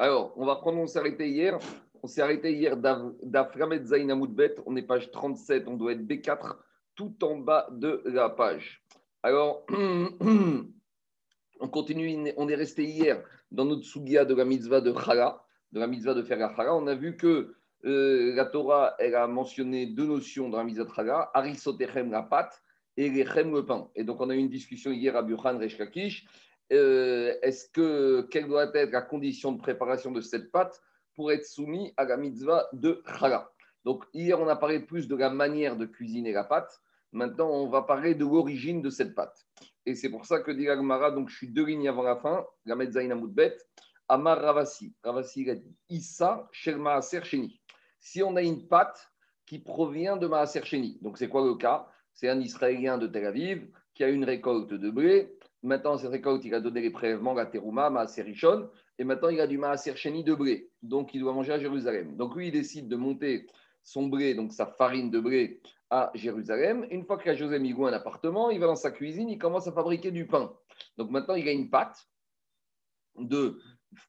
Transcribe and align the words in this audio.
Alors, 0.00 0.32
on 0.36 0.46
va 0.46 0.54
prendre, 0.54 0.78
on 0.78 0.86
s'est 0.86 1.00
arrêté 1.00 1.28
hier. 1.28 1.58
On 2.04 2.06
s'est 2.06 2.22
arrêté 2.22 2.52
hier 2.52 2.76
d'Aframet 2.76 3.84
Zainamoudbet. 3.84 4.54
On 4.64 4.76
est 4.76 4.82
page 4.82 5.10
37, 5.10 5.66
on 5.66 5.74
doit 5.74 5.92
être 5.92 6.06
B4, 6.06 6.54
tout 6.94 7.16
en 7.24 7.38
bas 7.38 7.66
de 7.72 8.02
la 8.04 8.28
page. 8.28 8.80
Alors, 9.24 9.66
on 9.70 11.68
continue, 11.68 12.32
on 12.36 12.48
est 12.48 12.54
resté 12.54 12.84
hier 12.84 13.24
dans 13.50 13.64
notre 13.64 13.82
sugia 13.82 14.24
de 14.24 14.36
la 14.36 14.44
mitzvah 14.44 14.80
de 14.80 14.94
Chala, 14.94 15.42
de 15.72 15.80
la 15.80 15.88
mitzvah 15.88 16.14
de 16.14 16.22
faire 16.22 16.38
la. 16.38 16.76
On 16.76 16.86
a 16.86 16.94
vu 16.94 17.16
que 17.16 17.56
euh, 17.84 18.34
la 18.36 18.44
Torah, 18.44 18.94
elle 19.00 19.16
a 19.16 19.26
mentionné 19.26 19.86
deux 19.86 20.06
notions 20.06 20.48
dans 20.48 20.58
la 20.58 20.64
mitzvah 20.64 20.84
de 20.84 20.92
Chala, 20.94 21.30
Arisotechem 21.34 22.12
la 22.12 22.22
pâte 22.22 22.62
et 22.96 23.10
Lechem 23.10 23.52
le 23.52 23.66
pain. 23.66 23.88
Et 23.96 24.04
donc, 24.04 24.20
on 24.20 24.30
a 24.30 24.36
eu 24.36 24.38
une 24.38 24.48
discussion 24.48 24.92
hier 24.92 25.16
à 25.16 25.22
Burhan 25.22 25.58
Reshkakish 25.58 26.24
euh, 26.72 27.34
est-ce 27.42 27.68
que 27.70 28.22
quelle 28.30 28.46
doit 28.46 28.70
être 28.74 28.92
la 28.92 29.02
condition 29.02 29.52
de 29.52 29.60
préparation 29.60 30.10
de 30.10 30.20
cette 30.20 30.50
pâte 30.50 30.82
pour 31.14 31.32
être 31.32 31.44
soumis 31.44 31.92
à 31.96 32.04
la 32.04 32.16
mitzvah 32.16 32.68
de 32.72 33.02
chala 33.18 33.50
Donc 33.84 34.04
hier 34.12 34.38
on 34.38 34.48
a 34.48 34.56
parlé 34.56 34.80
plus 34.80 35.08
de 35.08 35.16
la 35.16 35.30
manière 35.30 35.76
de 35.76 35.86
cuisiner 35.86 36.32
la 36.32 36.44
pâte. 36.44 36.80
Maintenant 37.12 37.50
on 37.50 37.68
va 37.68 37.82
parler 37.82 38.14
de 38.14 38.24
l'origine 38.24 38.82
de 38.82 38.90
cette 38.90 39.14
pâte. 39.14 39.46
Et 39.86 39.94
c'est 39.94 40.10
pour 40.10 40.26
ça 40.26 40.40
que 40.40 40.50
dit 40.50 40.68
Agmara, 40.68 41.10
donc 41.10 41.30
je 41.30 41.36
suis 41.36 41.48
deux 41.48 41.64
lignes 41.64 41.88
avant 41.88 42.02
la 42.02 42.16
fin, 42.16 42.44
la 42.66 42.76
Metzaïna 42.76 43.14
Moudbet, 43.14 43.56
Amar 44.08 44.38
Ravasi. 44.40 44.94
Ravasi 45.02 45.48
a 45.48 45.54
dit 45.54 45.74
Issa 45.88 46.48
Sherma 46.52 46.96
Aser 46.96 47.22
Si 47.98 48.22
on 48.22 48.36
a 48.36 48.42
une 48.42 48.68
pâte 48.68 49.10
qui 49.46 49.58
provient 49.58 50.18
de 50.18 50.26
Maaser 50.26 50.62
Sheni, 50.62 50.98
donc 51.00 51.16
c'est 51.16 51.28
quoi 51.28 51.42
le 51.42 51.54
cas? 51.54 51.88
C'est 52.12 52.28
un 52.28 52.38
Israélien 52.38 52.98
de 52.98 53.06
Tel 53.06 53.24
Aviv 53.24 53.70
qui 53.94 54.04
a 54.04 54.08
une 54.08 54.24
récolte 54.24 54.74
de 54.74 54.90
blé 54.90 55.37
Maintenant, 55.68 55.98
cette 55.98 56.10
récolte, 56.10 56.46
il 56.46 56.54
a 56.54 56.60
donné 56.60 56.80
les 56.80 56.88
prélèvements, 56.88 57.34
la 57.34 57.44
terouma, 57.44 57.90
maaser 57.90 58.22
richon, 58.22 58.70
et 58.98 59.04
maintenant 59.04 59.28
il 59.28 59.38
a 59.38 59.46
du 59.46 59.58
maaser 59.58 59.94
chéni 59.96 60.24
de 60.24 60.34
blé. 60.34 60.70
Donc 60.82 61.12
il 61.12 61.20
doit 61.20 61.34
manger 61.34 61.52
à 61.52 61.58
Jérusalem. 61.58 62.16
Donc 62.16 62.34
lui, 62.34 62.48
il 62.48 62.52
décide 62.52 62.88
de 62.88 62.96
monter 62.96 63.46
son 63.82 64.06
blé, 64.06 64.34
donc 64.34 64.54
sa 64.54 64.64
farine 64.64 65.10
de 65.10 65.20
blé, 65.20 65.60
à 65.90 66.10
Jérusalem. 66.14 66.86
Une 66.90 67.04
fois 67.04 67.18
a 67.22 67.34
José 67.34 67.58
Migou 67.58 67.84
un 67.84 67.92
appartement, 67.92 68.48
il 68.48 68.60
va 68.60 68.66
dans 68.66 68.76
sa 68.76 68.90
cuisine, 68.90 69.28
il 69.28 69.38
commence 69.38 69.68
à 69.68 69.72
fabriquer 69.72 70.10
du 70.10 70.26
pain. 70.26 70.54
Donc 70.96 71.10
maintenant, 71.10 71.34
il 71.34 71.46
a 71.46 71.52
une 71.52 71.68
pâte 71.68 72.08
de, 73.18 73.60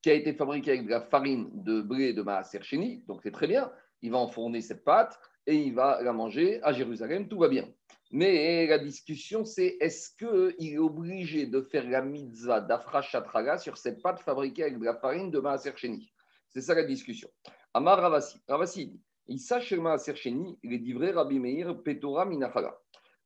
qui 0.01 0.11
a 0.11 0.13
été 0.13 0.33
fabriquée 0.33 0.71
avec 0.71 0.85
de 0.85 0.91
la 0.91 1.01
farine 1.01 1.49
de 1.53 1.81
blé 1.81 2.13
de 2.13 2.21
maaser 2.21 2.61
chéni. 2.61 3.03
Donc 3.09 3.19
c'est 3.21 3.31
très 3.31 3.47
bien. 3.47 3.69
Il 4.01 4.11
va 4.11 4.19
enfourner 4.19 4.61
cette 4.61 4.85
pâte 4.85 5.19
et 5.49 5.55
il 5.55 5.73
va 5.73 5.99
la 6.03 6.13
manger 6.13 6.61
à 6.61 6.71
Jérusalem. 6.71 7.27
Tout 7.27 7.39
va 7.39 7.47
bien. 7.47 7.67
Mais 8.11 8.67
la 8.67 8.77
discussion, 8.77 9.45
c'est 9.45 9.77
est-ce 9.79 10.15
qu'il 10.15 10.73
est 10.73 10.77
obligé 10.77 11.47
de 11.47 11.61
faire 11.61 11.89
la 11.89 12.03
mitzvah 12.03 12.61
d'Afrachatraga 12.61 13.57
sur 13.57 13.75
cette 13.75 14.01
pâte 14.03 14.19
fabriquée 14.19 14.63
avec 14.63 14.77
de 14.77 14.85
la 14.85 14.93
farine 14.93 15.31
de 15.31 15.39
Maaser 15.39 15.71
Sheni? 15.75 16.13
C'est 16.49 16.61
ça 16.61 16.75
la 16.75 16.83
discussion. 16.83 17.29
Amar 17.73 17.99
Ravasi. 17.99 18.37
Ravasi 18.47 18.87
dit 18.87 19.01
il 19.27 19.39
sache 19.39 19.73
Maaser 19.73 20.13
il 20.23 20.73
est 20.73 20.77
livré 20.77 21.11
Rabbi 21.11 21.39
Meir, 21.39 21.81
Petora 21.81 22.25
Minachala. 22.25 22.77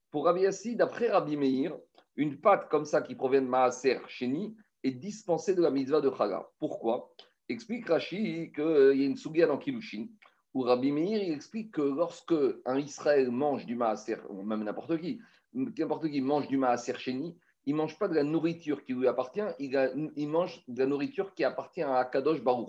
Pour 0.09 0.23
Rabbi 0.25 0.41
Yassi, 0.41 0.77
d'après 0.77 1.09
Rabbi 1.09 1.35
Meir, 1.35 1.77
une 2.15 2.39
pâte 2.39 2.69
comme 2.69 2.85
ça 2.85 3.01
qui 3.01 3.15
provient 3.15 3.41
de 3.41 3.47
Maaser 3.47 3.99
Sheni 4.07 4.55
est 4.81 4.91
dispensée 4.91 5.55
de 5.55 5.61
la 5.61 5.71
mitzvah 5.71 5.99
de 5.99 6.11
Chala. 6.17 6.47
Pourquoi? 6.57 7.13
Explique 7.49 7.87
Rashi 7.87 8.53
qu'il 8.53 8.95
y 8.95 9.03
a 9.03 9.05
une 9.05 9.17
sougia 9.17 9.45
dans 9.45 9.57
Kilushin 9.57 10.07
où 10.53 10.61
Rabbi 10.61 10.91
Meir 10.91 11.23
il 11.23 11.33
explique 11.33 11.71
que 11.71 11.81
lorsque 11.81 12.35
un 12.65 12.77
Israël 12.77 13.31
mange 13.31 13.65
du 13.65 13.75
maaser, 13.75 14.17
ou 14.29 14.43
même 14.43 14.63
n'importe 14.63 14.99
qui, 14.99 15.19
n'importe 15.53 16.09
qui 16.09 16.21
mange 16.21 16.47
du 16.47 16.57
maaser 16.57 16.95
chéni, 16.97 17.35
il 17.65 17.73
ne 17.73 17.77
mange 17.77 17.97
pas 17.97 18.07
de 18.07 18.15
la 18.15 18.23
nourriture 18.23 18.83
qui 18.83 18.93
lui 18.93 19.07
appartient, 19.07 19.41
il, 19.59 20.27
mange 20.27 20.63
de 20.67 20.79
la 20.79 20.85
nourriture 20.85 21.33
qui 21.33 21.43
appartient 21.43 21.81
à 21.81 21.95
Akadosh 21.95 22.41
Baruch 22.41 22.67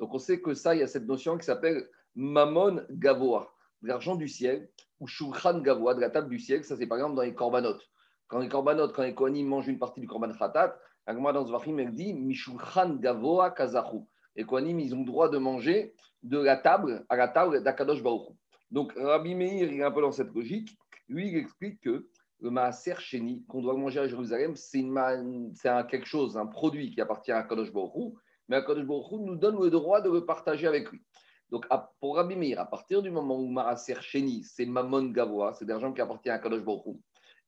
Donc 0.00 0.14
on 0.14 0.18
sait 0.18 0.40
que 0.40 0.54
ça, 0.54 0.74
il 0.74 0.80
y 0.80 0.82
a 0.82 0.86
cette 0.86 1.06
notion 1.06 1.36
qui 1.36 1.44
s'appelle 1.44 1.88
Mammon 2.14 2.82
Gavoa, 2.90 3.52
de 3.82 3.88
l'argent 3.88 4.16
du 4.16 4.28
ciel, 4.28 4.70
ou 5.00 5.06
Shulchan 5.06 5.60
Gavoa, 5.60 5.94
de 5.94 6.00
la 6.00 6.10
table 6.10 6.30
du 6.30 6.38
ciel. 6.38 6.64
Ça, 6.64 6.76
c'est 6.76 6.86
par 6.86 6.98
exemple 6.98 7.16
dans 7.16 7.22
les 7.22 7.34
corbanotes. 7.34 7.88
Quand 8.28 8.38
les 8.38 8.48
corbanotes, 8.48 8.94
quand 8.94 9.02
les 9.02 9.14
kohanim 9.14 9.46
mangent 9.46 9.68
une 9.68 9.78
partie 9.78 10.00
du 10.00 10.06
korban 10.06 10.32
khatat, 10.32 10.78
Agma 11.04 11.32
dans 11.32 11.44
Zvachim, 11.44 11.78
elle 11.78 11.92
dit 11.92 12.14
Mishulchan 12.14 12.94
Gavoa 12.94 13.50
Kazahu. 13.50 14.06
Les 14.36 14.44
kohanim, 14.44 14.80
ils 14.80 14.94
ont 14.94 15.00
le 15.00 15.04
droit 15.04 15.28
de 15.28 15.36
manger 15.36 15.94
de 16.22 16.38
la 16.38 16.56
table 16.56 17.04
à 17.08 17.16
la 17.16 17.28
table 17.28 17.62
d'Akadosh 17.62 18.02
Baruch. 18.02 18.28
Donc 18.70 18.92
Rabbi 18.96 19.34
Meir, 19.34 19.72
est 19.72 19.82
un 19.82 19.90
peu 19.90 20.00
dans 20.00 20.12
cette 20.12 20.32
logique. 20.34 20.76
Lui, 21.08 21.28
il 21.28 21.36
explique 21.36 21.80
que 21.80 22.08
le 22.40 22.50
maaser 22.50 22.94
chéni 22.98 23.44
qu'on 23.46 23.62
doit 23.62 23.74
manger 23.74 24.00
à 24.00 24.08
Jérusalem, 24.08 24.56
c'est 24.56 24.82
quelque 25.88 26.06
chose, 26.06 26.36
un 26.36 26.46
produit 26.46 26.90
qui 26.90 27.00
appartient 27.00 27.32
à 27.32 27.38
Akadosh 27.38 27.72
Baruch 27.72 28.14
mais 28.48 28.56
Akadosh 28.56 28.84
Baruch 28.84 29.12
nous 29.12 29.36
donne 29.36 29.62
le 29.62 29.70
droit 29.70 30.00
de 30.00 30.10
le 30.10 30.24
partager 30.24 30.66
avec 30.66 30.90
lui. 30.90 31.00
Donc 31.50 31.66
pour 32.00 32.16
Rabbi 32.16 32.34
Meir, 32.34 32.60
à 32.60 32.66
partir 32.66 33.02
du 33.02 33.10
moment 33.10 33.38
où 33.38 33.46
maaser 33.46 34.00
chéni, 34.00 34.42
c'est 34.42 34.66
Mammon 34.66 35.06
Gavoa, 35.10 35.52
c'est 35.52 35.66
l'argent 35.66 35.92
qui 35.92 36.00
appartient 36.00 36.30
à 36.30 36.34
Akadosh 36.34 36.62
Baruch 36.62 36.96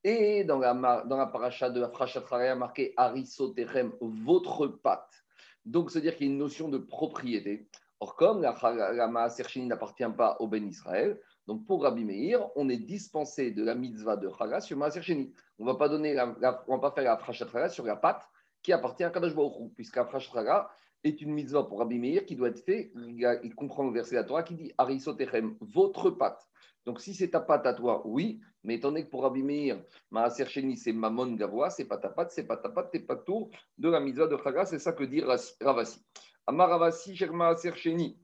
et 0.04 0.44
dans 0.44 0.58
la, 0.58 0.74
dans 1.06 1.16
la 1.16 1.26
paracha 1.26 1.70
de 1.70 1.80
la 1.80 2.54
marqué 2.54 2.92
Arisotechem, 2.96 3.92
votre 4.00 4.66
pâte. 4.66 5.24
Donc, 5.64 5.90
c'est-à-dire 5.90 6.16
qu'il 6.16 6.26
y 6.26 6.30
a 6.30 6.32
une 6.32 6.38
notion 6.38 6.68
de 6.68 6.76
propriété. 6.76 7.66
Or, 8.00 8.16
comme 8.16 8.42
la, 8.42 8.54
la, 8.92 9.08
n'appartient 9.08 10.04
pas 10.16 10.36
au 10.40 10.48
Ben 10.48 10.66
Israël, 10.66 11.18
donc 11.46 11.66
pour 11.66 11.82
Rabbi 11.82 12.04
Meir, 12.04 12.48
on 12.56 12.68
est 12.68 12.78
dispensé 12.78 13.50
de 13.50 13.62
la 13.62 13.74
mitzvah 13.74 14.16
de 14.16 14.30
Chaga 14.30 14.60
sur 14.60 14.78
Maaser 14.78 15.02
Sheni. 15.02 15.32
On 15.58 15.64
ne 15.64 15.72
va 15.72 15.76
pas 15.76 15.88
donner, 15.88 16.18
on 16.18 16.78
va 16.78 16.78
pas 16.78 16.90
faire 16.90 17.04
la 17.04 17.68
sur 17.68 17.84
la 17.84 17.96
pâte 17.96 18.22
qui 18.62 18.72
appartient 18.72 19.04
à 19.04 19.10
Kadosh 19.10 19.34
Baruch 19.34 19.72
puisque 19.76 19.96
la 19.96 20.06
Frachat 20.06 20.70
est 21.04 21.20
une 21.20 21.32
mitzvah 21.32 21.64
pour 21.64 21.80
Rabbi 21.80 21.98
Meir 21.98 22.24
qui 22.24 22.34
doit 22.34 22.48
être 22.48 22.64
fait. 22.64 22.92
Il, 22.96 23.54
comprend 23.54 23.84
le 23.84 23.92
verset 23.92 24.16
de 24.16 24.20
la 24.20 24.24
Torah 24.24 24.42
qui 24.42 24.54
dit 24.54 24.72
Arisotechem, 24.78 25.56
votre 25.60 26.10
pâte. 26.10 26.48
Donc 26.86 27.00
si 27.00 27.14
c'est 27.14 27.30
ta 27.30 27.40
pâte 27.40 27.66
à 27.66 27.74
toi, 27.74 28.02
oui, 28.06 28.40
mais 28.62 28.76
étant 28.76 28.88
donné 28.88 29.04
que 29.04 29.10
pour 29.10 29.22
Rabbi 29.22 29.42
Meir, 29.42 29.82
Maaser 30.10 30.46
Sheni, 30.46 30.78
c'est 30.78 30.92
Mamon 30.92 31.32
Gavoa, 31.34 31.68
c'est 31.68 31.84
pas 31.84 31.98
ta 31.98 32.08
pâte, 32.08 32.32
c'est 32.32 32.46
pas 32.46 32.56
ta 32.56 32.70
pâte, 32.70 32.90
t'es 32.90 33.00
pas 33.00 33.16
tour 33.16 33.50
de 33.76 33.90
la 33.90 34.00
mitzvah 34.00 34.26
de 34.26 34.36
Chaga, 34.42 34.64
c'est 34.64 34.78
ça 34.78 34.92
que 34.92 35.04
dit 35.04 35.22
Ravasi. 35.60 36.02
Amaravasi, 36.46 37.16
Sherma 37.16 37.54
Sercheni. 37.56 38.18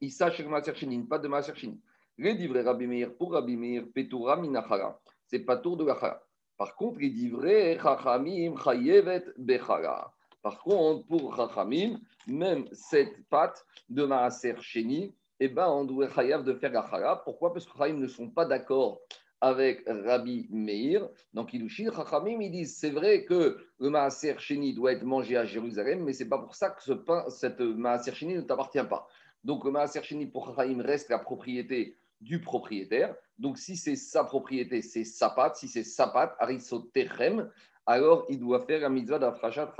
Issa 0.00 0.30
Sherma 0.30 0.62
Sercheni, 0.62 1.02
pas 1.04 1.18
de 1.18 1.28
Maaser 1.28 1.54
Sheni. 1.54 1.80
Les 2.18 2.62
Rabbi 2.62 2.86
Meir, 2.86 3.14
pour 3.16 3.32
Rabbi 3.32 3.56
Meir, 3.56 3.84
Petura 3.94 4.36
Minachara. 4.36 5.00
C'est 5.26 5.40
pas 5.40 5.56
tour 5.56 5.76
de 5.76 5.84
la. 5.84 6.22
Par 6.56 6.74
contre, 6.74 6.98
les 6.98 7.10
livrets 7.10 7.78
Chachamim 7.80 8.56
Chayevet 8.56 9.24
Bechara. 9.36 10.12
Par 10.42 10.58
contre, 10.60 11.06
pour 11.06 11.36
Chachamim, 11.36 12.00
même 12.26 12.66
cette 12.72 13.28
pâte 13.28 13.64
de 13.88 14.04
Maaser 14.04 14.56
Sheni, 14.60 15.14
eh 15.38 15.48
ben, 15.48 15.68
on 15.68 15.84
doit 15.84 16.08
chayav 16.08 16.42
de 16.42 16.54
faire 16.54 16.72
la. 16.72 17.16
Pourquoi? 17.24 17.52
Parce 17.52 17.66
que 17.66 17.72
Chachamim 17.72 18.00
ne 18.00 18.08
sont 18.08 18.30
pas 18.30 18.44
d'accord 18.44 19.00
avec 19.40 19.84
Rabbi 19.86 20.48
Meir. 20.50 21.08
Donc, 21.34 21.50
Kiddushin, 21.50 21.90
Chachamim, 21.94 22.40
ils 22.40 22.50
disent 22.50 22.76
c'est 22.76 22.90
vrai 22.90 23.24
que 23.24 23.58
le 23.78 23.90
Maaser 23.90 24.38
Sheni 24.38 24.74
doit 24.74 24.92
être 24.92 25.04
mangé 25.04 25.36
à 25.36 25.44
Jérusalem, 25.44 26.04
mais 26.04 26.12
c'est 26.12 26.28
pas 26.28 26.38
pour 26.38 26.54
ça 26.54 26.70
que 26.70 26.82
ce 26.82 26.92
pain, 26.92 27.28
cette 27.28 27.60
Maaser 27.60 28.14
Sheni 28.14 28.34
ne 28.34 28.40
t'appartient 28.40 28.84
pas. 28.88 29.06
Donc, 29.44 29.64
le 29.64 29.70
Maaser 29.70 30.02
Sheni 30.02 30.26
pour 30.26 30.46
Chachamim 30.46 30.82
reste 30.82 31.10
la 31.10 31.18
propriété 31.18 31.96
du 32.20 32.40
propriétaire. 32.40 33.14
Donc, 33.38 33.58
si 33.58 33.76
c'est 33.76 33.96
sa 33.96 34.24
propriété, 34.24 34.80
c'est 34.82 35.04
sa 35.04 35.30
pâte. 35.30 35.56
Si 35.56 35.68
c'est 35.68 35.84
sa 35.84 36.08
pâte, 36.08 36.34
Arisotechem, 36.38 37.50
alors 37.84 38.24
il 38.28 38.40
doit 38.40 38.60
faire 38.60 38.80
la 38.80 38.88
mitzvah 38.88 39.18
d'Afrachat. 39.18 39.72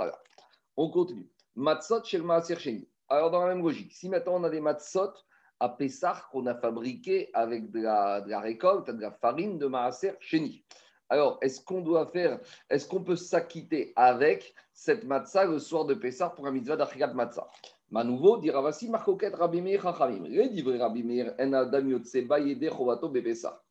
On 0.77 0.89
continue. 0.91 1.27
Matzot 1.55 2.03
chez 2.03 2.19
le 2.19 2.23
Maaser 2.23 2.59
Sheni. 2.59 2.87
Alors, 3.09 3.31
dans 3.31 3.39
la 3.45 3.55
même 3.55 3.63
logique, 3.63 3.93
si 3.93 4.09
maintenant 4.09 4.35
on 4.35 4.43
a 4.43 4.49
des 4.49 4.59
matzot 4.59 5.13
à 5.59 5.69
Pessah 5.69 6.23
qu'on 6.31 6.45
a 6.45 6.55
fabriqué 6.55 7.29
avec 7.33 7.71
de 7.71 7.81
la, 7.81 8.39
récolte, 8.39 8.89
de 8.89 9.01
la 9.01 9.11
farine 9.11 9.57
de 9.57 9.67
Maaser 9.67 10.13
Chéni. 10.19 10.63
Alors, 11.09 11.37
est-ce 11.41 11.61
qu'on 11.61 11.81
doit 11.81 12.07
faire, 12.07 12.39
est-ce 12.69 12.87
qu'on 12.87 13.03
peut 13.03 13.15
s'acquitter 13.15 13.93
avec 13.95 14.53
cette 14.73 15.05
matzah 15.05 15.45
le 15.45 15.59
soir 15.59 15.85
de 15.85 15.93
Pessah 15.93 16.29
pour 16.29 16.47
un 16.47 16.51
mitzvah 16.51 16.75
d'Achigat 16.75 17.13
matzah 17.13 17.47
Ma 17.89 18.03
nouveau, 18.03 18.37
dit 18.37 18.51
Ravasi, 18.51 18.89
Marcoquet 18.89 19.29
Rabbi 19.29 19.61
Meir 19.61 19.81
Chachamim. 19.81 20.23
Rédivré 20.23 20.77
Rabbi 20.77 21.03
Meir, 21.03 21.33
En 21.39 21.53
Adam 21.53 21.97
Bepessah. 23.09 23.61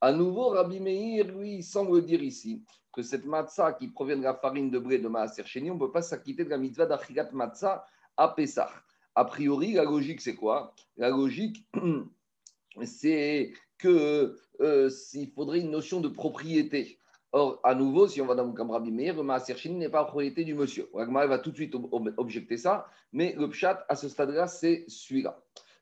À 0.00 0.12
nouveau, 0.12 0.48
Rabbi 0.48 0.80
Meir, 0.80 1.26
lui, 1.26 1.62
semble 1.62 2.02
dire 2.02 2.22
ici 2.22 2.64
que 2.90 3.02
cette 3.02 3.26
matzah 3.26 3.74
qui 3.74 3.88
provient 3.88 4.16
de 4.16 4.22
la 4.22 4.34
farine 4.34 4.70
de 4.70 4.78
blé 4.78 4.98
de 4.98 5.08
Maaser 5.08 5.44
Chéni, 5.44 5.70
on 5.70 5.74
ne 5.74 5.80
peut 5.80 5.92
pas 5.92 6.00
s'acquitter 6.00 6.44
de 6.44 6.50
la 6.50 6.56
mitzvah 6.56 6.86
d'Achigat 6.86 7.28
matzah 7.32 7.84
à 8.16 8.28
Pessah. 8.28 8.70
A 9.16 9.24
priori, 9.24 9.72
la 9.72 9.84
logique, 9.84 10.20
c'est 10.20 10.34
quoi? 10.34 10.74
La 10.98 11.08
logique, 11.08 11.66
c'est 12.84 13.52
que 13.78 14.36
euh, 14.60 14.90
faudrait 15.34 15.60
une 15.60 15.70
notion 15.70 16.00
de 16.00 16.08
propriété. 16.08 16.98
Or, 17.32 17.58
à 17.64 17.74
nouveau, 17.74 18.08
si 18.08 18.20
on 18.20 18.26
va 18.26 18.34
dans 18.34 18.44
le 18.44 18.72
Rabbi 18.72 18.90
Meir, 18.90 19.16
le 19.16 19.22
Maaser 19.22 19.54
n'est 19.70 19.88
pas 19.88 20.04
propriété 20.04 20.44
du 20.44 20.54
monsieur. 20.54 20.88
Ragmar 20.92 21.26
va 21.28 21.38
tout 21.38 21.50
de 21.50 21.56
suite 21.56 21.74
objecter 22.18 22.58
ça, 22.58 22.86
mais 23.12 23.34
le 23.38 23.48
pshat, 23.48 23.84
à 23.88 23.96
ce 23.96 24.08
stade-là, 24.08 24.46
c'est 24.48 24.84
celui-là. 24.86 25.38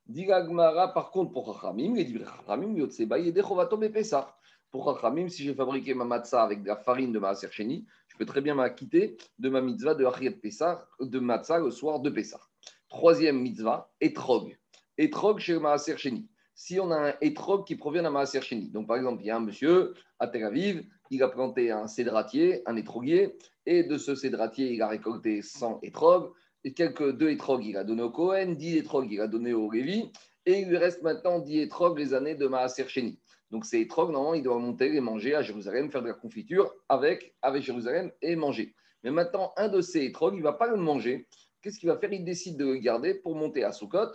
Dit 0.07 0.27
par 0.27 1.11
contre, 1.11 1.33
pour 1.33 1.61
Chachamim, 1.61 1.97
il 1.97 2.07
dit. 2.07 2.19
Pour 4.71 5.01
si 5.29 5.43
j'ai 5.45 5.55
fabriqué 5.55 5.95
ma 5.95 6.05
matzah 6.05 6.43
avec 6.43 6.63
de 6.63 6.69
la 6.69 6.77
farine 6.77 7.13
de 7.13 7.19
Maaser 7.19 7.49
je 7.53 8.17
peux 8.17 8.27
très 8.27 8.41
bien 8.41 8.55
m'acquitter 8.55 9.17
de 9.39 9.49
ma 9.49 9.61
mitzvah 9.61 9.95
de 9.95 10.05
Achiyat 10.05 10.33
Pesach, 10.33 10.79
de 11.01 11.19
matzah 11.19 11.59
le 11.59 11.71
soir 11.71 12.01
de 12.01 12.11
Pesach. 12.11 12.41
Troisième 12.95 13.41
mitzvah, 13.41 13.91
etrog. 14.01 14.57
Etrog 14.99 15.41
chez 15.41 15.59
Maaser 15.59 15.97
Sheni. 15.97 16.29
Si 16.55 16.79
on 16.79 16.93
a 16.93 17.09
un 17.09 17.15
etrog 17.21 17.67
qui 17.67 17.75
provient 17.75 18.05
d'un 18.05 18.11
Maaser 18.11 18.41
Sheni. 18.41 18.71
Donc, 18.71 18.87
par 18.87 18.97
exemple, 18.97 19.21
il 19.25 19.27
y 19.27 19.31
a 19.33 19.37
un 19.37 19.41
monsieur 19.41 19.95
à 20.21 20.29
Tel 20.29 20.45
Aviv, 20.45 20.87
il 21.11 21.21
a 21.25 21.29
planté 21.29 21.73
un 21.73 21.89
cédratier, 21.89 22.63
un 22.67 22.77
étroguier, 22.77 23.37
et 23.67 23.83
de 23.83 23.99
ce 23.99 24.15
cédratier, 24.15 24.75
il 24.75 24.81
a 24.81 24.87
récolté 24.87 25.43
100 25.43 25.81
étrogues, 25.83 26.31
et 26.63 26.73
quelques 26.73 27.17
deux 27.17 27.31
étrogues, 27.31 27.67
il 27.67 27.77
a 27.77 27.83
donné 27.83 28.03
au 28.03 28.11
Cohen, 28.11 28.53
10 28.53 28.77
étrogues, 28.77 29.11
il 29.11 29.21
a 29.21 29.27
donné 29.27 29.53
au 29.53 29.69
Lévi, 29.73 30.13
et 30.47 30.61
il 30.61 30.69
lui 30.69 30.77
reste 30.77 31.03
maintenant 31.03 31.41
10 31.41 31.63
étrogues 31.63 31.99
les 31.99 32.15
années 32.15 32.37
de 32.37 32.47
Maaser 32.47 32.87
Sheni. 32.87 33.19
Donc, 33.51 33.65
ces 33.65 33.81
étrogues, 33.81 34.13
normalement, 34.13 34.35
il 34.35 34.45
doit 34.45 34.59
monter 34.61 34.89
les 34.89 35.01
manger 35.01 35.35
à 35.35 35.43
Jérusalem, 35.43 35.91
faire 35.91 36.03
de 36.03 36.09
la 36.09 36.15
confiture 36.15 36.73
avec, 36.89 37.35
avec 37.43 37.65
Jérusalem 37.65 38.13
et 38.23 38.37
manger. 38.37 38.73
Mais 39.03 39.11
maintenant, 39.11 39.53
un 39.57 39.69
de 39.69 39.81
ces 39.81 40.05
étrogues, 40.05 40.35
il 40.35 40.39
ne 40.39 40.45
va 40.45 40.53
pas 40.53 40.69
le 40.69 40.77
manger. 40.77 41.27
Qu'est-ce 41.65 41.81
qu'il 41.81 41.89
va 41.89 41.97
faire? 41.97 42.13
Il 42.13 42.27
décide 42.27 42.59
de 42.59 42.67
le 42.67 42.77
garder 42.77 43.15
pour 43.15 43.35
monter 43.35 43.65
à 43.65 43.73
Sukkot 43.73 44.13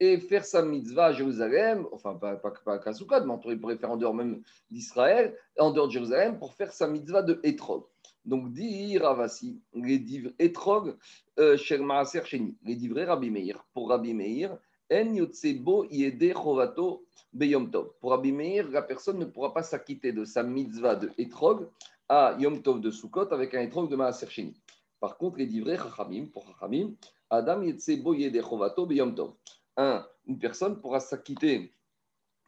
et 0.00 0.16
faire 0.18 0.46
sa 0.46 0.62
mitzvah 0.62 1.08
à 1.08 1.12
Jérusalem, 1.12 1.86
enfin 1.92 2.14
pas, 2.14 2.36
pas, 2.36 2.52
pas 2.64 2.78
qu'à 2.78 2.94
Sukkot, 2.94 3.22
mais 3.26 3.34
il 3.52 3.60
pourrait 3.60 3.76
faire 3.76 3.90
en 3.90 3.98
dehors 3.98 4.14
même 4.14 4.42
d'Israël, 4.70 5.36
en 5.58 5.72
dehors 5.72 5.88
de 5.88 5.92
Jérusalem, 5.92 6.38
pour 6.38 6.54
faire 6.54 6.72
sa 6.72 6.88
mitzvah 6.88 7.20
de 7.20 7.38
Etrog. 7.42 7.84
Donc, 8.24 8.50
dit 8.50 8.96
Ravasi, 8.96 9.60
les 9.74 9.98
divres 9.98 10.30
Etrog, 10.38 10.96
euh, 11.38 11.58
chez 11.58 11.76
Maaser 11.76 12.22
les 12.64 12.76
divres 12.76 13.02
Rabbi 13.02 13.28
Meir, 13.28 13.62
pour 13.74 13.90
Rabbi 13.90 14.14
Meir, 14.14 14.56
En 14.90 15.12
Yotsebo 15.12 15.84
Yede 15.90 16.32
Chovato 16.32 17.04
Beyom 17.34 17.70
Tov. 17.70 17.90
Pour 18.00 18.12
Rabbi 18.12 18.32
la 18.70 18.80
personne 18.80 19.18
ne 19.18 19.26
pourra 19.26 19.52
pas 19.52 19.62
s'acquitter 19.62 20.12
de 20.12 20.24
sa 20.24 20.42
mitzvah 20.42 20.96
de 20.96 21.10
Etrog 21.18 21.68
à 22.08 22.36
Yom 22.38 22.62
Tov 22.62 22.80
de 22.80 22.90
Sukkot 22.90 23.34
avec 23.34 23.54
un 23.54 23.60
Etrog 23.60 23.90
de 23.90 23.96
Maaser 23.96 24.30
Sheni. 24.30 24.54
Par 25.00 25.18
contre, 25.18 25.38
les 25.38 25.46
divrei 25.46 25.76
Chachamim, 25.76 26.26
pour 26.26 26.46
Chachamim, 26.46 26.94
Adam 27.30 27.62
Chovato 27.62 28.88
un, 29.76 30.06
une 30.26 30.38
personne 30.38 30.80
pourra 30.80 31.00
s'acquitter 31.00 31.72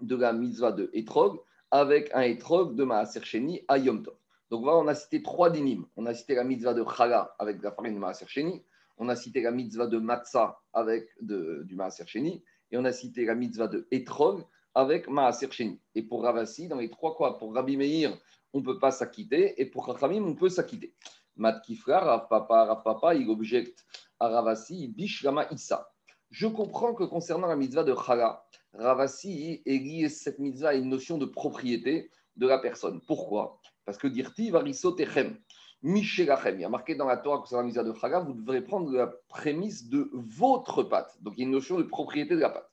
de 0.00 0.16
la 0.16 0.32
mitzvah 0.32 0.72
de 0.72 0.90
Etrog 0.94 1.40
avec 1.70 2.10
un 2.14 2.22
Etrog 2.22 2.74
de 2.74 2.84
Maaser 2.84 3.22
Sheni 3.22 3.60
à 3.68 3.78
Yom 3.78 4.02
Tov. 4.02 4.16
Donc 4.50 4.62
voilà, 4.62 4.78
on 4.78 4.88
a 4.88 4.94
cité 4.94 5.22
trois 5.22 5.50
dinim. 5.50 5.84
On 5.96 6.06
a 6.06 6.14
cité 6.14 6.34
la 6.34 6.44
mitzvah 6.44 6.72
de 6.72 6.84
Chala 6.84 7.34
avec 7.38 7.62
la 7.62 7.70
farine 7.70 7.94
de 7.94 7.98
Maaser 7.98 8.26
Sheni. 8.26 8.62
On 8.96 9.08
a 9.08 9.16
cité 9.16 9.42
la 9.42 9.50
mitzvah 9.50 9.86
de 9.86 9.98
Matzah 9.98 10.58
avec 10.72 11.10
du 11.20 11.74
Maaser 11.74 12.06
Sheni. 12.06 12.42
Et 12.70 12.78
on 12.78 12.84
a 12.84 12.92
cité 12.92 13.24
la 13.24 13.34
mitzvah 13.34 13.68
de 13.68 13.86
Etrog 13.90 14.44
avec 14.74 15.08
Maaser 15.08 15.50
Sheni. 15.50 15.80
Et 15.94 16.02
pour 16.02 16.22
Ravasi, 16.22 16.68
dans 16.68 16.78
les 16.78 16.88
trois 16.88 17.14
quoi, 17.14 17.36
pour 17.36 17.54
Rabbi 17.54 17.76
Meir, 17.76 18.16
on 18.54 18.60
ne 18.60 18.64
peut 18.64 18.78
pas 18.78 18.90
s'acquitter. 18.90 19.60
Et 19.60 19.66
pour 19.66 19.84
Chachamim, 19.86 20.24
on 20.24 20.34
peut 20.34 20.48
s'acquitter. 20.48 20.94
Mat 21.38 21.60
Kifra, 21.60 22.00
Rav 22.00 22.28
Papa, 22.28 22.64
Rav 22.64 22.82
Papa, 22.82 23.14
il 23.14 23.30
objecte 23.30 23.86
à 24.18 24.28
Ravasi, 24.28 24.88
Bishlama 24.88 25.46
Issa. 25.52 25.88
Je 26.30 26.48
comprends 26.48 26.94
que 26.94 27.04
concernant 27.04 27.46
la 27.46 27.54
mitzvah 27.54 27.84
de 27.84 27.94
Chala, 27.94 28.44
Ravasi 28.74 29.62
est 29.64 29.78
lié 29.78 30.08
cette 30.08 30.40
mitzvah 30.40 30.70
à 30.70 30.74
une 30.74 30.88
notion 30.88 31.16
de 31.16 31.26
propriété 31.26 32.10
de 32.36 32.46
la 32.46 32.58
personne. 32.58 33.00
Pourquoi? 33.06 33.60
Parce 33.84 33.98
que 33.98 34.08
dirti 34.08 34.50
variso 34.50 34.90
techem, 34.92 35.38
michelachem, 35.82 36.56
il 36.56 36.62
y 36.62 36.64
a 36.64 36.68
marqué 36.68 36.96
dans 36.96 37.06
la 37.06 37.16
Torah 37.16 37.38
concernant 37.38 37.62
la 37.62 37.66
mitzvah 37.66 37.84
de 37.84 37.92
Chala, 37.92 38.18
vous 38.18 38.34
devrez 38.34 38.62
prendre 38.62 38.90
la 38.92 39.06
prémisse 39.28 39.88
de 39.88 40.10
votre 40.12 40.82
pâte. 40.82 41.16
Donc 41.22 41.34
il 41.36 41.40
y 41.40 41.42
a 41.44 41.46
une 41.46 41.52
notion 41.52 41.78
de 41.78 41.84
propriété 41.84 42.34
de 42.34 42.40
la 42.40 42.50
pâte. 42.50 42.70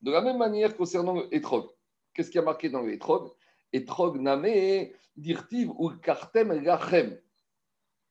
De 0.00 0.10
la 0.10 0.22
même 0.22 0.38
manière 0.38 0.74
concernant 0.74 1.12
le 1.12 1.34
etrog, 1.34 1.66
qu'est-ce 2.14 2.30
qui 2.30 2.38
a 2.38 2.42
marqué 2.42 2.70
dans 2.70 2.80
le 2.80 2.94
etrog? 2.94 3.30
Etrog 3.74 4.18
name 4.18 4.88
dirtiv 5.16 5.70
ou 5.76 5.90
kartem 5.90 6.52
lachem 6.62 7.18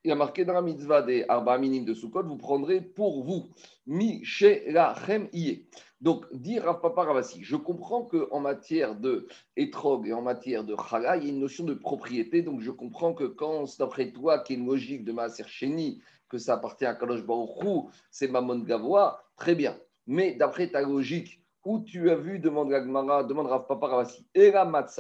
il 0.06 0.12
a 0.12 0.16
marqué 0.16 0.46
dans 0.46 0.54
la 0.54 0.62
mitzvah 0.62 1.02
des 1.02 1.26
Arba 1.28 1.58
Minim 1.58 1.84
de 1.84 1.96
Sukkot, 1.96 2.24
vous 2.24 2.38
prendrez 2.38 2.80
pour 2.80 3.24
vous. 3.24 3.50
Mi 3.88 4.24
Lachem 4.68 5.28
Iye. 5.34 5.66
Donc, 6.00 6.32
dire 6.32 6.64
Rav 6.64 6.80
Papa 6.80 7.06
Ravasi, 7.06 7.44
je 7.44 7.56
comprends 7.56 8.04
qu'en 8.04 8.40
matière 8.40 8.96
de 8.96 9.28
et 9.58 9.72
en 9.74 10.22
matière 10.22 10.64
de 10.64 10.76
chala, 10.90 11.18
il 11.18 11.24
y 11.24 11.26
a 11.28 11.30
une 11.32 11.40
notion 11.40 11.64
de 11.64 11.74
propriété. 11.74 12.44
Donc, 12.44 12.62
je 12.62 12.70
comprends 12.70 13.16
que 13.16 13.24
quand, 13.24 13.66
d'après 13.80 14.12
toi, 14.12 14.40
qui 14.40 14.54
est 14.54 14.58
une 14.58 14.68
logique 14.68 15.04
de 15.04 15.12
Maaser 15.12 15.48
Sheni, 15.48 16.02
que 16.30 16.38
ça 16.38 16.54
appartient 16.54 16.86
à 16.86 16.94
Kalosh 16.94 17.26
Baruch 17.26 17.90
c'est 18.12 18.28
Mamon 18.28 18.60
Gavoa, 18.60 19.24
très 19.38 19.56
bien. 19.56 19.76
Mais 20.06 20.36
d'après 20.36 20.70
ta 20.70 20.82
logique, 20.82 21.42
où 21.66 21.80
tu 21.80 22.10
as 22.10 22.16
vu, 22.16 22.40
demande 22.40 22.70
Gagmara, 22.70 23.24
demande 23.24 23.48
Rav 23.48 23.66
Papa 23.68 23.88
Ravasi, 23.88 24.26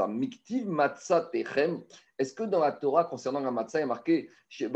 Miktiv 0.09 0.67
Matzah 0.67 1.29
Techem, 1.31 1.83
est-ce 2.17 2.33
que 2.33 2.43
dans 2.43 2.59
la 2.59 2.71
Torah, 2.71 3.03
concernant 3.05 3.41
la 3.41 3.51
matzah, 3.51 3.79
il 3.79 3.81
y 3.81 3.83
a 3.83 3.87
marqué 3.87 4.29
Est-ce 4.49 4.67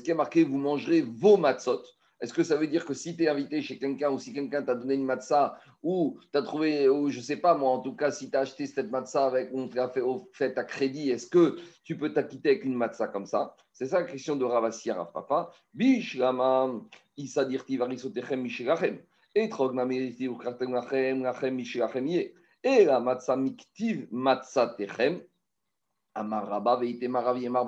qu'il 0.00 0.08
y 0.08 0.12
a 0.12 0.14
marqué 0.14 0.44
Vous 0.44 0.56
mangerez 0.58 1.02
vos 1.02 1.36
matzot? 1.36 1.82
Est-ce 2.20 2.32
que 2.32 2.42
ça 2.42 2.56
veut 2.56 2.68
dire 2.68 2.86
que 2.86 2.94
si 2.94 3.14
tu 3.16 3.24
es 3.24 3.28
invité 3.28 3.60
chez 3.60 3.78
quelqu'un 3.78 4.10
ou 4.10 4.18
si 4.18 4.32
quelqu'un 4.32 4.62
t'a 4.62 4.74
donné 4.74 4.94
une 4.94 5.04
matzah 5.04 5.58
ou 5.82 6.18
tu 6.32 6.38
as 6.38 6.42
trouvé, 6.42 6.88
ou 6.88 7.10
je 7.10 7.18
ne 7.18 7.22
sais 7.22 7.36
pas 7.36 7.54
moi, 7.54 7.72
en 7.72 7.80
tout 7.80 7.94
cas, 7.94 8.10
si 8.10 8.30
tu 8.30 8.36
as 8.36 8.40
acheté 8.40 8.66
cette 8.66 8.90
matzah 8.90 9.26
avec, 9.26 9.50
on 9.52 9.68
t'a 9.68 9.90
fait, 9.90 10.00
fait 10.32 10.56
à 10.56 10.64
crédit, 10.64 11.10
est-ce 11.10 11.26
que 11.26 11.58
tu 11.82 11.98
peux 11.98 12.14
t'acquitter 12.14 12.50
avec 12.50 12.64
une 12.64 12.74
matzah 12.74 13.08
comme 13.08 13.26
ça? 13.26 13.54
C'est 13.74 13.86
ça 13.86 14.00
la 14.00 14.06
question 14.06 14.36
de 14.36 14.44
Ravasi 14.46 14.90
Rav 14.90 15.12
Papa. 15.12 15.50
Bish 15.74 16.16
Lama, 16.16 16.70
Issa 17.16 17.44
Dirti 17.44 17.76
Varisotechem 17.76 18.40
Mishilachem. 18.42 18.98
Et 19.34 19.48
Trognamériti 19.48 20.28
ou 20.28 20.36
Kartem 20.36 20.72
Lachem, 20.72 21.22
Lachem 21.22 21.54
Mishilachem 21.54 22.06
Yeh. 22.06 22.34
Et 22.66 22.86
la 22.86 22.98
matzah 22.98 23.36
miktiv 23.36 24.08
matzah 24.10 24.74
techem, 24.74 25.20
amaraba 26.14 26.76
veite 26.76 27.08
maravi 27.08 27.44
emar 27.44 27.66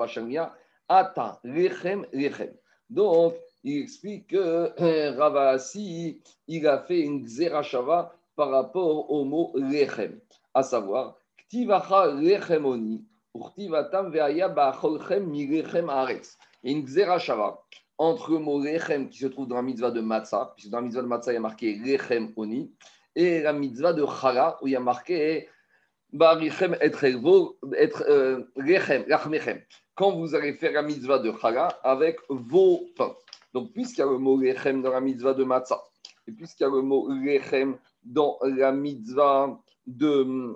ata 0.89 1.39
lechem 1.45 2.07
lechem. 2.15 2.55
Donc, 2.89 3.35
il 3.63 3.83
explique 3.83 4.29
que 4.29 4.73
euh, 4.81 5.13
Ravasi, 5.19 6.23
il 6.49 6.67
a 6.67 6.79
fait 6.79 7.01
une 7.01 7.27
xerashava 7.27 8.15
par 8.37 8.51
rapport 8.51 9.11
au 9.11 9.25
mot 9.25 9.53
lechem, 9.55 10.19
à 10.55 10.63
savoir, 10.63 11.17
ktivacha 11.37 12.13
lechemoni, 12.15 13.05
urtivatam 13.35 14.11
veaya 14.11 14.49
bacholchem 14.49 15.27
mi 15.27 15.47
lechem 15.47 15.91
aretz. 15.91 16.39
Une 16.65 16.87
xerashava 16.87 17.61
entre 17.99 18.33
le 18.33 18.39
mot 18.39 18.63
lechem 18.63 19.09
qui 19.09 19.19
se 19.19 19.27
trouve 19.27 19.49
dans 19.49 19.57
la 19.57 19.63
mitzvah 19.63 19.91
de 19.91 20.01
matzah, 20.01 20.53
puisque 20.55 20.71
dans 20.71 20.79
la 20.79 20.85
mitzvah 20.85 21.03
de 21.03 21.07
matzah, 21.07 21.33
il 21.33 21.35
y 21.35 21.39
a 21.39 21.41
marqué 21.41 21.75
lechem 21.77 22.33
oni, 22.37 22.73
et 23.15 23.41
la 23.41 23.53
mitzvah 23.53 23.93
de 23.93 24.05
Chala, 24.05 24.59
où 24.61 24.69
il 24.69 24.73
y 24.73 24.77
a 24.77 24.81
marqué 24.81 25.49
Barichem 26.13 26.77
être 26.81 28.05
euh, 28.09 28.45
Quand 29.95 30.13
vous 30.13 30.35
allez 30.35 30.53
faire 30.55 30.73
la 30.73 30.83
mitzvah 30.83 31.19
de 31.19 31.33
Chala 31.41 31.69
avec 31.83 32.19
vos 32.29 32.87
pains. 32.97 33.15
Donc, 33.53 33.73
puisqu'il 33.73 34.01
y 34.01 34.03
a 34.03 34.07
le 34.07 34.19
mot 34.19 34.39
Lechem 34.39 34.83
dans 34.83 34.93
la 34.93 35.01
mitzvah 35.01 35.35
de 35.35 35.45
Matzah, 35.45 35.83
et 36.29 36.33
puisqu'il 36.33 36.65
y 36.65 36.67
a 36.67 36.69
le 36.69 36.83
mot 36.83 37.09
Lechem 37.11 37.79
dans 38.05 38.39
la 38.43 38.71
mitzvah 38.73 39.59
de, 39.87 40.55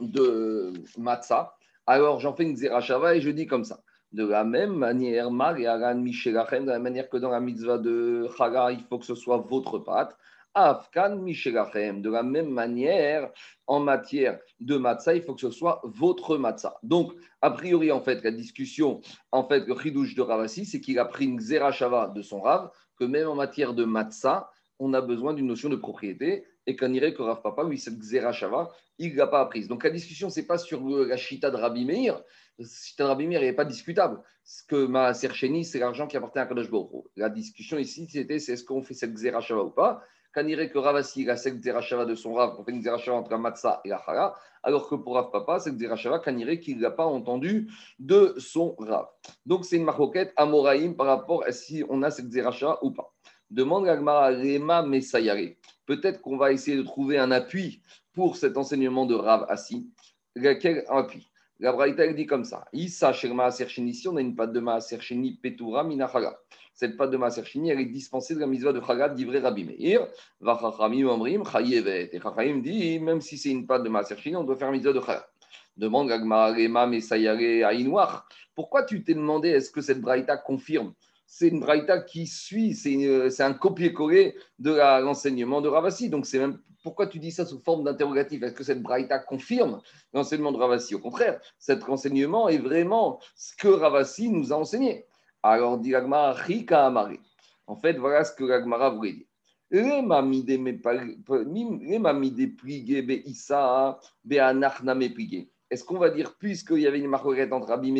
de 0.00 0.72
Matzah, 0.98 1.56
alors 1.86 2.20
j'en 2.20 2.34
fais 2.34 2.44
une 2.44 2.56
Zerachava 2.56 3.16
et 3.16 3.20
je 3.20 3.30
dis 3.30 3.46
comme 3.46 3.64
ça. 3.64 3.80
De 4.14 4.24
la 4.24 4.44
même 4.44 4.74
manière, 4.74 5.32
Mar 5.32 5.58
et 5.58 5.66
Aran 5.66 5.96
Mishelachem, 5.96 6.66
de 6.66 6.70
la 6.70 6.78
manière 6.78 7.08
que 7.08 7.16
dans 7.16 7.30
la 7.30 7.40
mitzvah 7.40 7.78
de 7.78 8.28
Chala, 8.38 8.70
il 8.70 8.84
faut 8.84 9.00
que 9.00 9.04
ce 9.04 9.16
soit 9.16 9.38
votre 9.38 9.80
pâte. 9.80 10.16
Afkan 10.54 11.16
Mishelachem. 11.16 12.00
De 12.00 12.10
la 12.10 12.22
même 12.22 12.48
manière, 12.48 13.32
en 13.66 13.80
matière 13.80 14.38
de 14.60 14.76
matzah, 14.76 15.16
il 15.16 15.22
faut 15.22 15.34
que 15.34 15.40
ce 15.40 15.50
soit 15.50 15.80
votre 15.82 16.38
matzah. 16.38 16.76
Donc, 16.84 17.12
a 17.42 17.50
priori, 17.50 17.90
en 17.90 18.00
fait, 18.00 18.22
la 18.22 18.30
discussion, 18.30 19.00
en 19.32 19.48
fait, 19.48 19.66
le 19.66 19.76
chidouche 19.76 20.14
de 20.14 20.22
Ravasi, 20.22 20.64
c'est 20.64 20.80
qu'il 20.80 21.00
a 21.00 21.06
pris 21.06 21.24
une 21.24 21.38
de 21.38 22.22
son 22.22 22.40
Rav, 22.40 22.70
que 22.96 23.04
même 23.04 23.28
en 23.28 23.34
matière 23.34 23.74
de 23.74 23.84
matzah, 23.84 24.48
on 24.78 24.94
a 24.94 25.00
besoin 25.00 25.34
d'une 25.34 25.48
notion 25.48 25.68
de 25.68 25.76
propriété 25.76 26.44
et 26.66 26.76
qu'on 26.76 26.92
que 26.92 27.22
Rav 27.22 27.42
Papa, 27.42 27.64
lui, 27.64 27.78
cette 27.78 27.98
Xerashava, 27.98 28.70
il 28.98 29.12
ne 29.12 29.18
l'a 29.18 29.26
pas 29.26 29.40
apprise. 29.40 29.68
Donc 29.68 29.84
la 29.84 29.90
discussion, 29.90 30.30
ce 30.30 30.40
n'est 30.40 30.46
pas 30.46 30.58
sur 30.58 30.80
la 30.86 31.16
chita 31.16 31.50
de 31.50 31.56
Rabbi 31.56 31.84
Meir. 31.84 32.22
La 32.58 32.66
chita 32.66 33.04
de 33.04 33.08
Rabbi 33.08 33.26
Meir 33.26 33.40
n'est 33.40 33.52
pas 33.52 33.64
discutable. 33.64 34.20
Ce 34.44 34.62
que 34.64 34.86
ma 34.86 35.12
Sercheni, 35.14 35.64
c'est 35.64 35.78
l'argent 35.78 36.06
qui 36.06 36.16
appartient 36.16 36.38
à 36.38 36.46
Kadosh 36.46 36.70
Baruch 36.70 37.06
La 37.16 37.28
discussion 37.28 37.78
ici, 37.78 38.06
c'était 38.10 38.38
c'est 38.38 38.52
est-ce 38.52 38.64
qu'on 38.64 38.82
fait 38.82 38.94
cette 38.94 39.14
Xerashava 39.14 39.62
ou 39.62 39.70
pas? 39.70 40.02
Qu'on 40.34 40.46
irait 40.46 40.68
que 40.68 40.78
Ravasi 40.78 41.28
a 41.30 41.36
cette 41.36 41.62
Zerachava 41.62 42.04
de 42.06 42.14
son 42.16 42.34
Rav, 42.34 42.56
pour 42.56 42.64
faire 42.64 42.74
une 42.74 42.82
Zerachava 42.82 43.16
entre 43.16 43.30
la 43.30 43.38
Matzah 43.38 43.80
et 43.84 43.88
la 43.88 44.02
Chara, 44.04 44.34
alors 44.64 44.88
que 44.88 44.96
pour 44.96 45.14
Rav 45.14 45.30
Papa, 45.30 45.60
cette 45.60 45.78
Zerachava, 45.78 46.18
qu'on 46.18 46.36
irait 46.36 46.58
qu'il 46.58 46.78
n'a 46.80 46.90
pas 46.90 47.04
entendu 47.04 47.70
de 48.00 48.34
son 48.38 48.74
Rav. 48.78 49.06
Donc 49.46 49.64
c'est 49.64 49.76
une 49.76 49.84
marquette 49.84 50.32
à 50.36 50.44
Moraïm 50.44 50.96
par 50.96 51.06
rapport 51.06 51.44
à 51.44 51.52
si 51.52 51.84
on 51.88 52.02
a 52.02 52.10
cette 52.10 52.32
Zerachava 52.32 52.78
ou 52.82 52.90
pas. 52.90 53.14
Demande 53.50 53.84
Gagmara 53.84 54.28
Rema 54.28 54.82
Messayare. 54.82 55.56
Peut-être 55.86 56.20
qu'on 56.20 56.36
va 56.36 56.52
essayer 56.52 56.76
de 56.76 56.82
trouver 56.82 57.18
un 57.18 57.30
appui 57.30 57.82
pour 58.12 58.36
cet 58.36 58.56
enseignement 58.56 59.06
de 59.06 59.14
Rav 59.14 59.46
Assi. 59.48 59.90
Quel 60.34 60.84
appui? 60.88 61.30
La 61.60 61.72
Braïta 61.72 62.12
dit 62.12 62.26
comme 62.26 62.44
ça 62.44 62.66
Issa 62.72 63.12
Sherma 63.12 63.50
Serchini, 63.50 63.94
si 63.94 64.08
on 64.08 64.16
a 64.16 64.20
une 64.20 64.34
pâte 64.34 64.52
de 64.52 64.58
Maaser 64.58 65.00
Sheni 65.00 65.36
Petura 65.36 65.84
Minachala. 65.84 66.36
Cette 66.74 66.96
pâte 66.96 67.12
de 67.12 67.16
Maaser 67.16 67.44
Sheni, 67.44 67.70
elle 67.70 67.80
est 67.80 67.84
dispensée 67.84 68.34
de 68.34 68.40
la 68.40 68.48
mitzvah 68.48 68.72
de 68.72 68.80
Chagat 68.80 69.10
d'Ivré 69.10 69.38
Rabbi 69.38 69.64
Meir. 69.64 70.08
Vachachamim 70.40 71.08
Amrim 71.08 71.44
Chayevet. 71.44 72.10
Et 72.12 72.20
Chachayim 72.20 72.60
dit 72.60 72.98
même 72.98 73.20
si 73.20 73.38
c'est 73.38 73.50
une 73.50 73.66
pâte 73.66 73.84
de 73.84 73.88
Maaser 73.88 74.16
Sheni, 74.16 74.34
on 74.34 74.42
doit 74.42 74.56
faire 74.56 74.72
mitzvah 74.72 74.92
de 74.92 75.00
Chagat. 75.00 75.28
Demande 75.76 76.08
Gagmara 76.08 76.52
Rema 76.52 76.86
Messayare 76.86 77.66
Aïnouach. 77.66 78.24
Pourquoi 78.54 78.82
tu 78.82 79.04
t'es 79.04 79.14
demandé 79.14 79.50
est-ce 79.50 79.70
que 79.70 79.80
cette 79.80 80.00
Braïta 80.00 80.36
confirme 80.36 80.92
c'est 81.26 81.48
une 81.48 81.60
braïta 81.60 82.00
qui 82.00 82.26
suit, 82.26 82.74
c'est 82.74 83.42
un 83.42 83.54
copier-coller 83.54 84.36
de 84.58 84.72
l'enseignement 85.00 85.60
de 85.60 85.68
Ravasi. 85.68 86.08
Donc, 86.08 86.26
c'est 86.26 86.38
même 86.38 86.58
pourquoi 86.82 87.06
tu 87.06 87.18
dis 87.18 87.32
ça 87.32 87.46
sous 87.46 87.58
forme 87.58 87.84
d'interrogatif? 87.84 88.42
Est-ce 88.42 88.54
que 88.54 88.62
cette 88.62 88.82
braïta 88.82 89.18
confirme 89.18 89.80
l'enseignement 90.12 90.52
de 90.52 90.58
Ravasi 90.58 90.94
Au 90.94 91.00
contraire, 91.00 91.40
cet 91.58 91.88
enseignement 91.88 92.48
est 92.48 92.58
vraiment 92.58 93.20
ce 93.34 93.56
que 93.56 93.68
Ravasi 93.68 94.28
nous 94.28 94.52
a 94.52 94.56
enseigné. 94.56 95.06
Alors, 95.42 95.78
dit 95.78 95.90
l'Agmara, 95.90 96.32
Rika 96.32 96.86
Amare. 96.86 97.18
En 97.66 97.76
fait, 97.76 97.94
voilà 97.94 98.24
ce 98.24 98.32
que 98.32 98.44
l'Agmara 98.44 98.90
voulait 98.90 99.14
dire. 99.14 99.26
Est-ce 105.70 105.84
qu'on 105.84 105.98
va 105.98 106.10
dire, 106.10 106.36
puisqu'il 106.36 106.80
y 106.80 106.86
avait 106.86 106.98
une 107.00 107.08
marquette 107.08 107.52
entre 107.52 107.68
Rabbi 107.68 107.90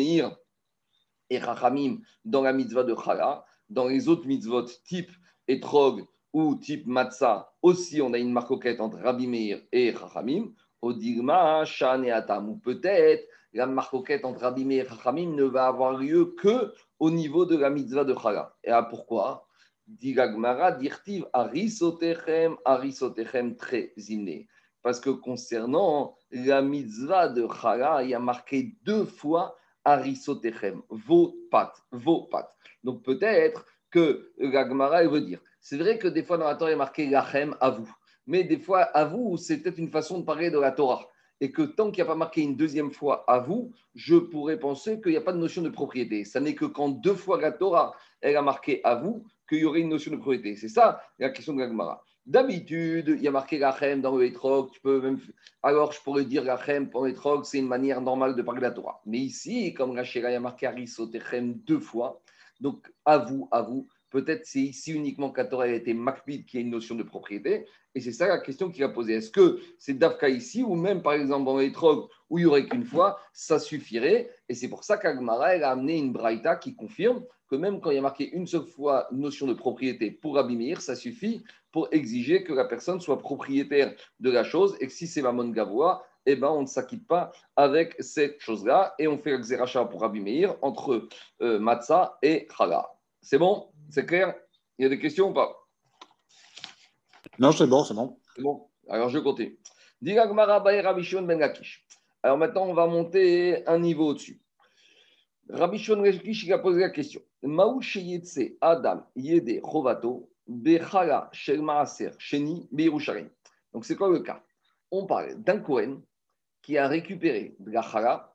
et 1.29 1.39
Rachamim 1.39 1.97
dans 2.23 2.41
la 2.41 2.53
mitzvah 2.53 2.83
de 2.83 2.95
Chala, 2.95 3.45
dans 3.69 3.87
les 3.87 4.07
autres 4.07 4.27
mitzvot 4.27 4.65
type 4.85 5.11
Etrog 5.47 6.05
ou 6.33 6.55
type 6.55 6.85
Matzah, 6.85 7.51
aussi 7.61 8.01
on 8.01 8.13
a 8.13 8.17
une 8.17 8.31
marquette 8.31 8.79
entre 8.79 8.97
Rabbi 8.97 9.27
Meir 9.27 9.61
et 9.71 9.91
Rachamim, 9.91 10.51
Odigma, 10.81 11.65
Shan 11.65 12.03
et 12.03 12.11
Atam, 12.11 12.49
ou 12.49 12.57
peut-être 12.57 13.27
la 13.53 13.65
marquette 13.65 14.25
entre 14.25 14.41
Rabbi 14.41 14.65
Meir 14.65 14.85
et 14.85 14.87
Rachamim 14.87 15.33
ne 15.33 15.43
va 15.43 15.67
avoir 15.67 15.97
lieu 15.97 16.35
que 16.37 16.73
au 16.99 17.09
niveau 17.09 17.45
de 17.45 17.55
la 17.55 17.69
mitzvah 17.69 18.03
de 18.03 18.13
Chala. 18.13 18.55
Et 18.63 18.71
pourquoi? 18.89 19.47
Digagmara, 19.87 20.71
dirtiv, 20.71 21.25
arisotechem, 21.31 22.57
arisotechem 22.65 23.55
très 23.55 23.93
ziné. 23.97 24.47
Parce 24.81 24.99
que 24.99 25.09
concernant 25.09 26.15
la 26.31 26.61
mitzvah 26.61 27.29
de 27.29 27.47
Chala, 27.47 28.03
il 28.03 28.09
y 28.09 28.13
a 28.13 28.19
marqué 28.19 28.75
deux 28.83 29.05
fois 29.05 29.55
arisotechem, 29.85 30.81
vos 30.89 31.35
pattes, 31.49 31.81
vos 31.91 32.23
pattes. 32.23 32.53
Donc 32.83 33.03
peut-être 33.03 33.65
que 33.89 34.31
la 34.37 35.07
veut 35.07 35.21
dire, 35.21 35.39
c'est 35.61 35.77
vrai 35.77 35.97
que 35.97 36.07
des 36.07 36.23
fois 36.23 36.37
dans 36.37 36.45
la 36.45 36.55
Torah, 36.55 36.71
il 36.71 36.73
a 36.73 36.77
marqué 36.77 37.07
lachem, 37.07 37.55
à 37.61 37.69
vous. 37.69 37.89
Mais 38.27 38.43
des 38.43 38.59
fois, 38.59 38.81
à 38.81 39.05
vous, 39.05 39.37
c'est 39.37 39.59
peut-être 39.59 39.77
une 39.77 39.91
façon 39.91 40.19
de 40.19 40.25
parler 40.25 40.49
de 40.49 40.59
la 40.59 40.71
Torah. 40.71 41.07
Et 41.41 41.51
que 41.51 41.61
tant 41.61 41.91
qu'il 41.91 42.03
n'y 42.03 42.07
a 42.09 42.11
pas 42.11 42.15
marqué 42.15 42.41
une 42.41 42.55
deuxième 42.55 42.91
fois 42.91 43.23
à 43.27 43.39
vous, 43.39 43.71
je 43.93 44.15
pourrais 44.15 44.57
penser 44.57 45.01
qu'il 45.01 45.11
n'y 45.11 45.17
a 45.17 45.21
pas 45.21 45.33
de 45.33 45.37
notion 45.37 45.61
de 45.61 45.69
propriété. 45.69 46.23
Ça 46.23 46.39
n'est 46.39 46.55
que 46.55 46.65
quand 46.65 46.89
deux 46.89 47.13
fois 47.15 47.39
la 47.39 47.51
Torah, 47.51 47.93
elle 48.21 48.37
a 48.37 48.41
marqué 48.41 48.81
à 48.83 48.95
vous, 48.95 49.25
qu'il 49.47 49.59
y 49.59 49.65
aurait 49.65 49.81
une 49.81 49.89
notion 49.89 50.11
de 50.11 50.17
propriété. 50.17 50.55
C'est 50.55 50.69
ça 50.69 51.01
la 51.19 51.29
question 51.29 51.53
de 51.53 51.59
la 51.59 51.67
Gemara. 51.67 52.03
D'habitude, 52.25 53.13
il 53.17 53.21
y 53.21 53.27
a 53.27 53.31
marqué 53.31 53.63
Rachem 53.63 54.01
dans 54.01 54.17
le 54.17 54.25
Etrog, 54.25 54.71
tu 54.71 54.81
peux 54.81 54.99
même... 54.99 55.19
alors 55.61 55.91
je 55.91 56.01
pourrais 56.01 56.25
dire 56.25 56.43
Rachem 56.43 56.89
pour 56.89 57.07
Etrog, 57.07 57.45
c'est 57.45 57.59
une 57.59 57.67
manière 57.67 58.01
normale 58.01 58.35
de 58.35 58.41
parler 58.41 58.61
la 58.61 58.71
Torah. 58.71 58.99
Mais 59.05 59.19
ici, 59.19 59.75
comme 59.75 59.91
Rachel, 59.91 60.25
il 60.27 60.31
y 60.31 60.35
a 60.35 60.39
marqué 60.39 60.65
Arisotechem 60.65 61.53
deux 61.53 61.79
fois, 61.79 62.19
donc 62.59 62.91
à 63.05 63.19
vous, 63.19 63.47
à 63.51 63.61
vous, 63.61 63.87
peut-être 64.15 64.45
c'est 64.45 64.61
ici 64.61 64.93
uniquement 64.93 65.29
qu'à 65.29 65.43
Torah 65.43 65.65
a 65.65 65.67
été 65.67 65.93
Makbid 65.93 66.45
qui 66.45 66.57
a 66.57 66.61
une 66.61 66.69
notion 66.69 66.95
de 66.95 67.03
propriété, 67.03 67.65
et 67.93 67.99
c'est 67.99 68.13
ça 68.13 68.27
la 68.27 68.37
question 68.37 68.71
qu'il 68.71 68.81
a 68.85 68.87
posée. 68.87 69.15
Est-ce 69.15 69.29
que 69.29 69.59
c'est 69.77 69.97
Davka 69.97 70.29
ici, 70.29 70.63
ou 70.63 70.75
même 70.75 71.01
par 71.01 71.13
exemple 71.13 71.43
dans 71.43 71.59
Etrog, 71.59 72.07
où 72.29 72.37
il 72.37 72.43
n'y 72.43 72.45
aurait 72.45 72.65
qu'une 72.65 72.85
fois, 72.85 73.19
ça 73.33 73.59
suffirait, 73.59 74.29
et 74.47 74.53
c'est 74.53 74.69
pour 74.69 74.85
ça 74.85 74.95
qu'Agmara, 74.97 75.47
a 75.47 75.69
amené 75.69 75.97
une 75.97 76.13
Braïta 76.13 76.55
qui 76.55 76.75
confirme 76.75 77.25
que 77.49 77.57
même 77.57 77.81
quand 77.81 77.91
il 77.91 77.95
y 77.95 77.97
a 77.97 78.01
marqué 78.01 78.29
une 78.31 78.47
seule 78.47 78.65
fois 78.65 79.07
notion 79.11 79.47
de 79.47 79.53
propriété 79.53 80.11
pour 80.11 80.37
Abimir, 80.37 80.79
ça 80.79 80.95
suffit 80.95 81.43
pour 81.73 81.89
exiger 81.91 82.45
que 82.45 82.53
la 82.53 82.63
personne 82.63 83.01
soit 83.01 83.19
propriétaire 83.19 83.93
de 84.21 84.31
la 84.31 84.45
chose 84.45 84.77
et 84.79 84.87
que 84.87 84.93
si 84.93 85.07
c'est 85.07 85.21
Mamon 85.21 85.49
Gavoa, 85.49 86.05
eh 86.25 86.37
ben, 86.37 86.47
on 86.47 86.61
ne 86.61 86.67
s'acquitte 86.67 87.05
pas 87.05 87.33
avec 87.57 87.95
cette 87.99 88.39
chose-là 88.39 88.95
et 88.97 89.09
on 89.09 89.17
fait 89.17 89.37
le 89.37 89.89
pour 89.89 90.05
Abimir 90.05 90.55
entre 90.61 91.09
euh, 91.41 91.75
et 92.23 92.47
Chala. 92.57 92.89
C'est 93.21 93.39
bon? 93.39 93.67
C'est 93.89 94.05
clair? 94.05 94.35
Il 94.77 94.83
y 94.83 94.85
a 94.85 94.89
des 94.89 94.99
questions 94.99 95.29
ou 95.29 95.33
pas? 95.33 95.55
Non, 97.39 97.51
c'est 97.51 97.67
bon, 97.67 97.83
c'est 97.83 97.93
bon. 97.93 98.19
C'est 98.35 98.41
bon? 98.41 98.69
Alors 98.89 99.09
je 99.09 99.19
continue. 99.19 99.57
Ben 100.01 100.17
Alors 102.23 102.37
maintenant, 102.37 102.65
on 102.65 102.73
va 102.73 102.87
monter 102.87 103.67
un 103.67 103.79
niveau 103.79 104.09
au-dessus. 104.09 104.41
Rabbi 105.49 105.77
Shon 105.77 106.03
il 106.03 106.53
a 106.53 106.59
posé 106.59 106.81
la 106.81 106.89
question. 106.89 107.21
Adam 108.61 109.05
Yede 109.15 109.61
Chovato 109.61 110.31
Bechala 110.47 111.29
Shel 111.31 111.61
Maaser 111.61 112.11
Sheni 112.17 112.67
Beirusharim. 112.71 113.29
Donc 113.73 113.85
c'est 113.85 113.95
quoi 113.95 114.09
le 114.09 114.19
cas? 114.19 114.43
On 114.91 115.05
parle 115.05 115.41
d'un 115.43 115.59
Kohen 115.59 116.01
qui 116.61 116.77
a 116.77 116.87
récupéré 116.87 117.55
de 117.59 117.71
la 117.71 117.81
chala 117.81 118.33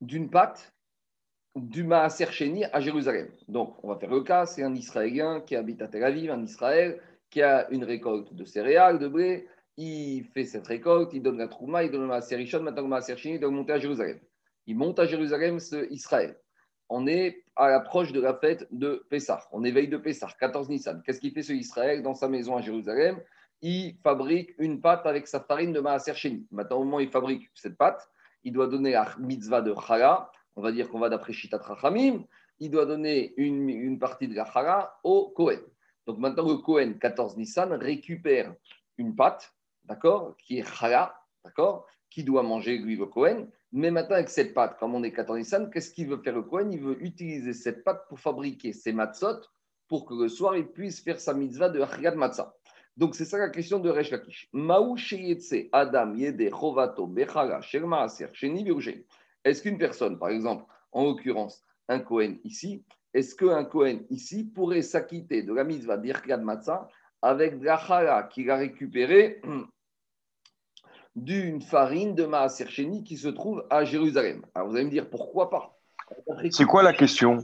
d'une 0.00 0.30
pâte 0.30 0.73
du 1.56 1.84
Maaser 1.84 2.30
Sheni 2.30 2.64
à 2.64 2.80
Jérusalem. 2.80 3.28
Donc 3.48 3.76
on 3.82 3.88
va 3.88 3.96
faire 3.96 4.10
le 4.10 4.22
cas, 4.22 4.46
c'est 4.46 4.62
un 4.62 4.74
Israélien 4.74 5.40
qui 5.40 5.56
habite 5.56 5.82
à 5.82 5.88
Tel 5.88 6.04
Aviv, 6.04 6.30
un 6.30 6.42
Israël, 6.42 7.00
qui 7.30 7.42
a 7.42 7.68
une 7.70 7.84
récolte 7.84 8.34
de 8.34 8.44
céréales, 8.44 8.98
de 8.98 9.08
blé. 9.08 9.46
Il 9.76 10.24
fait 10.32 10.44
cette 10.44 10.66
récolte, 10.66 11.12
il 11.14 11.22
donne 11.22 11.38
la 11.38 11.48
trouma, 11.48 11.84
il 11.84 11.90
donne 11.90 12.02
le 12.02 12.06
Maaser 12.06 12.36
Rishon, 12.36 12.62
maintenant 12.62 12.82
le 12.82 12.88
Maaser 12.88 13.16
Sheni 13.16 13.38
doit 13.38 13.50
monter 13.50 13.72
à 13.72 13.78
Jérusalem. 13.78 14.20
Il 14.66 14.76
monte 14.76 14.98
à 14.98 15.06
Jérusalem, 15.06 15.58
ce 15.58 15.90
Israël 15.90 16.36
on 16.88 17.06
est 17.06 17.44
à 17.56 17.68
l'approche 17.68 18.12
de 18.12 18.20
la 18.20 18.34
fête 18.34 18.66
de 18.70 19.04
Pessah. 19.08 19.40
On 19.52 19.64
éveille 19.64 19.88
de 19.88 19.96
Pessah, 19.96 20.28
14 20.38 20.68
Nissan. 20.68 21.02
Qu'est-ce 21.04 21.20
qu'il 21.20 21.32
fait 21.32 21.42
ce 21.42 21.52
Israël 21.52 22.02
dans 22.02 22.14
sa 22.14 22.28
maison 22.28 22.56
à 22.56 22.60
Jérusalem? 22.60 23.20
Il 23.62 23.96
fabrique 24.02 24.54
une 24.58 24.80
pâte 24.80 25.06
avec 25.06 25.26
sa 25.26 25.40
farine 25.40 25.72
de 25.72 25.80
Maaser 25.80 26.14
Sheni. 26.14 26.46
Maintenant, 26.50 26.78
au 26.78 26.84
moment 26.84 26.98
où 26.98 27.00
il 27.00 27.10
fabrique 27.10 27.50
cette 27.54 27.76
pâte, 27.76 28.08
il 28.42 28.52
doit 28.52 28.66
donner 28.66 28.92
la 28.92 29.08
mitzvah 29.18 29.62
de 29.62 29.74
Chala. 29.86 30.30
On 30.56 30.62
va 30.62 30.72
dire 30.72 30.88
qu'on 30.88 30.98
va 30.98 31.08
d'après 31.08 31.32
Shitat 31.32 31.58
Rachamim. 31.58 32.24
Il 32.60 32.70
doit 32.70 32.86
donner 32.86 33.34
une, 33.36 33.98
partie 33.98 34.28
de 34.28 34.34
la 34.34 34.44
Chala 34.44 34.96
au 35.02 35.30
Kohen. 35.30 35.60
Donc 36.06 36.18
maintenant, 36.18 36.46
le 36.46 36.58
Kohen, 36.58 36.98
14 36.98 37.36
Nissan, 37.36 37.72
récupère 37.72 38.54
une 38.98 39.16
pâte, 39.16 39.52
d'accord, 39.84 40.36
qui 40.38 40.58
est 40.58 40.78
Chala, 40.78 41.14
d'accord, 41.44 41.86
qui 42.10 42.22
doit 42.22 42.42
manger 42.42 42.78
lui 42.78 42.96
le 42.96 43.06
Kohen 43.06 43.50
mais 43.76 43.90
maintenant, 43.90 44.14
avec 44.14 44.28
cette 44.28 44.54
pâte, 44.54 44.78
comme 44.78 44.94
on 44.94 45.02
est 45.02 45.10
14 45.10 45.36
Nissan, 45.36 45.68
qu'est-ce 45.68 45.92
qu'il 45.92 46.06
veut 46.06 46.18
faire 46.18 46.36
le 46.36 46.42
Kohen? 46.42 46.72
Il 46.72 46.80
veut 46.80 47.04
utiliser 47.04 47.52
cette 47.52 47.82
pâte 47.82 48.04
pour 48.08 48.20
fabriquer 48.20 48.72
ses 48.72 48.92
matzot 48.92 49.40
pour 49.88 50.06
que 50.06 50.14
le 50.14 50.28
soir, 50.28 50.56
il 50.56 50.68
puisse 50.68 51.00
faire 51.00 51.20
sa 51.20 51.34
mitzvah 51.34 51.68
de 51.68 51.80
Achriad 51.80 52.14
Matzah. 52.14 52.54
Donc, 52.96 53.16
c'est 53.16 53.24
ça 53.24 53.36
la 53.36 53.48
question 53.50 53.80
de 53.80 53.90
Resh 53.90 54.12
Lakish. 54.12 54.48
Maou 54.52 54.96
Adam 55.72 56.14
Yede 56.14 56.50
Chovato 56.50 57.08
Bechala 57.08 57.60
Aser 58.02 58.28
Sheni 58.32 58.64
Est-ce 59.44 59.62
qu'une 59.62 59.78
personne, 59.78 60.18
par 60.18 60.30
exemple, 60.30 60.64
en 60.92 61.04
l'occurrence, 61.04 61.62
un 61.88 61.98
Kohen 61.98 62.38
ici, 62.44 62.84
est-ce 63.12 63.34
qu'un 63.34 63.64
Kohen 63.64 64.04
ici 64.10 64.44
pourrait 64.44 64.82
s'acquitter 64.82 65.42
de 65.42 65.52
la 65.52 65.64
mitzvah 65.64 65.96
d'Irkad 65.96 66.42
Matzah 66.42 66.88
avec 67.22 67.60
de 67.60 67.64
la 67.64 68.28
qu'il 68.30 68.50
a 68.50 68.56
récupérée 68.56 69.40
d'une 71.14 71.62
farine 71.62 72.14
de 72.14 72.26
Maaser 72.26 72.66
qui 73.04 73.16
se 73.16 73.28
trouve 73.28 73.64
à 73.70 73.84
Jérusalem? 73.84 74.44
Alors 74.54 74.68
vous 74.68 74.76
allez 74.76 74.86
me 74.86 74.90
dire 74.90 75.08
pourquoi 75.08 75.50
pas? 75.50 75.78
C'est 76.50 76.64
quoi 76.64 76.82
la 76.82 76.92
question? 76.92 77.38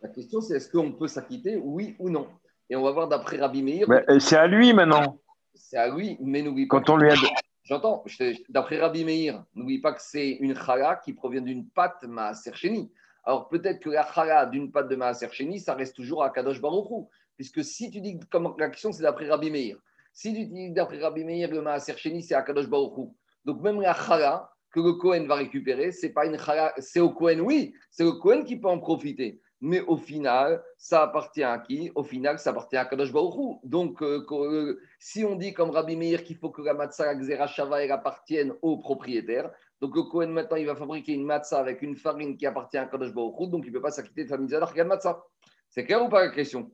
La 0.00 0.08
question 0.08 0.40
c'est 0.40 0.56
est-ce 0.56 0.70
qu'on 0.70 0.92
peut 0.92 1.06
s'acquitter, 1.06 1.56
oui 1.56 1.94
ou 1.98 2.10
non? 2.10 2.28
Et 2.68 2.76
on 2.76 2.82
va 2.82 2.90
voir 2.90 3.08
d'après 3.08 3.38
Rabbi 3.38 3.62
Meir. 3.62 3.86
Euh, 3.90 4.18
c'est 4.18 4.36
à 4.36 4.46
lui 4.46 4.72
maintenant. 4.72 5.18
C'est 5.54 5.76
à 5.76 5.88
lui, 5.94 6.16
mais 6.20 6.42
n'oublie 6.42 6.66
pas. 6.66 6.80
Quand 6.80 6.90
on 6.90 6.96
lui 6.96 7.10
a. 7.10 7.14
J'entends, 7.64 8.04
d'après 8.48 8.78
Rabbi 8.78 9.04
Meir, 9.04 9.44
n'oublie 9.54 9.80
pas 9.80 9.92
que 9.92 10.02
c'est 10.02 10.30
une 10.30 10.54
chala 10.56 10.96
qui 10.96 11.12
provient 11.12 11.42
d'une 11.42 11.68
pâte 11.68 12.02
Maaser 12.02 12.52
Sheni. 12.54 12.90
Alors 13.24 13.48
peut-être 13.48 13.78
que 13.78 13.90
la 13.90 14.04
chala 14.12 14.46
d'une 14.46 14.72
pâte 14.72 14.88
de 14.88 14.96
Maaser 14.96 15.28
Sheni, 15.30 15.60
ça 15.60 15.74
reste 15.74 15.94
toujours 15.94 16.24
à 16.24 16.30
Kadosh 16.30 16.60
Baruchou. 16.60 17.08
Puisque 17.36 17.62
si 17.62 17.90
tu 17.90 18.00
dis, 18.00 18.18
comme 18.30 18.54
la 18.58 18.68
question 18.68 18.90
c'est 18.90 19.02
d'après 19.02 19.28
Rabbi 19.28 19.50
Meir, 19.50 19.78
si 20.12 20.34
tu 20.34 20.46
dis 20.46 20.70
d'après 20.72 21.00
Rabbi 21.00 21.24
Meir, 21.24 21.50
le 21.50 21.62
Maaser 21.62 21.94
c'est 22.20 22.34
Akadosh 22.34 22.68
Baruch 22.68 23.10
Donc 23.44 23.60
même 23.62 23.80
la 23.80 23.94
chala 23.94 24.50
que 24.72 24.80
le 24.80 24.94
Kohen 24.94 25.28
va 25.28 25.36
récupérer, 25.36 25.92
c'est 25.92 26.10
pas 26.10 26.26
une 26.26 26.38
chala, 26.38 26.74
c'est 26.78 27.00
au 27.00 27.10
Kohen, 27.10 27.42
oui, 27.42 27.74
c'est 27.90 28.04
le 28.04 28.12
Kohen 28.12 28.42
qui 28.44 28.56
peut 28.56 28.68
en 28.68 28.78
profiter. 28.78 29.40
Mais 29.64 29.80
au 29.80 29.96
final, 29.96 30.60
ça 30.76 31.04
appartient 31.04 31.44
à 31.44 31.56
qui? 31.56 31.92
Au 31.94 32.02
final, 32.02 32.36
ça 32.40 32.50
appartient 32.50 32.76
à 32.76 32.84
Kadosh 32.84 33.12
Baruch 33.12 33.60
Donc, 33.62 34.02
euh, 34.02 34.26
euh, 34.32 34.80
si 34.98 35.24
on 35.24 35.36
dit 35.36 35.54
comme 35.54 35.70
Rabbi 35.70 35.96
Meir 35.96 36.24
qu'il 36.24 36.36
faut 36.36 36.50
que 36.50 36.62
la 36.62 36.74
matzah, 36.74 37.14
la 37.14 37.46
shava, 37.46 37.84
elle 37.84 37.92
appartienne 37.92 38.54
au 38.60 38.78
propriétaire, 38.78 39.52
donc 39.80 39.94
le 39.94 40.02
Kohen 40.02 40.32
maintenant, 40.32 40.56
il 40.56 40.66
va 40.66 40.74
fabriquer 40.74 41.12
une 41.12 41.24
matzah 41.24 41.60
avec 41.60 41.80
une 41.82 41.94
farine 41.94 42.36
qui 42.36 42.44
appartient 42.44 42.76
à 42.76 42.86
Kadosh 42.86 43.14
Baruch 43.14 43.50
donc 43.50 43.64
il 43.64 43.68
ne 43.68 43.74
peut 43.74 43.80
pas 43.80 43.92
s'acquitter 43.92 44.24
de 44.24 44.28
famille 44.28 44.48
Zadar 44.48 44.74
matzah. 44.84 45.24
C'est 45.70 45.84
clair 45.84 46.04
ou 46.04 46.08
pas 46.08 46.24
la 46.24 46.30
question? 46.30 46.70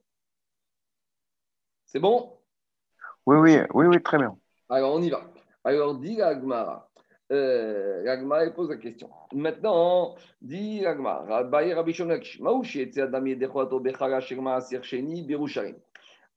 C'est 1.85 2.01
bon? 2.01 2.39
Oui, 3.27 3.37
oui, 3.37 3.59
oui, 3.75 3.87
oui, 3.87 4.03
très 4.03 4.17
bien. 4.17 4.35
Alors, 4.71 4.95
on 4.95 5.03
y 5.03 5.11
va. 5.11 5.31
Alors, 5.63 5.95
dit 5.95 6.17
l'Agmara. 6.17 6.89
Euh, 7.31 8.03
L'Agmara 8.05 8.49
pose 8.51 8.71
la 8.71 8.77
question. 8.77 9.11
Maintenant, 9.35 10.15
dit 10.41 10.83
Berusharim. 15.23 15.77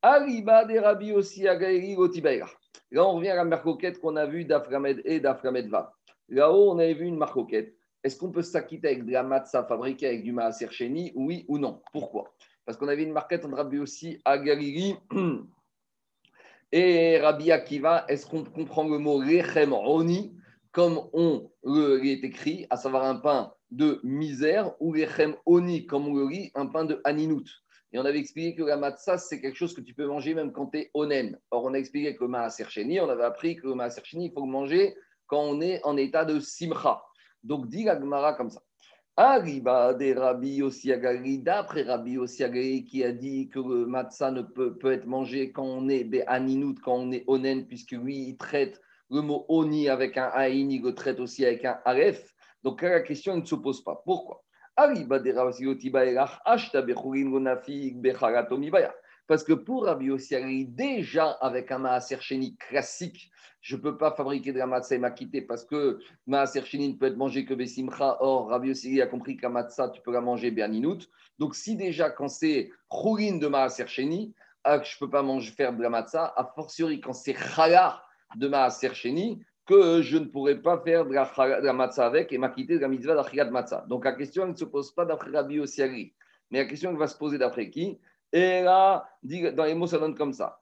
Arriba 0.02 0.66
de 0.66 0.80
Rabbi 0.80 1.14
aussi 1.14 1.48
Gotibaïra. 1.96 2.50
Là, 2.92 3.06
on 3.06 3.16
revient 3.16 3.30
à 3.30 3.36
la 3.36 3.46
marcoquette 3.46 4.02
qu'on 4.02 4.18
a 4.18 4.26
vue 4.26 4.44
d'Aframed 4.44 5.02
et 5.06 5.20
d'Aframed 5.20 5.70
Va. 5.70 5.94
Là-haut, 6.28 6.72
on 6.72 6.80
avait 6.80 6.94
vu 6.94 7.06
une 7.06 7.18
marcoquette. 7.18 7.74
Est-ce 8.04 8.18
qu'on 8.18 8.32
peut 8.32 8.42
s'acquitter 8.42 8.88
avec 8.88 9.06
de 9.06 9.12
la 9.12 9.24
matzah 9.24 9.64
fabriquée 9.64 10.08
avec 10.08 10.24
du 10.24 10.34
maaser 10.34 10.68
sheni 10.72 11.14
Oui 11.16 11.46
ou 11.48 11.58
non? 11.58 11.82
Pourquoi? 11.94 12.34
Parce 12.66 12.78
qu'on 12.78 12.88
avait 12.88 13.04
une 13.04 13.14
marquette 13.14 13.46
entre 13.46 13.58
Rabbi 13.58 13.80
aussi 13.80 14.20
à 14.26 14.38
et 16.72 17.20
Rabbi 17.20 17.52
Akiva. 17.52 18.06
Est-ce 18.08 18.26
qu'on 18.26 18.44
comprend 18.44 18.90
le 18.90 18.98
mot 18.98 19.18
Rechem 19.18 19.72
Roni? 19.72 20.36
Comme 20.72 21.10
on 21.13 21.50
est 21.66 22.24
écrit, 22.24 22.66
à 22.70 22.78
savoir 22.78 23.04
un 23.04 23.16
pain 23.16 23.54
de 23.72 24.00
misère, 24.04 24.72
ou 24.80 24.92
Rechem 24.92 25.36
Oni 25.46 25.86
comme 25.86 26.08
on 26.08 26.16
le 26.16 26.28
lit, 26.28 26.51
un 26.56 26.68
pain 26.68 26.86
de 26.86 27.01
Aninout 27.04 27.46
et 27.94 28.00
on 28.00 28.06
avait 28.06 28.20
expliqué 28.20 28.56
que 28.56 28.63
la 28.63 28.78
matzah, 28.78 29.18
c'est 29.18 29.42
quelque 29.42 29.58
chose 29.58 29.74
que 29.74 29.82
tu 29.82 29.94
peux 29.94 30.06
manger 30.06 30.34
même 30.34 30.54
quand 30.54 30.68
tu 30.68 30.80
es 30.80 30.92
onen. 30.94 31.38
Or, 31.51 31.66
on 31.66 31.74
a 31.74 31.78
expliqué 31.78 32.16
que 32.16 32.24
le 32.24 32.30
maaser 32.30 32.66
on 33.01 33.10
avait 33.10 33.24
appris 33.24 33.58
que 33.58 33.68
le 33.68 33.75
maaser 33.75 34.01
il 34.13 34.32
faut 34.32 34.46
le 34.46 34.51
manger 34.51 34.96
quand 35.28 35.42
on 35.42 35.60
est 35.62 35.82
en 35.84 35.98
état 35.98 36.24
de 36.24 36.40
simcha. 36.40 37.04
Donc, 37.44 37.68
dit 37.68 37.84
la 37.84 38.00
Gemara 38.00 38.34
comme 38.34 38.50
ça. 38.50 38.62
Arriba 39.18 39.94
des 39.94 40.13
Rabbi 40.13 40.62
Osiagari, 40.62 41.40
d'après 41.40 41.84
Rabbi 41.84 42.18
Osiagari 42.18 42.86
qui 42.86 43.04
a 43.04 43.12
dit 43.12 43.50
que 43.50 43.60
le 43.60 43.86
matzah 43.86 44.32
ne 44.32 44.42
peut, 44.42 44.78
être 44.86 45.06
mangé 45.06 45.51
quand 45.51 45.66
on 45.66 45.90
est 45.90 46.25
aninout, 46.28 46.75
quand 46.82 46.96
on 46.96 47.12
est 47.12 47.25
onen, 47.28 47.68
puisque 47.68 47.92
lui, 47.92 48.30
il 48.30 48.38
traite 48.38 48.82
le 49.12 49.22
mot 49.22 49.46
oni 49.50 49.89
avec 49.89 50.18
un 50.18 50.32
aïn, 50.34 50.72
il 50.72 50.82
le 50.82 50.96
traite 50.96 51.20
aussi 51.20 51.46
avec 51.46 51.65
un 51.65 51.80
aref. 51.86 52.34
Donc 52.63 52.82
la 52.82 53.01
question 53.01 53.36
ne 53.36 53.46
se 53.46 53.56
pose 53.56 53.84
pas. 53.84 54.01
Pourquoi? 54.06 54.41
Parce 59.27 59.44
que 59.44 59.53
pour 59.53 59.86
Rabbi 59.86 60.10
Ossiari, 60.12 60.65
déjà 60.65 61.30
avec 61.41 61.72
un 61.72 61.77
Maaser 61.77 62.18
classique, 62.58 63.30
je 63.60 63.75
ne 63.75 63.82
peux 63.82 63.98
pas 63.98 64.12
fabriquer 64.12 64.53
de 64.53 64.58
la 64.58 64.65
matzah 64.65 64.96
et 64.96 64.98
m'acquitter 64.98 65.41
parce 65.41 65.65
que 65.65 66.00
Maaser 66.25 66.62
ne 66.62 66.94
peut 66.94 67.08
être 67.08 67.18
mangé 67.18 67.46
que 67.46 67.53
Bessimcha. 67.53 68.18
Or, 68.22 68.48
Rabbi 68.48 68.72
Ossiari 68.72 69.01
a 69.01 69.08
compris 69.08 69.36
qu'un 69.38 69.50
matzah, 69.50 69.89
tu 69.89 70.01
peux 70.01 70.13
la 70.13 70.22
manger 70.22 70.51
Berninut. 70.51 71.08
Donc, 71.38 71.56
si 71.56 71.75
déjà, 71.75 72.10
quand 72.10 72.30
c'est 72.30 72.72
Choulin 72.91 73.38
de 73.38 73.48
Maaser 73.48 73.86
ah, 74.63 74.82
je 74.84 74.96
ne 74.96 75.00
peux 75.00 75.10
pas 75.10 75.22
manger, 75.22 75.51
faire 75.51 75.74
de 75.74 75.82
la 75.82 75.89
matzah, 75.89 76.34
a 76.36 76.46
fortiori 76.56 77.01
quand 77.01 77.13
c'est 77.13 77.36
Chala 77.36 78.01
de 78.36 78.48
Maaser 78.48 78.92
que 79.66 80.02
je 80.02 80.18
ne 80.18 80.26
pourrais 80.26 80.62
pas 80.62 80.80
faire 80.80 81.06
de 81.06 81.14
la, 81.14 81.26
de 81.62 81.72
matzah 81.72 82.06
avec 82.06 82.34
et 82.34 82.38
m'acquitter 82.38 82.76
de 82.76 82.82
la 82.82 82.88
mitzvah 82.88 83.16
d'Achigat 83.16 83.50
matzah. 83.52 83.86
Donc 83.88 84.06
la 84.06 84.14
question 84.14 84.48
ne 84.48 84.56
se 84.56 84.66
pose 84.66 84.92
pas 84.92 85.06
d'après 85.06 85.32
Rabbi 85.32 85.60
Ossiagri, 85.60 86.14
mais 86.50 86.60
la 86.60 86.66
question 86.66 86.94
va 86.96 87.08
se 87.08 87.18
poser 87.18 87.38
d'après 87.38 87.70
qui? 87.70 88.00
Et 88.34 88.62
là, 88.62 89.08
dans 89.24 89.66
les 89.66 89.76
mots, 89.76 89.88
ça 89.88 90.00
donne 90.00 90.16
comme 90.16 90.34
ça. 90.34 90.58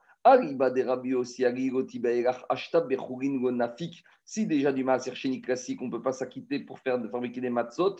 Si 4.24 4.46
déjà 4.46 4.72
du 4.72 4.84
maaser 4.84 5.14
chéni 5.14 5.40
classique, 5.40 5.80
on 5.80 5.86
ne 5.86 5.90
peut 5.90 6.02
pas 6.02 6.12
s'acquitter 6.12 6.60
pour 6.60 6.78
faire, 6.78 7.00
fabriquer 7.10 7.40
des 7.40 7.48
matzot. 7.48 7.96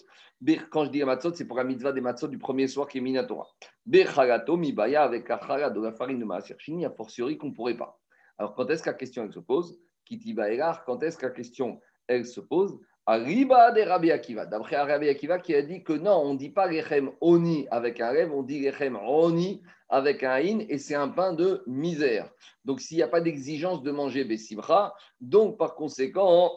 Quand 0.70 0.84
je 0.84 0.90
dis 0.90 1.02
matzot, 1.02 1.34
c'est 1.34 1.46
pour 1.46 1.56
la 1.56 1.64
mitzvah 1.64 1.92
des 1.92 2.00
matzot 2.00 2.28
du 2.28 2.36
premier 2.36 2.66
soir 2.66 2.88
qui 2.88 2.98
est 2.98 3.00
Minatora. 3.00 3.46
Bechalato 3.86 4.56
mibaya 4.56 5.02
avec 5.02 5.28
la 5.28 5.70
de 5.70 5.80
la 5.80 5.92
farine 5.92 6.18
de 6.18 6.24
maaser 6.24 6.56
chéni, 6.58 6.84
a 6.84 6.90
fortiori 6.90 7.38
qu'on 7.38 7.48
ne 7.48 7.54
pourrait 7.54 7.76
pas. 7.76 7.99
Alors 8.40 8.54
quand 8.54 8.70
est-ce 8.70 8.82
que 8.82 8.88
la 8.88 8.94
question 8.94 9.30
se 9.30 9.38
pose? 9.38 9.78
Quand 10.08 11.02
est-ce 11.02 11.18
que 11.18 11.26
la 11.26 11.32
question 11.32 11.78
elle 12.06 12.24
se 12.24 12.40
pose? 12.40 12.80
Arriba 13.04 13.70
de 13.70 13.82
Rabbi 13.82 14.10
Akiva. 14.10 14.46
D'après 14.46 14.76
Rabbi 14.80 15.10
Akiva 15.10 15.38
qui 15.38 15.54
a 15.54 15.60
dit 15.60 15.84
que 15.84 15.92
non, 15.92 16.22
on 16.24 16.32
ne 16.32 16.38
dit 16.38 16.48
pas 16.48 16.66
Rechem 16.66 17.10
Oni 17.20 17.68
avec 17.70 18.00
un 18.00 18.08
rêve, 18.08 18.32
on 18.32 18.42
dit 18.42 18.66
Rechem 18.70 18.96
Oni 18.96 19.62
avec 19.90 20.22
un 20.22 20.36
in 20.36 20.60
et 20.70 20.78
c'est 20.78 20.94
un 20.94 21.08
pain 21.08 21.34
de 21.34 21.62
misère. 21.66 22.30
Donc 22.64 22.80
s'il 22.80 22.96
n'y 22.96 23.02
a 23.02 23.08
pas 23.08 23.20
d'exigence 23.20 23.82
de 23.82 23.90
manger 23.90 24.24
Bessibra, 24.24 24.94
donc 25.20 25.58
par 25.58 25.74
conséquent, 25.74 26.56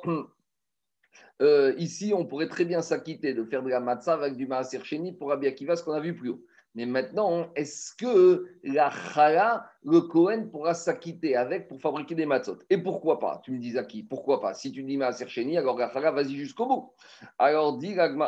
euh, 1.42 1.74
ici 1.78 2.14
on 2.16 2.26
pourrait 2.26 2.48
très 2.48 2.64
bien 2.64 2.82
s'acquitter 2.82 3.34
de 3.34 3.44
faire 3.44 3.62
de 3.62 3.68
la 3.68 3.82
matzah 3.82 4.14
avec 4.14 4.38
du 4.38 4.48
maaser 4.48 4.80
pour 5.20 5.32
Rabbi 5.32 5.48
Akiva, 5.48 5.76
ce 5.76 5.84
qu'on 5.84 5.92
a 5.92 6.00
vu 6.00 6.16
plus 6.16 6.30
haut. 6.30 6.46
Mais 6.76 6.88
maintenant, 6.88 7.52
est-ce 7.56 7.94
que 7.96 8.48
la 8.64 8.90
chala, 8.90 9.70
le 9.84 10.02
Kohen 10.02 10.50
pourra 10.50 10.74
s'acquitter 10.74 11.36
avec 11.36 11.68
pour 11.68 11.80
fabriquer 11.80 12.16
des 12.16 12.26
matzot? 12.26 12.58
Et 12.70 12.80
pourquoi 12.80 13.20
pas? 13.20 13.42
Tu 13.44 13.52
me 13.52 13.60
dis 13.60 13.78
à 13.78 13.84
qui 13.84 14.02
Pourquoi 14.02 14.42
pas? 14.42 14.56
Si 14.56 14.72
tu 14.72 14.82
dis 14.82 14.98
Maaser 14.98 15.28
Sheni, 15.28 15.58
alors 15.58 15.78
la 15.78 15.92
chala, 15.94 16.12
vas-y 16.12 16.36
jusqu'au 16.36 16.66
bout. 16.66 16.92
Alors, 17.38 17.80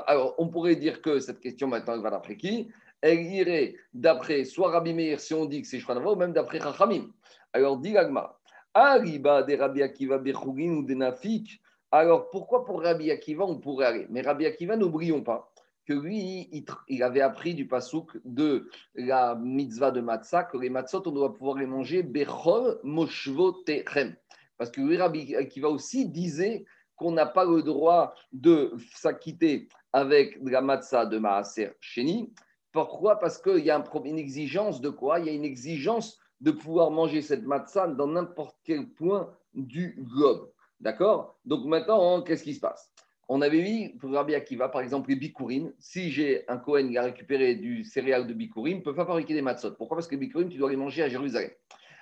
alors, 0.05 0.35
on 0.37 0.47
pourrait 0.49 0.75
dire 0.75 1.01
que 1.01 1.19
cette 1.19 1.39
question 1.39 1.67
maintenant, 1.67 1.95
elle 1.95 2.01
va 2.01 2.11
d'après 2.11 2.37
qui? 2.37 2.69
Elle 3.01 3.21
irait 3.21 3.75
d'après 3.93 4.43
soit 4.43 4.69
Rabbi 4.69 4.93
Meir, 4.93 5.19
si 5.19 5.33
on 5.33 5.45
dit 5.45 5.61
que 5.61 5.67
c'est 5.67 5.79
Shvanava, 5.79 6.11
ou 6.11 6.15
même 6.15 6.33
d'après 6.33 6.59
Chachamim. 6.59 7.07
Alors, 7.53 7.77
dit 7.77 7.93
Gagma, 7.93 8.37
Arriba 8.75 9.41
des 9.41 9.55
Rabbi 9.55 9.81
Akiva 9.81 10.19
Bechugin 10.19 10.73
ou 10.73 10.83
des 10.83 10.95
Nafik. 10.95 11.61
Alors, 11.91 12.29
pourquoi 12.29 12.63
pour 12.63 12.83
Rabbi 12.83 13.09
Akiva, 13.09 13.43
on 13.45 13.57
pourrait 13.57 13.85
aller? 13.85 14.05
Mais 14.09 14.21
Rabbi 14.21 14.45
Akiva, 14.45 14.75
n'oublions 14.75 15.23
pas 15.23 15.51
que 15.85 15.93
lui, 15.93 16.49
il, 16.87 17.03
avait 17.03 17.21
appris 17.21 17.53
du 17.53 17.67
pasouk 17.67 18.17
de 18.25 18.69
la 18.95 19.35
mitzvah 19.35 19.91
de 19.91 20.01
matzah, 20.01 20.43
que 20.43 20.57
les 20.57 20.69
matzot, 20.69 21.03
on 21.07 21.11
doit 21.11 21.33
pouvoir 21.33 21.57
les 21.57 21.67
manger 21.67 22.03
bechol 22.03 22.79
moshvo 22.83 23.51
techem. 23.65 24.15
Parce 24.57 24.71
que 24.71 24.81
lui, 24.81 24.97
Rabbi 24.97 25.35
Akiva 25.35 25.69
aussi 25.69 26.09
disait 26.09 26.65
qu'on 26.95 27.11
n'a 27.11 27.25
pas 27.25 27.45
le 27.45 27.61
droit 27.61 28.15
de 28.31 28.73
s'acquitter 28.93 29.67
avec 29.93 30.37
la 30.41 30.61
matzah 30.61 31.05
de 31.05 31.17
maaser 31.17 31.71
sheni. 31.79 32.33
Pourquoi? 32.71 33.19
Parce 33.19 33.37
qu'il 33.37 33.63
y 33.63 33.71
a 33.71 33.83
une 34.05 34.17
exigence 34.17 34.81
de 34.81 34.89
quoi? 34.89 35.19
Il 35.19 35.27
y 35.27 35.29
a 35.29 35.33
une 35.33 35.45
exigence 35.45 36.19
de 36.41 36.51
pouvoir 36.51 36.91
manger 36.91 37.21
cette 37.21 37.43
matzah 37.43 37.87
dans 37.87 38.07
n'importe 38.07 38.57
quel 38.63 38.89
point 38.89 39.33
du 39.53 39.97
globe. 39.99 40.51
D'accord? 40.79 41.37
Donc 41.45 41.65
maintenant, 41.65 42.21
qu'est-ce 42.21 42.43
qui 42.43 42.53
se 42.53 42.59
passe? 42.59 42.91
On 43.27 43.41
avait 43.41 43.61
mis 43.61 43.89
pour 43.89 44.11
Rabbi 44.11 44.35
Akiva, 44.35 44.69
par 44.69 44.81
exemple, 44.81 45.09
les 45.09 45.15
bikurim. 45.15 45.71
Si 45.79 46.11
j'ai 46.11 46.47
un 46.47 46.57
Cohen 46.57 46.89
qui 46.89 46.97
a 46.97 47.03
récupéré 47.03 47.55
du 47.55 47.83
céréal 47.83 48.27
de 48.27 48.33
bikurim, 48.33 48.77
ne 48.77 48.83
peut 48.83 48.93
pas 48.93 49.05
fabriquer 49.05 49.33
des 49.33 49.41
matzot. 49.41 49.71
Pourquoi? 49.71 49.97
Parce 49.97 50.07
que 50.07 50.15
les 50.15 50.21
bikurim, 50.21 50.49
tu 50.49 50.57
dois 50.57 50.69
les 50.69 50.75
manger 50.75 51.03
à 51.03 51.09
Jérusalem. 51.09 51.49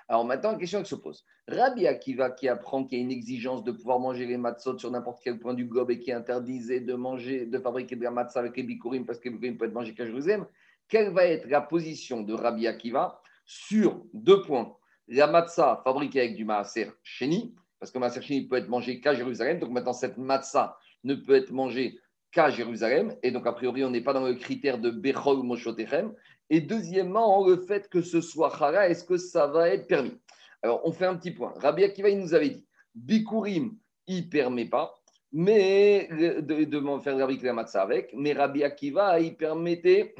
Alors 0.09 0.25
maintenant, 0.25 0.51
la 0.51 0.57
question 0.57 0.81
qui 0.83 0.89
se 0.89 0.95
pose. 0.95 1.25
Rabbi 1.47 1.87
Akiva 1.87 2.29
qui 2.29 2.49
apprend 2.49 2.83
qu'il 2.83 2.97
y 2.97 3.01
a 3.01 3.03
une 3.03 3.11
exigence 3.11 3.63
de 3.63 3.71
pouvoir 3.71 3.99
manger 3.99 4.25
les 4.25 4.37
matzot 4.37 4.77
sur 4.77 4.91
n'importe 4.91 5.21
quel 5.23 5.39
point 5.39 5.53
du 5.53 5.65
globe 5.65 5.91
et 5.91 5.99
qui 5.99 6.11
interdisait 6.11 6.81
de 6.81 6.93
manger, 6.93 7.45
de 7.45 7.57
fabriquer 7.57 7.95
de 7.95 8.03
la 8.03 8.11
matzah 8.11 8.41
avec 8.41 8.57
les 8.57 8.63
bikurim 8.63 9.05
parce 9.05 9.19
que 9.19 9.29
les 9.29 9.35
bikurim 9.35 9.57
peuvent 9.57 9.69
être 9.69 9.73
mangés 9.73 9.93
qu'à 9.93 10.05
Jérusalem, 10.05 10.45
quelle 10.89 11.11
va 11.11 11.25
être 11.25 11.47
la 11.47 11.61
position 11.61 12.21
de 12.21 12.33
Rabbi 12.33 12.67
Akiva 12.67 13.21
sur 13.45 14.03
deux 14.13 14.41
points? 14.41 14.75
La 15.07 15.27
matzah 15.27 15.81
fabriquée 15.83 16.19
avec 16.19 16.35
du 16.35 16.43
maaser 16.43 16.91
sheni, 17.01 17.55
parce 17.79 17.91
que 17.91 17.97
le 17.97 18.01
maaser 18.01 18.21
sheni 18.21 18.47
peut 18.47 18.57
être 18.57 18.69
mangé 18.69 18.99
qu'à 18.99 19.13
Jérusalem. 19.13 19.59
Donc 19.59 19.71
maintenant, 19.71 19.93
cette 19.93 20.17
matzah 20.17 20.77
ne 21.03 21.15
peut 21.15 21.35
être 21.35 21.51
mangé 21.51 21.99
qu'à 22.31 22.49
Jérusalem. 22.49 23.15
Et 23.23 23.31
donc, 23.31 23.45
a 23.47 23.53
priori, 23.53 23.83
on 23.83 23.89
n'est 23.89 24.01
pas 24.01 24.13
dans 24.13 24.25
le 24.25 24.33
critère 24.33 24.79
de 24.79 24.89
Bechol 24.89 25.43
Moshotechem. 25.43 26.13
Et 26.49 26.61
deuxièmement, 26.61 27.47
le 27.47 27.57
fait 27.57 27.87
que 27.89 28.01
ce 28.01 28.21
soit 28.21 28.51
Chara, 28.57 28.89
est-ce 28.89 29.03
que 29.03 29.17
ça 29.17 29.47
va 29.47 29.69
être 29.69 29.87
permis? 29.87 30.19
Alors, 30.61 30.81
on 30.85 30.91
fait 30.91 31.05
un 31.05 31.15
petit 31.15 31.31
point. 31.31 31.53
Rabbi 31.57 31.83
Akiva, 31.83 32.09
il 32.09 32.19
nous 32.19 32.33
avait 32.33 32.49
dit 32.49 32.65
Bikurim, 32.95 33.77
il 34.07 34.25
ne 34.25 34.29
permet 34.29 34.65
pas, 34.65 34.93
mais 35.31 36.07
de, 36.11 36.63
de, 36.63 36.99
faire 36.99 37.53
matzah 37.53 37.81
avec. 37.81 38.13
Mais 38.13 38.33
Rabbi 38.33 38.63
Akiva, 38.63 39.19
il 39.19 39.35
permettait 39.35 40.15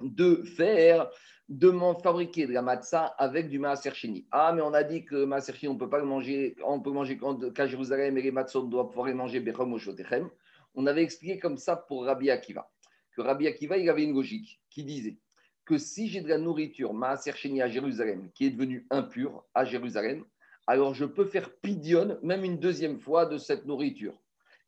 de 0.00 0.42
faire 0.56 1.10
de 1.48 1.72
fabriquer 2.02 2.46
de 2.46 2.52
la 2.52 2.60
matzah 2.60 3.06
avec 3.16 3.48
du 3.48 3.58
maaser 3.58 3.94
sheni. 3.94 4.26
Ah, 4.30 4.52
mais 4.54 4.60
on 4.60 4.74
a 4.74 4.82
dit 4.82 5.04
que 5.04 5.14
le 5.14 5.26
maaser 5.26 5.54
sheni, 5.54 5.68
on 5.68 5.74
ne 5.74 5.78
peut 5.78 5.88
pas 5.88 5.98
le 5.98 6.04
manger, 6.04 6.56
on 6.64 6.80
peut 6.80 6.90
manger 6.90 7.18
qu'à 7.54 7.66
Jérusalem 7.66 8.18
et 8.18 8.22
les 8.22 8.30
matzot, 8.30 8.66
doit 8.66 8.90
pouvoir 8.90 9.14
manger 9.14 9.40
bechom 9.40 9.72
ou 9.72 9.78
shotechem. 9.78 10.28
On 10.74 10.86
avait 10.86 11.02
expliqué 11.02 11.38
comme 11.38 11.56
ça 11.56 11.76
pour 11.76 12.04
Rabbi 12.04 12.30
Akiva, 12.30 12.70
que 13.16 13.22
Rabbi 13.22 13.46
Akiva, 13.46 13.78
il 13.78 13.88
avait 13.88 14.04
une 14.04 14.14
logique 14.14 14.60
qui 14.68 14.84
disait 14.84 15.16
que 15.64 15.78
si 15.78 16.08
j'ai 16.08 16.20
de 16.20 16.28
la 16.28 16.38
nourriture 16.38 16.92
maaser 16.92 17.32
sheni 17.32 17.62
à 17.62 17.68
Jérusalem 17.68 18.30
qui 18.34 18.46
est 18.46 18.50
devenue 18.50 18.86
impure 18.90 19.44
à 19.54 19.64
Jérusalem, 19.64 20.24
alors 20.66 20.92
je 20.92 21.06
peux 21.06 21.24
faire 21.24 21.50
pidion 21.62 22.18
même 22.22 22.44
une 22.44 22.58
deuxième 22.58 22.98
fois 22.98 23.24
de 23.24 23.38
cette 23.38 23.64
nourriture. 23.64 24.14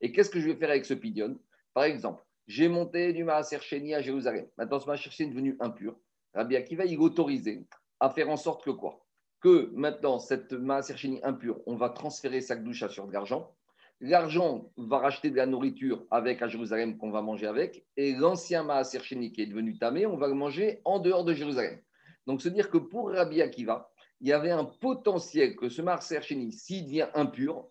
Et 0.01 0.13
qu'est-ce 0.13 0.31
que 0.31 0.41
je 0.41 0.47
vais 0.47 0.57
faire 0.57 0.71
avec 0.71 0.87
ce 0.87 0.95
pidion 0.95 1.39
Par 1.75 1.85
exemple, 1.85 2.25
j'ai 2.47 2.69
monté 2.69 3.13
du 3.13 3.23
maaser 3.23 3.59
sheni 3.61 3.95
à 3.95 4.01
Jérusalem. 4.01 4.47
Maintenant, 4.57 4.81
ce 4.81 4.87
maaser 4.87 5.11
sheni 5.11 5.29
est 5.29 5.33
devenu 5.33 5.57
impur. 5.61 5.95
Rabbi 6.35 6.57
Akiva, 6.57 6.85
il 6.85 6.99
autorisait 6.99 7.67
à 7.99 8.11
faire 8.11 8.31
en 8.31 8.37
sorte 8.37 8.65
que 8.65 8.71
quoi? 8.71 9.05
Que 9.41 9.71
maintenant, 9.75 10.19
cette 10.19 10.53
maaser 10.53 11.21
impure, 11.23 11.61
on 11.67 11.77
va 11.77 11.91
transférer 11.91 12.41
sa 12.41 12.57
douche 12.57 12.87
sur 12.89 13.07
de 13.07 13.13
l'argent. 13.13 13.55
L'argent 14.01 14.71
va 14.77 14.99
racheter 14.99 15.31
de 15.31 15.37
la 15.37 15.47
nourriture 15.47 16.07
avec 16.11 16.41
à 16.41 16.49
Jérusalem 16.49 16.97
qu'on 16.97 17.11
va 17.11 17.21
manger 17.21 17.47
avec. 17.47 17.85
Et 17.97 18.15
l'ancien 18.15 18.63
maaser 18.63 19.01
qui 19.01 19.43
est 19.43 19.47
devenu 19.47 19.77
tamé, 19.77 20.07
on 20.07 20.17
va 20.17 20.29
le 20.29 20.35
manger 20.35 20.81
en 20.85 20.99
dehors 21.01 21.25
de 21.25 21.35
Jérusalem. 21.35 21.79
Donc, 22.27 22.41
se 22.41 22.49
dire 22.49 22.71
que 22.71 22.79
pour 22.79 23.11
Rabbi 23.11 23.43
Akiva, 23.43 23.91
il 24.21 24.29
y 24.29 24.33
avait 24.33 24.51
un 24.51 24.65
potentiel 24.65 25.57
que 25.57 25.69
ce 25.69 25.83
maaser 25.83 26.21
s'il 26.23 26.85
devient 26.85 27.09
impur, 27.15 27.69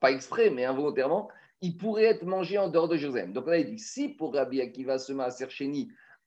pas 0.00 0.12
exprès, 0.12 0.50
mais 0.50 0.64
involontairement, 0.64 1.28
il 1.62 1.76
pourrait 1.76 2.04
être 2.04 2.24
mangé 2.24 2.58
en 2.58 2.68
dehors 2.68 2.88
de 2.88 2.96
Jérusalem. 2.96 3.32
Donc, 3.32 3.46
on 3.46 3.52
a 3.52 3.62
dit, 3.62 3.78
si 3.78 4.08
pour 4.10 4.34
Rabbi 4.34 4.60
Akiva, 4.60 4.98
ce 4.98 5.12
maaser 5.12 5.46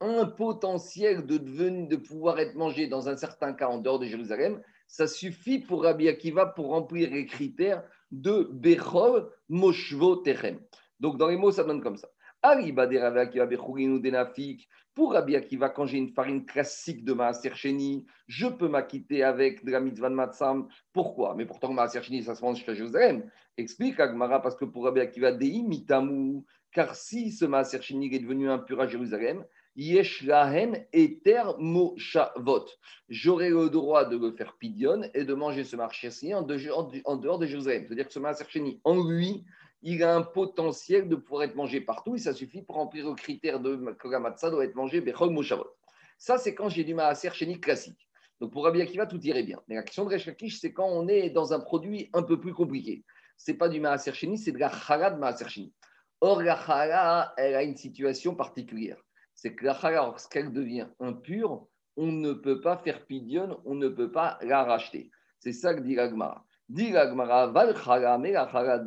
un 0.04 0.26
potentiel 0.26 1.26
de, 1.26 1.38
devenir, 1.38 1.88
de 1.88 1.96
pouvoir 1.96 2.40
être 2.40 2.56
mangé 2.56 2.88
dans 2.88 3.08
un 3.08 3.16
certain 3.16 3.54
cas 3.54 3.68
en 3.68 3.78
dehors 3.78 4.00
de 4.00 4.06
Jérusalem, 4.06 4.62
ça 4.88 5.08
suffit 5.08 5.60
pour 5.60 5.84
Rabbi 5.84 6.10
Akiva 6.10 6.46
pour 6.46 6.68
remplir 6.68 7.10
les 7.10 7.26
critères 7.26 7.84
de 8.12 8.50
Bechol 8.52 9.32
Moshvo 9.48 10.18
Techem. 10.18 10.60
Donc 11.00 11.18
dans 11.18 11.30
les 11.30 11.38
mots, 11.38 11.52
ça 11.52 11.64
donne 11.64 11.82
comme 11.82 11.98
ça. 11.98 12.10
Ariba 12.42 12.86
de 12.86 12.98
Rabbi 12.98 13.20
Akiva 13.20 13.48
Denafik. 13.48 14.68
Pour 14.94 15.14
Rabbi 15.14 15.36
Akiva, 15.36 15.70
quand 15.70 15.88
j'ai 15.88 15.98
une 15.98 16.14
farine 16.14 16.46
classique 16.46 17.04
de 17.04 17.14
Maaser 17.14 17.56
Sheni, 17.56 18.06
je 18.28 18.46
peux 18.46 18.68
m'acquitter 18.68 19.24
avec 19.24 19.66
de 19.66 19.72
la 19.72 19.80
mitzvah 19.80 20.10
Matsam. 20.10 20.68
Pourquoi? 20.92 21.34
Mais 21.36 21.48
pourtant, 21.48 21.74
Maaser 21.74 22.04
Sheni, 22.04 22.22
ça 22.22 22.36
se 22.36 22.44
mange 22.44 22.64
à 22.68 22.74
Jérusalem. 22.76 23.28
Explique 23.58 24.00
Agmara, 24.00 24.42
parce 24.42 24.56
que 24.56 24.66
pour 24.66 24.84
Rabbi 24.84 25.00
Akiva, 25.00 25.32
Dei 25.32 25.64
Mitamu, 25.64 26.44
car 26.72 26.94
si 26.94 27.32
ce 27.32 27.46
Maaser 27.46 27.82
Sheni 27.82 28.14
est 28.14 28.20
devenu 28.20 28.50
impur 28.52 28.82
à 28.82 28.88
Jérusalem, 28.88 29.44
Yesh 29.76 30.22
lahen 30.22 30.86
eter 30.94 31.58
moshavot. 31.58 32.66
J'aurai 33.10 33.50
le 33.50 33.72
droit 33.72 34.06
de 34.06 34.18
le 34.18 34.32
faire 34.32 34.56
pidion 34.58 35.02
et 35.16 35.26
de 35.26 35.34
manger 35.34 35.64
ce 35.64 35.76
marché 35.76 36.10
en 36.36 36.44
dehors 36.44 37.40
de 37.40 37.46
Jérusalem. 37.48 37.86
C'est-à-dire 37.88 38.06
que 38.06 38.14
ce 38.14 38.20
maaser 38.20 38.46
en 38.84 39.04
lui, 39.04 39.44
il 39.82 40.04
a 40.04 40.16
un 40.16 40.22
potentiel 40.22 41.10
de 41.10 41.16
pouvoir 41.16 41.44
être 41.44 41.56
mangé 41.56 41.82
partout 41.82 42.16
et 42.16 42.20
ça 42.20 42.34
suffit 42.34 42.62
pour 42.62 42.76
remplir 42.76 43.08
le 43.08 43.16
critère 43.16 43.60
de 43.60 43.76
que 43.98 44.50
doit 44.50 44.64
être 44.64 44.76
mangé 44.76 45.02
bechol 45.02 45.32
moshavot. 45.32 45.76
Ça, 46.20 46.38
c'est 46.38 46.54
quand 46.54 46.70
j'ai 46.70 46.84
du 46.84 46.94
maaser 46.94 47.30
classique. 47.60 48.08
Donc 48.40 48.52
pour 48.52 48.66
Rabbi 48.66 48.86
tout 49.10 49.22
irait 49.22 49.44
bien. 49.44 49.60
Mais 49.68 49.76
la 49.76 49.84
question 49.84 50.06
de 50.06 50.10
Resh 50.10 50.30
c'est 50.60 50.72
quand 50.72 50.88
on 50.88 51.08
est 51.08 51.32
dans 51.32 51.52
un 51.52 51.60
produit 51.60 52.12
un 52.14 52.22
peu 52.22 52.40
plus 52.40 52.54
compliqué. 52.54 53.04
Ce 53.38 53.50
n'est 53.50 53.58
pas 53.58 53.70
du 53.70 53.80
maaser 53.80 54.12
c'est 54.38 54.52
de 54.52 54.60
la 54.60 54.70
chala 54.70 55.10
de 55.10 55.18
maaser 55.18 55.74
Or, 56.22 56.44
la 56.44 56.58
chala, 56.64 57.34
elle 57.38 57.56
a 57.56 57.64
une 57.64 57.76
situation 57.76 58.36
particulière 58.36 59.04
c'est 59.44 59.56
que 59.56 59.66
la 59.66 59.74
chala, 59.74 59.98
lorsqu'elle 59.98 60.54
devient 60.54 60.88
impure, 61.02 61.68
on 61.98 62.14
ne 62.14 62.32
peut 62.32 62.62
pas 62.62 62.78
faire 62.78 63.06
pidion, 63.06 63.60
on 63.66 63.76
ne 63.76 63.90
peut 63.90 64.10
pas 64.10 64.40
la 64.42 64.64
racheter. 64.64 65.12
C'est 65.38 65.52
ça 65.52 65.74
que 65.74 65.82
dit 65.82 65.96
l'agmara. 65.96 66.46
Dit 66.70 66.92
l'agmara, 66.92 67.48
val 67.48 67.76
mais 68.22 68.32
la 68.32 68.50
chala 68.50 68.82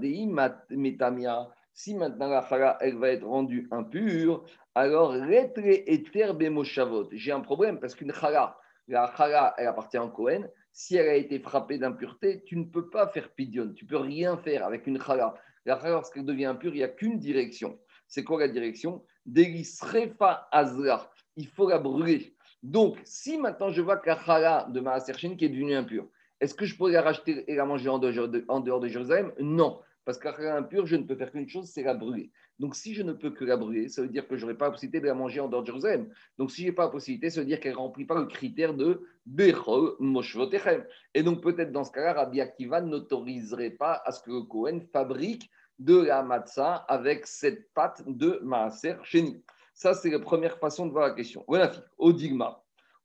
metamia. 0.70 1.46
Si 1.74 1.94
maintenant 1.94 2.30
la 2.30 2.40
chala, 2.48 2.78
elle 2.80 2.96
va 2.96 3.10
être 3.10 3.26
rendue 3.26 3.68
impure, 3.70 4.46
alors 4.74 5.10
retre 5.10 5.60
eter 5.62 6.32
bemoshavot. 6.32 7.10
J'ai 7.12 7.32
un 7.32 7.40
problème 7.40 7.78
parce 7.78 7.94
qu'une 7.94 8.14
chala, 8.14 8.56
la 8.88 9.12
chala, 9.14 9.52
elle 9.58 9.66
appartient 9.66 9.98
en 9.98 10.08
Cohen. 10.08 10.48
Si 10.72 10.96
elle 10.96 11.10
a 11.10 11.16
été 11.16 11.38
frappée 11.38 11.76
d'impureté, 11.76 12.44
tu 12.44 12.56
ne 12.56 12.64
peux 12.64 12.88
pas 12.88 13.08
faire 13.08 13.28
pidion. 13.34 13.74
Tu 13.74 13.84
peux 13.84 13.98
rien 13.98 14.38
faire 14.38 14.64
avec 14.64 14.86
une 14.86 15.02
chala. 15.02 15.34
La 15.66 15.78
chala, 15.78 15.90
lorsqu'elle 15.90 16.24
devient 16.24 16.46
impure, 16.46 16.72
il 16.72 16.78
n'y 16.78 16.82
a 16.82 16.88
qu'une 16.88 17.18
direction. 17.18 17.78
C'est 18.08 18.24
quoi 18.24 18.40
la 18.40 18.48
direction? 18.48 19.04
Delisrefa 19.26 20.48
Azra. 20.50 21.10
Il 21.36 21.48
faut 21.48 21.68
la 21.68 21.78
brûler. 21.78 22.34
Donc, 22.62 22.98
si 23.04 23.38
maintenant 23.38 23.70
je 23.70 23.82
vois 23.82 23.98
que 23.98 24.08
la 24.08 24.66
de 24.70 24.80
Maaser 24.80 25.12
qui 25.12 25.44
est 25.44 25.48
devenue 25.48 25.74
impure, 25.74 26.08
est-ce 26.40 26.54
que 26.54 26.64
je 26.64 26.76
pourrais 26.76 26.92
la 26.92 27.02
racheter 27.02 27.44
et 27.50 27.54
la 27.54 27.64
manger 27.64 27.88
en 27.88 27.98
dehors 27.98 28.80
de, 28.80 28.88
Jérusalem? 28.88 29.32
Non. 29.40 29.80
Parce 30.04 30.22
la 30.22 30.34
chala 30.36 30.56
impure, 30.56 30.86
je 30.86 30.96
ne 30.96 31.02
peux 31.02 31.16
faire 31.16 31.32
qu'une 31.32 31.48
chose, 31.48 31.66
c'est 31.66 31.82
la 31.82 31.94
brûler. 31.94 32.30
Donc, 32.58 32.74
si 32.74 32.94
je 32.94 33.02
ne 33.02 33.12
peux 33.12 33.30
que 33.30 33.44
la 33.44 33.56
brûler, 33.56 33.88
ça 33.88 34.02
veut 34.02 34.08
dire 34.08 34.26
que 34.28 34.36
je 34.36 34.42
n'aurai 34.42 34.56
pas 34.56 34.66
la 34.66 34.70
possibilité 34.70 35.00
de 35.00 35.06
la 35.06 35.14
manger 35.14 35.40
en 35.40 35.48
dehors 35.48 35.62
de 35.62 35.66
Jérusalem. 35.66 36.08
Donc, 36.38 36.50
si 36.52 36.62
je 36.62 36.68
n'ai 36.68 36.72
pas 36.72 36.84
la 36.84 36.90
possibilité, 36.90 37.28
ça 37.28 37.40
veut 37.40 37.46
dire 37.46 37.58
qu'elle 37.58 37.72
ne 37.72 37.78
remplit 37.78 38.04
pas 38.04 38.18
le 38.18 38.26
critère 38.26 38.74
de 38.74 39.02
Bechol 39.26 39.96
Moshvotechem. 39.98 40.84
Et 41.14 41.22
donc, 41.22 41.42
peut-être 41.42 41.72
dans 41.72 41.84
ce 41.84 41.90
cas-là, 41.90 42.14
Rabbi 42.14 42.40
Akiva 42.40 42.80
n'autoriserait 42.80 43.70
pas 43.70 44.00
à 44.04 44.12
ce 44.12 44.22
que 44.22 44.30
le 44.30 44.42
Kohen 44.42 44.80
fabrique 44.92 45.50
de 45.78 45.96
la 45.96 46.22
matzah 46.22 46.74
avec 46.88 47.26
cette 47.26 47.72
pâte 47.74 48.02
de 48.06 48.40
maaser 48.42 48.96
chéni. 49.04 49.42
Ça, 49.74 49.94
c'est 49.94 50.10
la 50.10 50.18
première 50.18 50.58
façon 50.58 50.86
de 50.86 50.92
voir 50.92 51.08
la 51.08 51.14
question. 51.14 51.44
Voilà, 51.46 51.70
au 51.98 52.12
digma. 52.12 52.62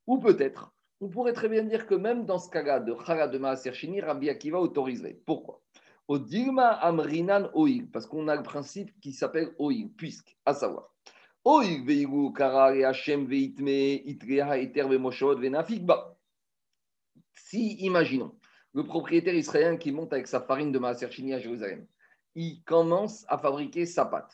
Ou 0.07 0.19
peut-être, 0.19 0.73
on 1.01 1.09
pourrait 1.09 1.33
très 1.33 1.49
bien 1.49 1.63
dire 1.63 1.85
que 1.85 1.95
même 1.95 2.25
dans 2.25 2.37
ce 2.37 2.49
cas-là 2.49 2.79
de 2.79 2.95
chala 3.05 3.27
de 3.27 3.37
maaser 3.37 3.73
chéni, 3.73 4.01
Rabbi 4.01 4.29
Akiva 4.29 4.59
autoriserait. 4.59 5.19
Pourquoi? 5.25 5.61
Au 6.07 6.17
digma 6.17 6.69
amrinan 6.69 7.49
oil, 7.53 7.87
parce 7.91 8.05
qu'on 8.05 8.27
a 8.27 8.35
le 8.35 8.43
principe 8.43 8.97
qui 9.01 9.11
s'appelle 9.11 9.53
oil, 9.59 9.89
puisque, 9.97 10.37
à 10.45 10.53
savoir, 10.53 10.93
oil 11.43 11.83
veigu 11.85 12.31
kara 12.33 12.67
Hashem 12.67 13.25
veitme 13.25 13.67
itreha 14.05 14.57
eter 14.57 14.87
vemoshot 14.87 15.37
venafikba. 15.37 16.17
Si, 17.33 17.75
imaginons, 17.79 18.35
le 18.73 18.83
propriétaire 18.83 19.35
israélien 19.35 19.77
qui 19.77 19.91
monte 19.91 20.13
avec 20.13 20.27
sa 20.27 20.41
farine 20.41 20.71
de 20.71 20.79
maaser 20.79 21.09
chéni 21.11 21.33
à 21.33 21.39
Jérusalem, 21.39 21.85
il 22.35 22.63
commence 22.63 23.25
à 23.27 23.37
fabriquer 23.37 23.85
sa 23.85 24.05
pâte. 24.05 24.33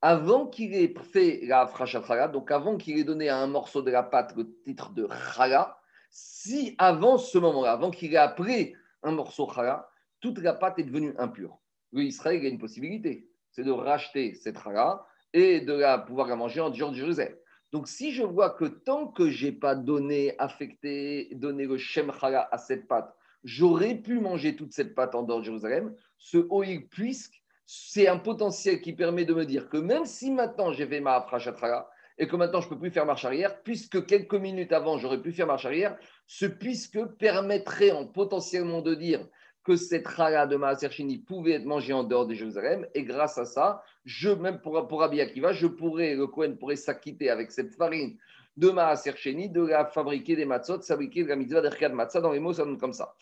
Avant 0.00 0.46
qu'il 0.46 0.74
ait 0.74 0.94
fait 1.12 1.40
la 1.44 1.66
frachat 1.66 2.28
donc 2.28 2.50
avant 2.50 2.76
qu'il 2.76 2.98
ait 2.98 3.04
donné 3.04 3.28
à 3.28 3.38
un 3.38 3.46
morceau 3.46 3.80
de 3.82 3.90
la 3.90 4.02
pâte 4.02 4.34
le 4.36 4.54
titre 4.62 4.92
de 4.92 5.08
chala, 5.34 5.78
si 6.10 6.74
avant 6.78 7.16
ce 7.18 7.38
moment-là, 7.38 7.72
avant 7.72 7.90
qu'il 7.90 8.12
ait 8.14 8.18
appris 8.18 8.74
un 9.02 9.12
morceau 9.12 9.48
chala, 9.50 9.88
toute 10.20 10.38
la 10.38 10.52
pâte 10.52 10.78
est 10.78 10.84
devenue 10.84 11.14
impure. 11.18 11.58
Lui, 11.92 12.08
Israël 12.08 12.44
a 12.44 12.48
une 12.48 12.58
possibilité, 12.58 13.28
c'est 13.50 13.64
de 13.64 13.70
racheter 13.70 14.34
cette 14.34 14.58
chala 14.58 15.06
et 15.32 15.60
de 15.60 15.72
la, 15.72 15.98
pouvoir 15.98 16.28
la 16.28 16.36
manger 16.36 16.60
en 16.60 16.70
dehors 16.70 16.90
de 16.90 16.96
Jérusalem. 16.96 17.34
Donc, 17.72 17.88
si 17.88 18.12
je 18.12 18.22
vois 18.22 18.50
que 18.50 18.66
tant 18.66 19.08
que 19.08 19.30
je 19.30 19.46
n'ai 19.46 19.52
pas 19.52 19.74
donné, 19.74 20.34
affecté, 20.38 21.28
donné 21.32 21.66
le 21.66 21.76
shem 21.76 22.12
chala 22.12 22.48
à 22.52 22.58
cette 22.58 22.86
pâte, 22.86 23.12
j'aurais 23.44 23.94
pu 23.94 24.18
manger 24.18 24.56
toute 24.56 24.72
cette 24.72 24.94
pâte 24.94 25.14
en 25.14 25.22
dehors 25.22 25.40
de 25.40 25.44
Jérusalem, 25.44 25.94
ce 26.18 26.38
oïg, 26.50 26.88
puisque 26.90 27.42
c'est 27.66 28.08
un 28.08 28.18
potentiel 28.18 28.80
qui 28.80 28.92
permet 28.92 29.24
de 29.24 29.34
me 29.34 29.44
dire 29.44 29.68
que 29.68 29.76
même 29.76 30.04
si 30.04 30.30
maintenant 30.30 30.72
j'ai 30.72 30.86
fait 30.86 31.00
ma 31.00 31.16
afrachatara 31.16 31.88
et 32.18 32.26
que 32.26 32.36
maintenant 32.36 32.60
je 32.60 32.66
ne 32.66 32.70
peux 32.70 32.78
plus 32.78 32.90
faire 32.90 33.06
marche 33.06 33.24
arrière, 33.24 33.62
puisque 33.62 34.06
quelques 34.06 34.34
minutes 34.34 34.72
avant 34.72 34.98
j'aurais 34.98 35.20
pu 35.20 35.32
faire 35.32 35.46
marche 35.46 35.64
arrière, 35.64 35.96
ce 36.26 36.46
puisque 36.46 37.04
permettrait 37.18 37.90
en 37.90 38.06
potentiellement 38.06 38.82
de 38.82 38.94
dire 38.94 39.26
que 39.64 39.76
cette 39.76 40.06
chala 40.08 40.46
de 40.46 40.56
Maaser 40.56 40.90
pouvait 41.26 41.52
être 41.52 41.64
mangée 41.64 41.94
en 41.94 42.04
dehors 42.04 42.26
de 42.26 42.34
Jérusalem, 42.34 42.86
et 42.94 43.02
grâce 43.02 43.38
à 43.38 43.46
ça, 43.46 43.82
je, 44.04 44.28
même 44.28 44.60
pour, 44.60 44.86
pour 44.86 45.02
Akiva, 45.02 45.52
je 45.52 45.66
pourrais, 45.66 46.14
le 46.14 46.26
Kohen 46.26 46.58
pourrait 46.58 46.76
s'acquitter 46.76 47.30
avec 47.30 47.50
cette 47.50 47.72
farine 47.74 48.18
de 48.56 48.70
Maaser 48.70 49.12
de 49.48 49.66
la 49.66 49.86
fabriquer 49.86 50.36
des 50.36 50.44
matzot, 50.44 50.78
de 50.78 50.84
fabriquer 50.84 51.24
de 51.24 51.28
la 51.28 51.36
mitzvah 51.36 51.60
d'Erkad 51.60 51.92
Matzah, 51.92 52.20
dans 52.20 52.32
les 52.32 52.38
mots, 52.38 52.52
ça 52.52 52.64
donne 52.64 52.78
comme 52.78 52.92
ça. 52.92 53.14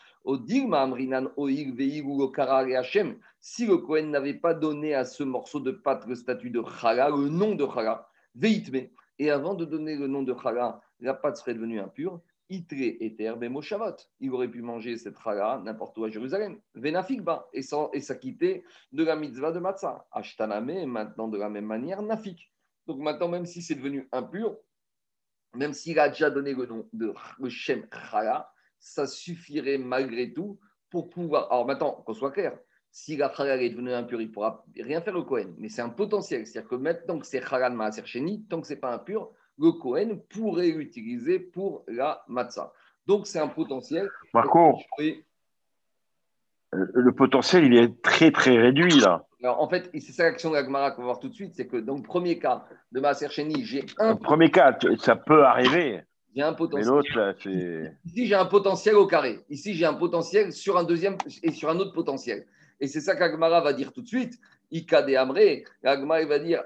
Si 3.41 3.67
le 3.67 3.77
Kohen 3.79 4.11
n'avait 4.11 4.35
pas 4.35 4.55
donné 4.55 4.95
à 4.95 5.05
ce 5.05 5.23
morceau 5.23 5.61
de 5.61 5.71
pâte 5.71 6.07
le 6.07 6.15
statut 6.15 6.51
de 6.51 6.63
Chala, 6.81 7.09
le 7.09 7.29
nom 7.29 7.55
de 7.55 7.67
Chala, 7.67 8.07
Veitme, 8.35 8.89
et 9.19 9.31
avant 9.31 9.55
de 9.55 9.65
donner 9.65 9.97
le 9.97 10.07
nom 10.07 10.23
de 10.23 10.35
Chala, 10.35 10.81
la 11.01 11.15
pâte 11.15 11.39
serait 11.39 11.55
devenue 11.55 11.81
impure, 11.81 12.21
Itre 12.51 12.75
Eter 13.01 13.33
Bemoshavot. 13.39 13.97
Il 14.21 14.31
aurait 14.33 14.49
pu 14.49 14.61
manger 14.61 14.99
cette 14.99 15.19
Chala 15.19 15.63
n'importe 15.65 15.97
où 15.97 16.05
à 16.05 16.11
Jérusalem, 16.11 16.61
Venafikba, 16.75 17.49
et 17.55 17.63
s'acquitter 17.63 18.65
de 18.93 19.03
la 19.03 19.17
mitzvah 19.17 19.53
de 19.53 19.61
Matzah. 19.61 20.07
Ashtaname, 20.13 20.85
maintenant 20.85 21.29
de 21.29 21.39
la 21.39 21.49
même 21.49 21.65
manière, 21.65 22.03
Nafik. 22.03 22.53
Donc 22.87 22.99
maintenant, 22.99 23.29
même 23.29 23.47
si 23.47 23.63
c'est 23.63 23.77
devenu 23.77 24.09
impur, 24.13 24.59
même 25.55 25.73
s'il 25.73 25.99
a 25.99 26.09
déjà 26.09 26.31
donné 26.31 26.55
le 26.55 26.67
nom 26.67 26.89
de 26.93 27.15
Shem 27.49 27.87
Chala, 28.11 28.53
ça 28.79 29.07
suffirait 29.07 29.79
malgré 29.79 30.33
tout 30.33 30.59
pour 30.91 31.11
pouvoir. 31.11 31.51
Alors 31.53 31.67
maintenant, 31.67 31.93
qu'on 31.93 32.15
soit 32.15 32.33
clair, 32.33 32.59
si 32.91 33.17
la 33.17 33.33
Chala 33.33 33.57
est 33.57 33.71
devenue 33.71 33.93
impure, 33.93 34.21
il 34.21 34.29
ne 34.29 34.33
pourra 34.33 34.65
rien 34.77 35.01
faire 35.01 35.15
le 35.15 35.23
Kohen. 35.23 35.55
Mais 35.59 35.69
c'est 35.69 35.83
un 35.83 35.89
potentiel. 35.89 36.47
C'est-à-dire 36.47 36.69
que 36.69 36.75
maintenant 36.77 37.19
que 37.19 37.27
c'est 37.27 37.43
Chala 37.43 37.71
de 37.71 37.75
Maaser 37.75 38.03
tant 38.49 38.61
que 38.61 38.67
ce 38.67 38.75
n'est 38.75 38.81
pas 38.81 38.93
impur, 38.93 39.31
le 39.59 39.73
Kohen 39.73 40.21
pourrait 40.29 40.71
l'utiliser 40.71 41.39
pour 41.39 41.85
la 41.87 42.25
Matzah. 42.29 42.73
Donc 43.07 43.27
c'est 43.27 43.39
un 43.39 43.49
potentiel. 43.49 44.09
Marco, 44.35 44.79
le 46.73 47.13
potentiel, 47.13 47.65
il 47.65 47.77
est 47.77 48.03
très 48.03 48.31
très 48.31 48.59
réduit 48.59 49.01
là. 49.01 49.27
Alors, 49.43 49.61
en 49.61 49.69
fait, 49.69 49.91
c'est 49.95 50.13
ça 50.13 50.25
l'action 50.25 50.51
de 50.51 50.55
la 50.55 50.65
Gemara 50.65 50.93
qu'on 50.93 51.03
va 51.03 51.07
voir 51.07 51.19
tout 51.19 51.29
de 51.29 51.35
suite, 51.35 51.55
c'est 51.57 51.67
que 51.67 51.77
dans 51.77 51.97
le 51.97 52.03
premier 52.03 52.39
cas 52.39 52.65
de 52.93 53.01
Maaser 53.01 53.27
j'ai 53.29 53.85
un. 53.99 54.13
Le 54.13 54.19
premier 54.19 54.51
cas, 54.51 54.79
ça 54.99 55.17
peut 55.17 55.45
arriver. 55.45 56.03
J'ai 56.35 56.43
un 56.43 56.53
potentiel. 56.53 56.87
Mais 56.87 56.97
l'autre, 56.97 57.19
là, 57.19 57.35
c'est. 57.43 57.93
Ici, 58.07 58.27
j'ai 58.27 58.35
un 58.35 58.47
potentiel 58.47 58.95
au 58.95 59.07
carré. 59.07 59.41
Ici, 59.51 59.75
j'ai 59.75 59.85
un 59.85 59.95
potentiel 59.95 60.53
sur 60.53 60.79
un 60.79 60.85
deuxième 60.85 61.17
et 61.43 61.51
sur 61.51 61.69
un 61.69 61.79
autre 61.79 61.93
potentiel. 61.93 62.47
Et 62.81 62.87
c'est 62.87 63.01
ça 63.01 63.17
qu'Agmara 63.17 63.61
va 63.61 63.73
dire 63.73 63.93
tout 63.93 64.03
de 64.03 64.09
suite. 64.09 64.39
Ika 64.71 65.03
de 65.03 65.15
Amre. 65.15 65.65
Agmara 65.85 66.25
va 66.25 66.39
dire 66.39 66.63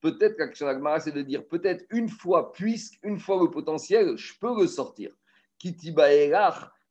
Peut-être 0.00 0.38
l'action 0.38 0.66
d'Agmara, 0.66 0.98
c'est 0.98 1.12
de 1.12 1.22
dire 1.22 1.46
peut-être 1.46 1.84
une 1.90 2.08
fois, 2.08 2.52
puisque 2.52 2.98
une 3.04 3.20
fois 3.20 3.38
le 3.40 3.50
potentiel, 3.50 4.16
je 4.16 4.32
peux 4.40 4.58
le 4.58 4.66
sortir. 4.66 5.12
Kitiba 5.58 6.08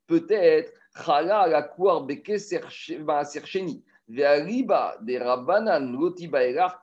peut-être 0.08 0.74
Chala 1.06 1.48
la 1.48 1.62
beke 2.02 2.38
sercheni. 2.38 3.84
Ve'ariba 4.10 4.98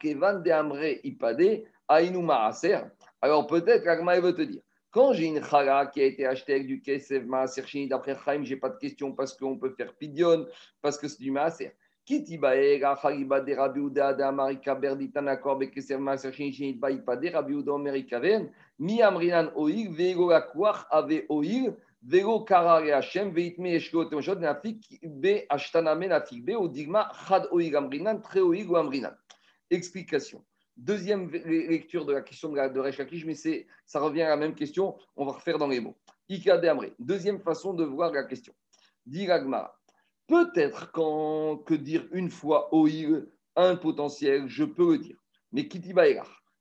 kevan 0.01 0.43
de 0.43 0.51
amre 0.51 2.23
maaser. 2.23 2.79
Alors 3.21 3.47
peut-être 3.47 3.85
qu'Agma 3.85 4.19
veut 4.21 4.35
te 4.35 4.43
dire, 4.43 4.63
quand 4.91 5.13
j'ai 5.13 5.27
une 5.27 5.45
chala 5.45 5.87
qui 5.87 6.01
a 6.01 6.07
été 6.07 6.25
achetée 6.27 6.55
avec 6.55 6.67
du 6.67 6.81
kesef 6.81 7.25
maaser 7.27 7.67
sheni 7.67 7.89
d'après 7.89 8.17
Chaim, 8.25 8.45
j'ai 8.45 8.57
pas 8.57 8.71
de 8.71 8.79
question 8.79 9.13
parce 9.13 9.37
qu'on 9.37 9.59
peut 9.59 9.75
faire 9.77 9.95
pidion, 9.95 10.47
parce 10.81 10.97
que 10.97 11.07
c'est 11.07 11.21
du 11.21 11.31
maaser. 11.31 11.73
Mi 18.79 19.03
amrinan 19.03 19.51
oil 19.55 19.89
ve'ego 19.91 20.31
la 20.31 20.47
ave 20.91 21.25
oil 21.29 21.77
Vego 22.03 22.45
kara 22.45 22.81
le 22.81 22.93
Hashem, 22.93 23.33
veitme 23.35 23.75
eshko 23.75 24.05
temshot, 24.09 24.37
nafik 24.37 25.01
be 25.03 25.47
ashtaname 25.51 26.09
nafik 26.09 26.45
be, 26.45 26.55
odigma 26.55 27.11
chad 27.27 27.49
oig 27.51 27.75
amrinan, 27.75 28.23
tre 28.23 28.41
oig 28.41 28.69
amrinan. 28.75 29.17
Explication. 29.71 30.45
Deuxième 30.79 31.29
lecture 31.31 32.07
de 32.07 32.13
la 32.13 32.21
question 32.23 32.53
de, 32.53 32.79
Resh 32.79 32.99
Lakish, 32.99 33.25
mais 33.25 33.35
ça 33.35 34.01
revient 34.01 34.23
à 34.23 34.29
la 34.29 34.37
même 34.37 34.55
question, 34.55 34.97
on 35.17 35.27
va 35.27 35.33
refaire 35.33 35.59
dans 35.59 35.67
les 35.67 35.81
mots. 35.81 35.97
Ika 36.29 36.55
Amré. 36.71 36.95
Deuxième 37.01 37.41
façon 37.41 37.75
de 37.75 37.85
voir 37.85 38.13
la 38.13 38.23
question. 38.23 38.55
Dit 39.05 39.27
Ragmara. 39.27 39.77
Peut-être 40.29 40.93
quand 40.93 41.57
que 41.67 41.75
dire 41.75 42.07
une 42.13 42.31
fois 42.31 42.73
oig, 42.73 43.27
un 43.57 43.75
potentiel, 43.75 44.47
je 44.47 44.63
peux 44.63 44.93
le 44.93 44.99
dire. 44.99 45.17
Mais 45.51 45.67
kitiba 45.67 46.05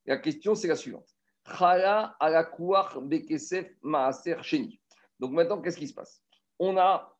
La 0.07 0.17
question, 0.17 0.55
c'est 0.55 0.67
la 0.67 0.75
suivante. 0.75 1.15
Chala 1.45 2.15
alakuar 2.19 2.99
bekesef 3.01 3.67
maaser 3.83 4.41
sheni. 4.41 4.76
Donc 5.19 5.31
maintenant, 5.31 5.61
qu'est-ce 5.61 5.77
qui 5.77 5.87
se 5.87 5.93
passe? 5.93 6.21
On 6.59 6.77
a 6.77 7.15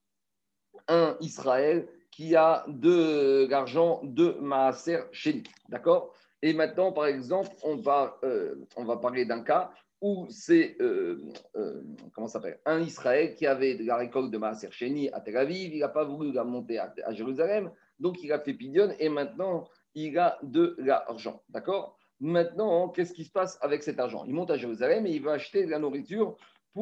un 0.88 1.18
Israël 1.22 1.88
qui 2.12 2.36
a 2.36 2.66
de 2.68 3.48
l'argent 3.50 4.02
de 4.04 4.38
Maaser 4.40 5.02
Sheni. 5.12 5.44
D'accord? 5.70 6.14
Et 6.42 6.54
maintenant, 6.54 6.92
par 6.92 7.08
exemple, 7.08 7.56
on 7.64 7.76
va, 7.78 8.18
euh, 8.24 8.56
on 8.76 8.86
va 8.86 8.98
parler 8.98 9.26
d'un 9.26 9.44
cas 9.44 9.72
où 10.02 10.28
c'est, 10.30 10.76
euh, 10.80 11.20
euh, 11.56 11.82
comment 12.14 12.28
s'appelle? 12.28 12.60
Un 12.66 12.82
Israël 12.82 13.34
qui 13.34 13.48
avait 13.48 13.76
de 13.76 13.84
la 13.84 13.98
récolte 13.98 14.32
de 14.32 14.38
Maaser 14.38 14.72
Sheni 14.72 15.10
à 15.10 15.22
Tel 15.22 15.38
Aviv, 15.38 15.74
il 15.74 15.80
n'a 15.80 15.90
pas 15.90 16.04
voulu 16.04 16.32
la 16.32 16.44
monter 16.44 16.78
à, 16.78 16.94
Jérusalem, 17.12 17.72
donc 18.00 18.22
il 18.24 18.32
a 18.32 18.40
fait 18.40 18.54
Pidion 18.54 18.94
et 19.00 19.10
maintenant 19.10 19.68
il 19.96 20.18
a 20.20 20.38
de 20.44 20.76
l'argent. 20.78 21.42
D'accord? 21.50 21.98
Maintenant, 22.20 22.90
qu'est-ce 22.90 23.14
qui 23.14 23.26
se 23.26 23.32
passe 23.32 23.58
avec 23.62 23.82
cet 23.82 24.00
argent? 24.00 24.24
Il 24.26 24.34
monte 24.34 24.52
à 24.52 24.58
Jérusalem 24.58 25.08
et 25.08 25.12
il 25.12 25.24
va 25.24 25.34
acheter 25.34 25.66
de 25.66 25.72
la 25.72 25.80
nourriture 25.80 26.38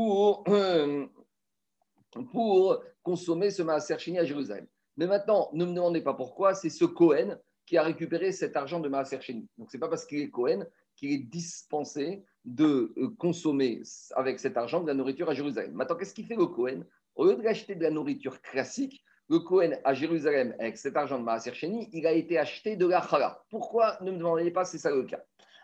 pour, 2.31 2.83
consommer 3.03 3.51
ce 3.51 3.61
Maaser 3.61 3.99
Sheni 3.99 4.19
à 4.19 4.25
Jérusalem. 4.25 4.67
Mais 4.97 5.07
maintenant, 5.07 5.49
ne 5.53 5.65
me 5.65 5.73
demandez 5.73 6.01
pas 6.01 6.13
pourquoi, 6.13 6.55
c'est 6.55 6.69
ce 6.69 6.85
Cohen 6.85 7.37
qui 7.65 7.77
a 7.77 7.83
récupéré 7.83 8.31
cet 8.31 8.55
argent 8.55 8.79
de 8.79 8.89
Maaser 8.89 9.21
Sheni. 9.21 9.47
Donc, 9.57 9.71
ce 9.71 9.77
n'est 9.77 9.79
pas 9.79 9.89
parce 9.89 10.05
qu'il 10.05 10.19
est 10.19 10.29
Cohen 10.29 10.65
qu'il 10.95 11.11
est 11.11 11.19
dispensé 11.19 12.23
de 12.45 12.93
euh, 12.97 13.09
consommer 13.17 13.81
avec 14.15 14.39
cet 14.39 14.55
argent 14.57 14.81
de 14.81 14.87
la 14.87 14.93
nourriture 14.93 15.29
à 15.29 15.33
Jérusalem. 15.33 15.73
Maintenant, 15.73 15.95
qu'est-ce 15.95 16.13
qu'il 16.13 16.25
fait 16.25 16.35
le 16.35 16.45
Cohen? 16.45 16.83
Au 17.15 17.25
lieu 17.25 17.35
d'acheter 17.35 17.75
de 17.75 17.83
la 17.83 17.91
nourriture 17.91 18.41
classique, 18.41 19.03
le 19.29 19.39
Cohen 19.39 19.71
à 19.83 19.93
Jérusalem, 19.93 20.55
avec 20.59 20.77
cet 20.77 20.95
argent 20.95 21.19
de 21.19 21.23
Maaser 21.23 21.53
Sheni, 21.53 21.89
il 21.91 22.05
a 22.05 22.11
été 22.11 22.37
acheté 22.37 22.75
de 22.75 22.85
la 22.85 23.01
chala. 23.01 23.43
Pourquoi 23.49 23.97
Ne 24.01 24.11
me 24.11 24.17
demandez 24.17 24.51
pas, 24.51 24.65
c'est 24.65 24.77
ça 24.77 24.91
le 24.91 25.03
cas? 25.03 25.23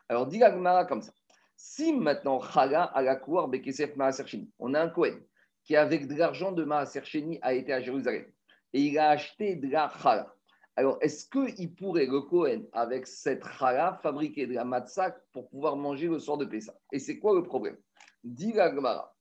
Alors, 0.10 0.28
dit 0.28 0.40
comme 0.40 1.02
ça. 1.02 1.14
Si 1.64 1.94
maintenant 1.94 2.42
Chala 2.42 2.86
a 2.86 3.04
la 3.04 3.16
cour 3.16 3.48
Bekesef 3.48 3.96
Maaser 3.96 4.26
on 4.58 4.74
a 4.74 4.82
un 4.82 4.90
Cohen 4.90 5.20
qui, 5.64 5.76
avec 5.76 6.08
de 6.08 6.16
l'argent 6.16 6.52
de 6.52 6.64
Maaser 6.64 7.04
a 7.44 7.54
été 7.54 7.72
à 7.72 7.80
Jérusalem 7.80 8.26
et 8.74 8.82
il 8.82 8.98
a 8.98 9.12
acheté 9.12 9.58
de 9.58 9.70
la 9.70 9.94
Chala. 10.02 10.34
Alors, 10.76 10.98
est-ce 11.02 11.30
qu'il 11.30 11.76
pourrait, 11.76 12.08
le 12.08 12.22
Cohen, 12.22 12.64
avec 12.74 13.06
cette 13.06 13.46
Chala, 13.46 14.00
fabriquer 14.02 14.48
de 14.48 14.56
la 14.56 14.66
matzah 14.66 15.16
pour 15.34 15.50
pouvoir 15.50 15.76
manger 15.76 16.08
le 16.08 16.18
soir 16.18 16.40
de 16.40 16.46
Pessah? 16.46 16.74
Et 16.92 16.98
c'est 16.98 17.20
quoi 17.20 17.36
le 17.36 17.44
problème? 17.44 17.78
Dit 18.24 18.54
la 18.54 18.74
Gemara. 18.74 19.14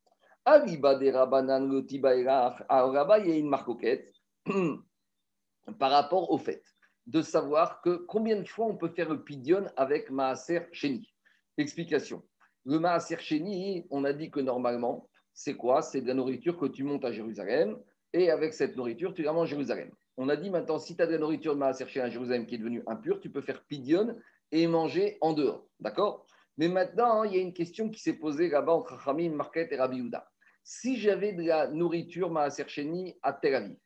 De 0.46 1.12
Rabanan 1.12 1.84
il 1.88 3.28
y 3.28 3.32
a 3.32 3.36
une 3.36 3.48
marcoquette 3.50 4.14
par 5.78 5.90
rapport 5.90 6.30
au 6.30 6.38
fait 6.38 6.64
de 7.06 7.20
savoir 7.20 7.82
que 7.82 7.96
combien 8.08 8.36
de 8.40 8.48
fois 8.48 8.64
on 8.64 8.76
peut 8.78 8.88
faire 8.88 9.10
le 9.10 9.22
pidion 9.22 9.66
avec 9.76 10.10
Maaser 10.10 10.62
Sheni. 10.72 11.06
Explication. 11.58 12.22
Le 12.66 12.78
Maaser 12.78 13.18
Sheni, 13.18 13.86
on 13.90 14.04
a 14.04 14.12
dit 14.12 14.30
que 14.30 14.40
normalement, 14.40 15.08
c'est 15.32 15.54
quoi? 15.54 15.82
C'est 15.82 16.02
de 16.02 16.08
la 16.08 16.14
nourriture 16.14 16.58
que 16.58 16.66
tu 16.66 16.84
montes 16.84 17.04
à 17.04 17.12
Jérusalem 17.12 17.78
et 18.12 18.30
avec 18.30 18.52
cette 18.52 18.76
nourriture, 18.76 19.14
tu 19.14 19.22
la 19.22 19.32
manges 19.32 19.48
à 19.48 19.50
Jérusalem. 19.50 19.90
On 20.16 20.28
a 20.28 20.36
dit 20.36 20.50
maintenant, 20.50 20.78
si 20.78 20.96
tu 20.96 21.02
as 21.02 21.06
de 21.06 21.12
la 21.12 21.18
nourriture 21.18 21.54
de 21.54 21.60
Maaser 21.60 21.86
Sheni 21.88 22.04
à 22.04 22.10
Jérusalem 22.10 22.46
qui 22.46 22.56
est 22.56 22.58
devenue 22.58 22.82
impure, 22.86 23.20
tu 23.20 23.30
peux 23.30 23.40
faire 23.40 23.64
pidion 23.64 24.14
et 24.52 24.66
manger 24.66 25.16
en 25.20 25.32
dehors. 25.32 25.66
D'accord? 25.78 26.26
Mais 26.58 26.68
maintenant, 26.68 27.24
il 27.24 27.34
y 27.34 27.38
a 27.38 27.40
une 27.40 27.54
question 27.54 27.88
qui 27.88 28.00
s'est 28.00 28.18
posée 28.18 28.50
là-bas 28.50 28.72
entre 28.72 29.08
Hamim, 29.08 29.30
Market 29.30 29.72
et 29.72 29.76
Rabbi 29.76 30.02
Houda. 30.02 30.28
Si 30.62 30.98
j'avais 30.98 31.32
de 31.32 31.42
la 31.42 31.68
nourriture 31.68 32.30
Maaser 32.30 32.68
Sheni 32.68 33.16
à 33.22 33.32
Tel 33.32 33.54
Aviv, 33.54 33.78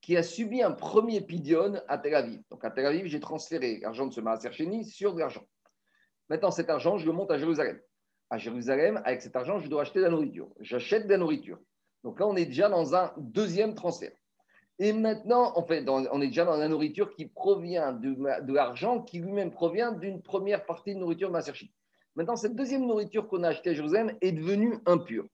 qui 0.00 0.16
a 0.16 0.22
subi 0.22 0.62
un 0.62 0.72
premier 0.72 1.20
pidion 1.20 1.80
à 1.88 1.98
Tel 1.98 2.14
Aviv. 2.14 2.40
Donc 2.50 2.64
à 2.64 2.70
Tel 2.70 2.86
Aviv, 2.86 3.06
j'ai 3.06 3.20
transféré 3.20 3.80
l'argent 3.80 4.06
de 4.06 4.12
ce 4.12 4.20
Maaser 4.20 4.52
Sheni 4.52 4.84
sur 4.84 5.14
de 5.14 5.20
l'argent. 5.20 5.44
Maintenant, 6.28 6.52
cet 6.52 6.70
argent, 6.70 6.96
je 6.98 7.06
le 7.06 7.12
monte 7.12 7.30
à 7.32 7.38
Jérusalem. 7.38 7.80
À 8.32 8.38
Jérusalem, 8.38 9.02
avec 9.04 9.20
cet 9.20 9.36
argent, 9.36 9.58
je 9.58 9.68
dois 9.68 9.82
acheter 9.82 9.98
de 9.98 10.04
la 10.04 10.10
nourriture. 10.10 10.48
J'achète 10.58 11.04
de 11.04 11.10
la 11.10 11.18
nourriture. 11.18 11.58
Donc 12.02 12.18
là, 12.18 12.26
on 12.26 12.34
est 12.34 12.46
déjà 12.46 12.70
dans 12.70 12.94
un 12.94 13.12
deuxième 13.18 13.74
transfert. 13.74 14.12
Et 14.78 14.94
maintenant, 14.94 15.52
en 15.54 15.62
fait, 15.66 15.86
on 15.86 16.22
est 16.22 16.28
déjà 16.28 16.46
dans 16.46 16.56
la 16.56 16.66
nourriture 16.66 17.14
qui 17.14 17.26
provient 17.26 17.92
de, 17.92 18.16
l'argent 18.54 19.02
qui 19.02 19.18
lui-même 19.18 19.50
provient 19.50 19.92
d'une 19.92 20.22
première 20.22 20.64
partie 20.64 20.94
de 20.94 21.00
nourriture 21.00 21.30
Maaser 21.30 21.52
Maintenant, 22.16 22.36
cette 22.36 22.56
deuxième 22.56 22.86
nourriture 22.86 23.28
qu'on 23.28 23.42
a 23.42 23.48
achetée 23.48 23.68
à 23.68 23.74
Jérusalem 23.74 24.16
est 24.22 24.32
devenue 24.32 24.78
impure. 24.86 25.26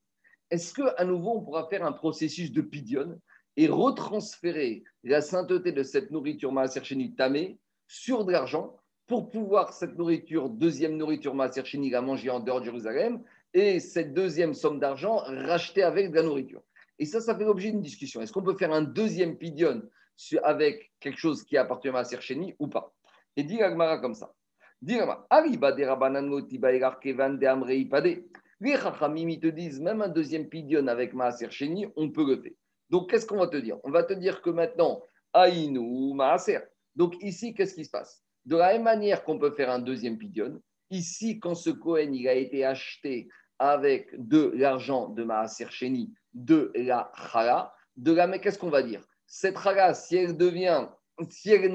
Est-ce 0.51 0.75
qu'à 0.75 1.05
nouveau, 1.05 1.37
on 1.37 1.41
pourra 1.41 1.69
faire 1.69 1.87
un 1.87 1.93
processus 1.93 2.51
de 2.51 2.63
pidion 2.63 3.21
et 3.57 3.69
retransférer 3.69 4.83
la 5.05 5.21
sainteté 5.21 5.71
de 5.71 5.85
cette 5.85 6.11
nourriture 6.11 6.51
Maaser 6.51 6.83
tamée 7.17 7.61
sur 7.87 8.25
de 8.25 8.33
l'argent 8.33 8.77
pour 9.09 9.31
pouvoir 9.31 9.73
cette 9.73 9.97
nourriture, 9.97 10.51
deuxième 10.51 10.97
nourriture 10.97 11.35
Maaser 11.35 11.63
la 11.91 12.03
manger 12.03 12.29
en 12.31 12.41
dehors 12.41 12.61
de 12.61 12.67
Jérusalem, 12.67 13.23
et 13.55 13.81
cette 13.81 14.13
deuxième 14.13 14.53
somme 14.53 14.79
d'argent 14.79 15.17
rachetée 15.25 15.83
avec 15.83 16.11
de 16.11 16.17
la 16.17 16.23
nourriture. 16.23 16.63
Et 16.99 17.07
ça, 17.07 17.21
ça 17.21 17.35
fait 17.35 17.45
l'objet 17.45 17.71
d'une 17.71 17.81
discussion. 17.81 18.21
Est-ce 18.21 18.33
qu'on 18.33 18.43
peut 18.43 18.57
faire 18.57 18.73
un 18.73 18.83
deuxième 18.83 19.39
pidion 19.39 19.83
avec 20.43 20.93
quelque 21.01 21.19
chose 21.19 21.43
qui 21.43 21.57
appartient 21.57 21.89
à 21.89 21.93
Maaser 21.93 22.19
ou 22.59 22.69
pas? 22.69 22.93
Et 23.37 23.45
dit 23.45 23.63
Agmara 23.63 23.99
comme 23.99 24.15
ça. 24.15 24.35
Dit 24.83 24.99
Ariba 25.31 25.73
de 25.73 27.01
Kevan 27.01 27.39
de 27.39 28.23
Les 28.61 28.77
Chachamim, 28.77 29.39
te 29.41 29.47
disent, 29.47 29.81
même 29.81 30.03
un 30.03 30.09
deuxième 30.09 30.49
pidion 30.49 30.87
avec 30.87 31.15
Maaser 31.15 31.49
on 31.97 32.11
peut 32.11 32.27
le 32.27 32.43
faire. 32.43 32.53
Donc, 32.91 33.11
qu'est-ce 33.11 33.27
qu'on 33.27 33.39
va 33.39 33.47
te 33.47 33.57
dire? 33.57 33.79
On 33.85 33.91
va 33.91 34.03
te 34.03 34.13
dire 34.13 34.43
que 34.43 34.51
maintenant, 34.51 35.03
Aïnou 35.33 36.13
Maaser. 36.13 36.61
Donc, 36.95 37.15
ici, 37.23 37.55
qu'est-ce 37.55 37.75
qui 37.75 37.87
se 37.87 37.91
passe? 37.91 38.23
De 38.47 38.57
la 38.57 38.73
même 38.73 38.83
manière 38.83 39.25
qu'on 39.25 39.39
peut 39.39 39.53
faire 39.53 39.71
un 39.71 39.79
deuxième 39.79 40.19
pidion, 40.19 40.61
ici, 40.91 41.39
quand 41.39 41.55
ce 41.55 41.71
Cohen 41.71 42.13
il 42.13 42.29
a 42.29 42.35
été 42.35 42.65
acheté 42.65 43.29
avec 43.59 44.09
de 44.17 44.53
l'argent 44.55 45.09
de 45.09 45.25
Maaser 45.25 45.71
Sheni, 45.71 46.13
de 46.33 46.73
la 46.75 47.11
chala, 47.33 47.75
de 47.97 48.13
la 48.13 48.27
mais 48.27 48.41
qu'est-ce 48.41 48.59
qu'on 48.59 48.71
va 48.71 48.83
dire? 48.83 49.03
Cette 49.27 49.59
chala, 49.59 49.95
si 49.95 50.17
elle 50.17 50.37
devient, 50.37 50.87
si 51.29 51.51
elle 51.51 51.73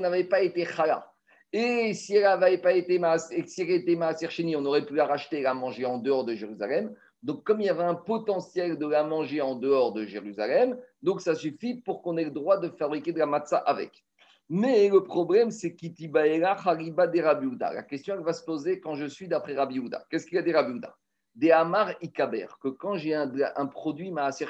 n'avait 0.00 0.24
pas 0.24 0.40
été 0.40 0.64
chala, 0.64 1.10
et 1.52 1.94
si 1.94 2.16
elle 2.16 2.22
n'avait 2.22 2.58
pas 2.58 2.72
été 2.72 3.00
si 3.46 3.96
Maaser 3.96 4.30
Sheni, 4.30 4.56
on 4.56 4.64
aurait 4.64 4.86
pu 4.86 4.94
la 4.94 5.06
racheter 5.06 5.40
et 5.40 5.42
la 5.42 5.54
manger 5.54 5.84
en 5.84 5.98
dehors 5.98 6.24
de 6.24 6.34
Jérusalem. 6.34 6.94
Donc, 7.22 7.44
comme 7.44 7.60
il 7.60 7.66
y 7.66 7.70
avait 7.70 7.84
un 7.84 7.94
potentiel 7.94 8.76
de 8.76 8.86
la 8.86 9.02
manger 9.02 9.40
en 9.40 9.54
dehors 9.54 9.92
de 9.92 10.04
Jérusalem, 10.04 10.78
donc 11.02 11.20
ça 11.20 11.34
suffit 11.34 11.80
pour 11.80 12.02
qu'on 12.02 12.16
ait 12.18 12.24
le 12.24 12.30
droit 12.30 12.58
de 12.58 12.68
fabriquer 12.68 13.12
de 13.12 13.18
la 13.18 13.26
matzah 13.26 13.58
avec. 13.58 14.04
Mais 14.50 14.88
le 14.88 15.02
problème, 15.02 15.50
c'est 15.50 15.74
Kitibaera 15.74 16.56
Hariba 16.68 17.06
de 17.06 17.20
Rabiouda. 17.20 17.72
La 17.72 17.82
question 17.82 18.20
va 18.20 18.32
se 18.32 18.44
poser 18.44 18.78
quand 18.78 18.94
je 18.94 19.06
suis 19.06 19.26
d'après 19.26 19.54
Rabiouda. 19.54 20.04
Qu'est-ce 20.10 20.26
qu'il 20.26 20.36
y 20.36 20.38
a 20.38 20.42
des 20.42 20.52
Rabiouda 20.52 20.94
Des 21.34 21.50
Amar 21.50 21.92
Ikaber, 22.02 22.46
que 22.60 22.68
quand 22.68 22.96
j'ai 22.96 23.14
un, 23.14 23.66
produit 23.66 24.10
Maaser 24.10 24.46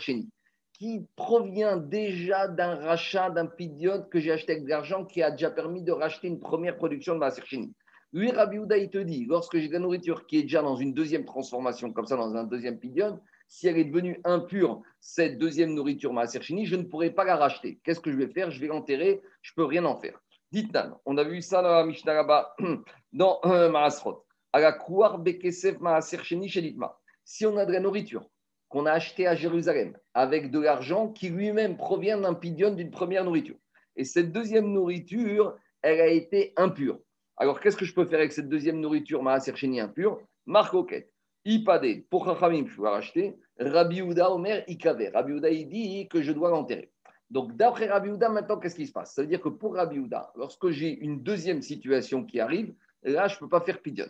qui 0.72 1.06
provient 1.14 1.76
déjà 1.76 2.48
d'un 2.48 2.74
rachat, 2.74 3.30
d'un 3.30 3.46
pidion 3.46 4.02
que 4.10 4.18
j'ai 4.18 4.32
acheté 4.32 4.52
avec 4.52 4.64
de 4.64 4.70
l'argent 4.70 5.04
qui 5.04 5.22
a 5.22 5.30
déjà 5.30 5.50
permis 5.50 5.82
de 5.82 5.92
racheter 5.92 6.26
une 6.26 6.40
première 6.40 6.76
production 6.76 7.14
de 7.14 7.20
Maaser. 7.20 7.42
Lui, 8.12 8.30
Rabiouda, 8.32 8.76
il 8.76 8.90
te 8.90 8.98
dit, 8.98 9.26
lorsque 9.26 9.58
j'ai 9.58 9.68
de 9.68 9.72
la 9.72 9.78
nourriture 9.78 10.26
qui 10.26 10.38
est 10.38 10.42
déjà 10.42 10.62
dans 10.62 10.76
une 10.76 10.92
deuxième 10.92 11.24
transformation, 11.24 11.92
comme 11.92 12.06
ça, 12.06 12.16
dans 12.16 12.34
un 12.34 12.44
deuxième 12.44 12.78
pidion, 12.78 13.20
si 13.48 13.68
elle 13.68 13.78
est 13.78 13.84
devenue 13.84 14.20
impure, 14.24 14.82
cette 15.00 15.38
deuxième 15.38 15.74
nourriture 15.74 16.12
Maaser 16.12 16.40
je 16.42 16.76
ne 16.76 16.82
pourrai 16.82 17.10
pas 17.10 17.24
la 17.24 17.36
racheter. 17.36 17.80
Qu'est-ce 17.84 18.00
que 18.00 18.10
je 18.10 18.16
vais 18.16 18.28
faire? 18.28 18.50
Je 18.50 18.60
vais 18.60 18.66
l'enterrer, 18.66 19.22
je 19.42 19.52
ne 19.52 19.54
peux 19.56 19.64
rien 19.64 19.84
en 19.84 19.96
faire. 19.96 20.20
Dites 20.52 20.72
Nan, 20.72 20.94
on 21.04 21.16
a 21.18 21.24
vu 21.24 21.42
ça 21.42 21.62
dans 21.62 21.74
la 21.74 21.84
Mishnah 21.84 22.14
là 22.14 22.54
dans 23.12 23.40
euh, 23.44 23.70
Maasrot. 23.70 24.24
À 24.52 24.60
la 24.60 24.78
Bekesef 25.18 25.80
Maaser 25.80 26.18
Si 27.24 27.46
on 27.46 27.56
a 27.56 27.66
de 27.66 27.72
la 27.72 27.80
nourriture 27.80 28.28
qu'on 28.68 28.86
a 28.86 28.92
achetée 28.92 29.26
à 29.26 29.34
Jérusalem 29.34 29.96
avec 30.14 30.50
de 30.50 30.60
l'argent 30.60 31.08
qui 31.08 31.28
lui-même 31.28 31.76
provient 31.76 32.18
d'un 32.18 32.34
pidion 32.34 32.72
d'une 32.72 32.90
première 32.90 33.24
nourriture, 33.24 33.56
et 33.96 34.04
cette 34.04 34.32
deuxième 34.32 34.72
nourriture, 34.72 35.56
elle 35.82 36.00
a 36.00 36.08
été 36.08 36.52
impure. 36.56 36.98
Alors, 37.36 37.60
qu'est-ce 37.60 37.76
que 37.76 37.84
je 37.84 37.94
peux 37.94 38.04
faire 38.06 38.20
avec 38.20 38.32
cette 38.32 38.48
deuxième 38.48 38.80
nourriture 38.80 39.22
Maaser 39.22 39.52
impure? 39.80 40.20
Marcoquette. 40.46 41.13
Ipade, 41.44 42.04
pour 42.10 42.24
Chachamim, 42.24 42.66
je 42.66 42.76
dois 42.76 42.90
racheter. 42.90 43.36
Rabbi 43.58 44.02
Ouda, 44.02 44.30
Omer, 44.30 44.64
Ikaver. 44.66 45.10
Rabbi 45.14 45.32
Ouda, 45.32 45.50
il 45.50 45.68
dit 45.68 46.08
que 46.08 46.22
je 46.22 46.32
dois 46.32 46.50
l'enterrer. 46.50 46.90
Donc, 47.30 47.56
d'après 47.56 47.86
Rabbi 47.86 48.10
Ouda, 48.10 48.28
maintenant, 48.28 48.58
qu'est-ce 48.58 48.76
qui 48.76 48.86
se 48.86 48.92
passe? 48.92 49.14
Ça 49.14 49.22
veut 49.22 49.28
dire 49.28 49.40
que 49.40 49.48
pour 49.48 49.74
Rabbi 49.74 49.98
Ouda, 49.98 50.32
lorsque 50.36 50.70
j'ai 50.70 50.98
une 50.98 51.22
deuxième 51.22 51.62
situation 51.62 52.24
qui 52.24 52.40
arrive, 52.40 52.74
là, 53.02 53.28
je 53.28 53.34
ne 53.34 53.40
peux 53.40 53.48
pas 53.48 53.60
faire 53.60 53.80
pidion. 53.80 54.06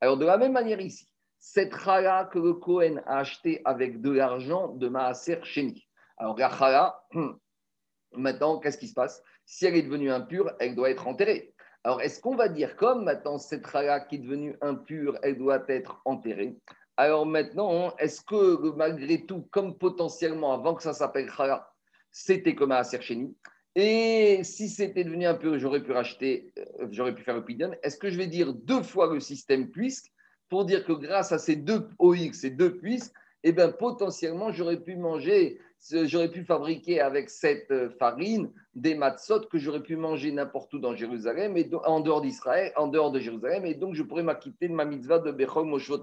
Alors, 0.00 0.16
de 0.16 0.24
la 0.24 0.36
même 0.36 0.52
manière 0.52 0.80
ici, 0.80 1.08
cette 1.38 1.76
chala 1.76 2.28
que 2.32 2.38
le 2.38 2.54
Cohen 2.54 3.00
a 3.06 3.18
acheté 3.18 3.62
avec 3.64 4.00
de 4.00 4.10
l'argent 4.10 4.68
de 4.68 4.88
Maaser 4.88 5.38
Sheni. 5.42 5.86
Alors 6.16 6.36
la 6.36 6.50
chala, 6.50 7.02
maintenant, 8.12 8.58
qu'est-ce 8.58 8.78
qui 8.78 8.88
se 8.88 8.94
passe? 8.94 9.22
Si 9.44 9.66
elle 9.66 9.76
est 9.76 9.82
devenue 9.82 10.10
impure, 10.10 10.52
elle 10.58 10.74
doit 10.74 10.90
être 10.90 11.06
enterrée. 11.06 11.54
Alors, 11.86 12.00
est-ce 12.00 12.20
qu'on 12.20 12.34
va 12.34 12.48
dire, 12.48 12.74
comme 12.74 13.04
maintenant 13.04 13.38
cette 13.38 13.64
chala 13.64 14.00
qui 14.00 14.16
est 14.16 14.18
devenue 14.18 14.56
impure, 14.60 15.16
elle 15.22 15.38
doit 15.38 15.62
être 15.68 16.02
enterrée? 16.04 16.56
Alors 16.96 17.26
maintenant, 17.26 17.94
est-ce 17.98 18.22
que 18.22 18.74
malgré 18.74 19.24
tout, 19.24 19.46
comme 19.52 19.78
potentiellement, 19.78 20.52
avant 20.52 20.74
que 20.74 20.82
ça 20.82 20.92
s'appelle 20.92 21.30
chala, 21.30 21.72
c'était 22.10 22.56
comme 22.56 22.72
à 22.72 22.82
Sercheni 22.82 23.36
et 23.76 24.40
si 24.42 24.68
c'était 24.68 25.04
devenu 25.04 25.26
impur, 25.26 25.60
j'aurais 25.60 25.80
pu 25.80 25.92
racheter, 25.92 26.52
euh, 26.58 26.88
j'aurais 26.90 27.14
pu 27.14 27.22
faire 27.22 27.44
pidon. 27.44 27.70
Est-ce 27.84 27.98
que 27.98 28.10
je 28.10 28.18
vais 28.18 28.26
dire 28.26 28.52
deux 28.52 28.82
fois 28.82 29.12
le 29.12 29.20
système 29.20 29.70
puisque 29.70 30.10
pour 30.48 30.64
dire 30.64 30.84
que 30.84 30.92
grâce 30.92 31.30
à 31.30 31.38
ces 31.38 31.54
deux 31.54 31.88
OX, 32.00 32.32
ces 32.32 32.50
deux 32.50 32.78
puisques, 32.78 33.12
eh 33.44 33.52
bien, 33.52 33.70
potentiellement, 33.70 34.50
j'aurais 34.50 34.80
pu 34.80 34.96
manger, 34.96 35.60
j'aurais 35.90 36.30
pu 36.30 36.44
fabriquer 36.44 37.00
avec 37.00 37.30
cette 37.30 37.70
euh, 37.70 37.90
farine 37.98 38.52
des 38.74 38.94
matzot 38.94 39.46
que 39.46 39.58
j'aurais 39.58 39.82
pu 39.82 39.96
manger 39.96 40.32
n'importe 40.32 40.72
où 40.74 40.78
dans 40.78 40.94
Jérusalem, 40.94 41.56
et 41.56 41.68
en 41.84 42.00
dehors 42.00 42.20
d'Israël, 42.20 42.72
en 42.76 42.88
dehors 42.88 43.10
de 43.10 43.20
Jérusalem, 43.20 43.64
et 43.66 43.74
donc 43.74 43.94
je 43.94 44.02
pourrais 44.02 44.22
m'acquitter 44.22 44.68
de 44.68 44.74
ma 44.74 44.84
mitzvah 44.84 45.18
de 45.18 45.30
Bechol 45.30 45.66
Moshvot 45.66 46.02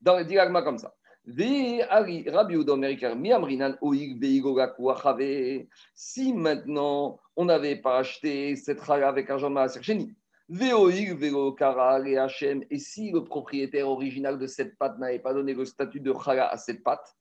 Dans 0.00 0.18
le 0.18 0.24
diagma 0.24 0.62
comme 0.62 0.78
ça. 0.78 0.94
Si 5.94 6.32
maintenant 6.32 7.20
on 7.36 7.44
n'avait 7.44 7.76
pas 7.76 7.98
acheté 7.98 8.56
cette 8.56 8.82
chala 8.82 9.08
avec 9.08 9.28
argent 9.28 9.50
Maaser 9.50 9.82
Sheni, 9.82 10.16
et 10.50 12.78
si 12.78 13.10
le 13.10 13.22
propriétaire 13.22 13.88
original 13.88 14.38
de 14.38 14.46
cette 14.46 14.78
pâte 14.78 14.98
n'avait 14.98 15.18
pas 15.18 15.34
donné 15.34 15.52
le 15.52 15.66
statut 15.66 16.00
de 16.00 16.14
chala 16.24 16.48
à 16.48 16.56
cette 16.56 16.82
pâte, 16.82 17.14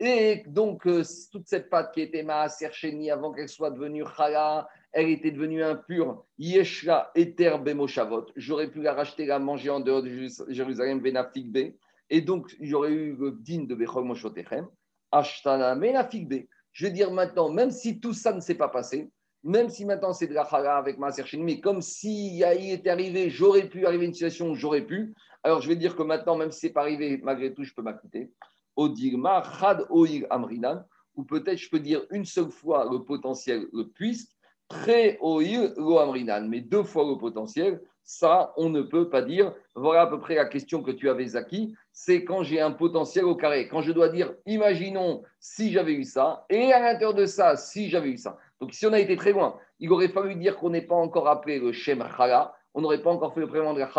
et 0.00 0.44
donc 0.46 0.86
euh, 0.86 1.02
toute 1.32 1.48
cette 1.48 1.68
pâte 1.68 1.92
qui 1.92 2.02
était 2.02 2.22
Maaser 2.22 2.70
Sheni 2.70 3.10
avant 3.10 3.32
qu'elle 3.32 3.48
soit 3.48 3.70
devenue 3.70 4.04
chala, 4.16 4.68
elle 4.92 5.08
était 5.08 5.32
devenue 5.32 5.62
impure, 5.62 6.24
Yeshla 6.38 7.10
Eter 7.16 7.56
Bemoshavot, 7.58 8.26
j'aurais 8.36 8.70
pu 8.70 8.80
la 8.80 8.94
racheter, 8.94 9.26
la 9.26 9.40
manger 9.40 9.70
en 9.70 9.80
dehors 9.80 10.02
de 10.02 10.28
Jérusalem, 10.48 11.00
Benafik 11.00 11.50
B. 11.52 11.74
Et 12.10 12.22
donc, 12.22 12.56
aurait 12.72 12.92
eu 12.92 13.16
le 13.16 13.32
din 13.32 13.64
de 13.64 13.74
Bechol 13.74 14.04
Moshotechem, 14.04 14.68
Ashtana 15.10 15.74
Menafik 15.74 16.48
Je 16.72 16.86
veux 16.86 16.92
dire 16.92 17.10
maintenant, 17.10 17.50
même 17.50 17.70
si 17.70 18.00
tout 18.00 18.14
ça 18.14 18.32
ne 18.32 18.40
s'est 18.40 18.54
pas 18.54 18.68
passé, 18.68 19.10
même 19.42 19.68
si 19.68 19.84
maintenant 19.84 20.12
c'est 20.12 20.26
de 20.26 20.34
la 20.34 20.48
chala 20.48 20.76
avec 20.76 20.96
ma 20.98 21.10
Sheni, 21.12 21.42
mais 21.42 21.60
comme 21.60 21.82
s'il 21.82 22.34
y 22.34 22.70
était 22.70 22.90
arrivé, 22.90 23.30
j'aurais 23.30 23.68
pu 23.68 23.84
arriver 23.84 24.04
à 24.04 24.06
une 24.06 24.14
situation 24.14 24.50
où 24.50 24.54
j'aurais 24.54 24.86
pu, 24.86 25.12
alors 25.42 25.60
je 25.60 25.68
vais 25.68 25.76
dire 25.76 25.96
que 25.96 26.02
maintenant, 26.02 26.36
même 26.36 26.52
si 26.52 26.60
ce 26.60 26.66
n'est 26.66 26.72
pas 26.72 26.82
arrivé, 26.82 27.20
malgré 27.22 27.52
tout, 27.52 27.64
je 27.64 27.74
peux 27.74 27.82
m'acquitter. 27.82 28.30
Odigma, 28.78 29.42
Chad 29.58 29.84
Oig 29.90 30.26
Amrinan, 30.30 30.84
ou 31.16 31.24
peut-être 31.24 31.58
je 31.58 31.68
peux 31.68 31.80
dire 31.80 32.06
une 32.10 32.24
seule 32.24 32.50
fois 32.50 32.88
le 32.90 33.00
potentiel, 33.00 33.66
le 33.72 33.88
puisque, 33.88 34.30
très 34.68 35.18
Oig 35.20 35.74
Lo 35.76 35.98
Amrinan, 35.98 36.46
mais 36.48 36.60
deux 36.60 36.84
fois 36.84 37.04
le 37.04 37.18
potentiel, 37.18 37.80
ça, 38.04 38.54
on 38.56 38.70
ne 38.70 38.80
peut 38.80 39.10
pas 39.10 39.20
dire. 39.20 39.52
Voilà 39.74 40.02
à 40.02 40.06
peu 40.06 40.18
près 40.18 40.36
la 40.36 40.46
question 40.46 40.82
que 40.82 40.90
tu 40.90 41.10
avais 41.10 41.36
acquis. 41.36 41.74
C'est 41.92 42.24
quand 42.24 42.42
j'ai 42.42 42.58
un 42.58 42.70
potentiel 42.70 43.26
au 43.26 43.36
carré. 43.36 43.68
Quand 43.68 43.82
je 43.82 43.92
dois 43.92 44.08
dire, 44.08 44.32
imaginons 44.46 45.22
si 45.40 45.72
j'avais 45.72 45.92
eu 45.92 46.04
ça, 46.04 46.46
et 46.48 46.72
à 46.72 46.80
l'intérieur 46.80 47.12
de 47.12 47.26
ça, 47.26 47.56
si 47.56 47.90
j'avais 47.90 48.08
eu 48.08 48.16
ça. 48.16 48.38
Donc, 48.60 48.72
si 48.72 48.86
on 48.86 48.94
a 48.94 48.98
été 48.98 49.14
très 49.16 49.32
loin, 49.32 49.58
il 49.78 49.92
aurait 49.92 50.08
fallu 50.08 50.36
dire 50.36 50.56
qu'on 50.56 50.70
n'est 50.70 50.86
pas 50.86 50.94
encore 50.94 51.28
appelé 51.28 51.58
le 51.58 51.72
Shem 51.72 52.02
Chala. 52.16 52.54
On 52.72 52.80
n'aurait 52.80 53.02
pas 53.02 53.10
encore 53.10 53.34
fait 53.34 53.40
le 53.40 53.46
prénom 53.46 53.74
de 53.74 53.80
la 53.80 53.90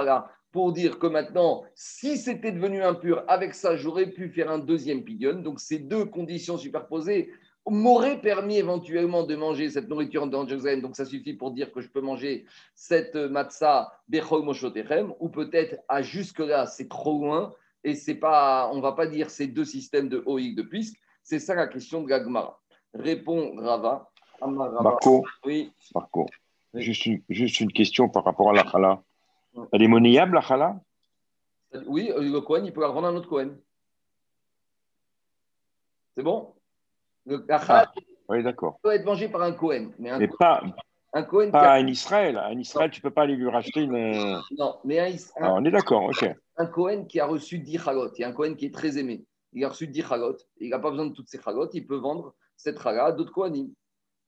pour 0.51 0.73
dire 0.73 0.97
que 0.99 1.07
maintenant, 1.07 1.63
si 1.75 2.17
c'était 2.17 2.51
devenu 2.51 2.81
impur, 2.81 3.23
avec 3.27 3.53
ça, 3.53 3.75
j'aurais 3.75 4.07
pu 4.07 4.29
faire 4.29 4.49
un 4.49 4.59
deuxième 4.59 5.03
pidion. 5.03 5.35
Donc, 5.41 5.59
ces 5.59 5.79
deux 5.79 6.05
conditions 6.05 6.57
superposées 6.57 7.31
m'aurait 7.67 8.19
permis 8.19 8.57
éventuellement 8.57 9.23
de 9.23 9.35
manger 9.35 9.69
cette 9.69 9.89
nourriture 9.89 10.27
dans 10.27 10.47
Jérusalem, 10.47 10.81
donc 10.81 10.95
ça 10.95 11.05
suffit 11.05 11.33
pour 11.33 11.51
dire 11.51 11.71
que 11.71 11.81
je 11.81 11.89
peux 11.89 12.01
manger 12.01 12.45
cette 12.73 13.15
matzah 13.15 13.91
bechol 14.07 14.43
moshotechem, 14.43 15.13
ou 15.19 15.29
peut-être 15.29 15.75
à 15.87 16.01
jusque-là, 16.01 16.65
c'est 16.65 16.89
trop 16.89 17.19
loin, 17.19 17.53
et 17.83 17.95
c'est 17.95 18.15
pas, 18.15 18.69
on 18.73 18.81
va 18.81 18.93
pas 18.93 19.07
dire 19.07 19.29
ces 19.29 19.47
deux 19.47 19.65
systèmes 19.65 20.09
de 20.09 20.23
oïg 20.25 20.55
de 20.55 20.63
puisque, 20.63 20.97
c'est 21.23 21.39
ça 21.39 21.53
la 21.53 21.67
question 21.67 22.01
de 22.01 22.07
Gagmara. 22.07 22.59
Répond 22.93 23.55
Rava. 23.57 24.09
Marco, 24.41 25.25
oui. 25.45 25.71
Marco. 25.93 26.25
Juste, 26.73 27.05
une, 27.05 27.21
juste 27.29 27.59
une 27.59 27.71
question 27.71 28.09
par 28.09 28.23
rapport 28.23 28.49
à 28.49 28.53
la 28.53 28.65
chala. 28.65 29.01
Elle 29.71 29.83
est 29.83 29.87
monnayable, 29.87 30.35
la 30.35 30.41
chala 30.41 30.79
Oui, 31.85 32.11
le 32.15 32.39
Cohen, 32.39 32.63
il 32.65 32.73
peut 32.73 32.81
la 32.81 32.87
rendre 32.87 33.07
à 33.07 33.09
un 33.11 33.15
autre 33.15 33.29
Cohen. 33.29 33.55
C'est 36.15 36.23
bon? 36.23 36.53
Le 37.25 37.45
ah, 37.49 37.91
oui, 38.27 38.43
d'accord. 38.43 38.79
peut 38.81 38.91
être 38.91 39.05
mangé 39.05 39.29
par 39.29 39.41
un 39.41 39.53
Cohen. 39.53 39.91
Mais, 39.99 40.09
un 40.09 40.27
pas, 40.37 40.61
un 41.13 41.23
Cohen 41.23 41.51
pas 41.51 41.79
en 41.79 41.87
Israël. 41.87 42.37
En 42.37 42.57
Israël, 42.57 42.91
tu 42.91 42.99
ne 42.99 43.03
peux 43.03 43.13
pas 43.13 43.23
aller 43.23 43.35
lui 43.35 43.49
racheter 43.49 43.81
une. 43.81 44.41
Non, 44.57 44.79
mais 44.83 44.99
un, 44.99 45.15
ah, 45.37 45.53
on 45.53 45.63
est 45.65 45.71
d'accord, 45.71 46.03
ok. 46.03 46.29
Un 46.57 46.65
Cohen 46.67 47.05
qui 47.05 47.19
a 47.19 47.25
reçu 47.25 47.59
10 47.59 47.79
chalotes. 47.79 48.17
Il 48.17 48.21
y 48.21 48.25
a 48.25 48.29
un 48.29 48.33
Cohen 48.33 48.55
qui 48.55 48.65
est 48.65 48.73
très 48.73 48.97
aimé. 48.97 49.23
Il 49.53 49.63
a 49.63 49.69
reçu 49.69 49.87
10 49.87 50.03
chalotes. 50.03 50.47
Il 50.59 50.69
n'a 50.69 50.79
pas 50.79 50.91
besoin 50.91 51.07
de 51.07 51.13
toutes 51.13 51.29
ces 51.29 51.41
chalotes. 51.41 51.73
Il 51.73 51.87
peut 51.87 51.97
vendre 51.97 52.35
cette 52.55 52.79
chala 52.81 53.05
à 53.05 53.11
d'autres 53.11 53.31
Kohanim. 53.31 53.71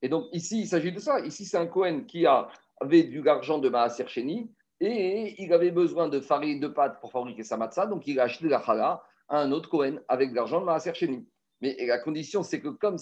Et 0.02 0.10
donc, 0.10 0.26
ici, 0.32 0.62
il 0.62 0.68
s'agit 0.68 0.92
de 0.92 1.00
ça. 1.00 1.20
Ici, 1.20 1.46
c'est 1.46 1.58
un 1.58 1.68
Cohen 1.68 2.06
qui 2.08 2.26
avait 2.26 3.04
du 3.04 3.28
argent 3.28 3.60
de 3.60 3.70
Maaser 3.70 4.08
Sheni 4.08 4.50
et 4.82 5.42
il 5.42 5.54
avait 5.54 5.72
besoin 5.72 6.10
de 6.10 6.20
farine 6.20 6.60
de 6.60 6.68
pâte 6.68 7.00
pour 7.00 7.12
fabriquer 7.12 7.44
sa 7.44 7.56
matzah. 7.56 7.86
Donc, 7.86 8.08
il 8.08 8.20
a 8.20 8.24
acheté 8.24 8.48
la 8.48 8.62
chala 8.62 9.04
à 9.30 9.40
un 9.40 9.52
autre 9.52 9.70
Cohen 9.70 10.00
avec 10.08 10.32
de 10.32 10.36
l'argent 10.36 10.60
de 10.60 10.66
Maaser 10.66 10.94
Sheni. 10.96 11.28
Mais 11.62 11.78
la 11.86 12.00
condition, 12.00 12.42
c'est 12.42 12.60
que 12.60 12.70
comme 12.70 12.98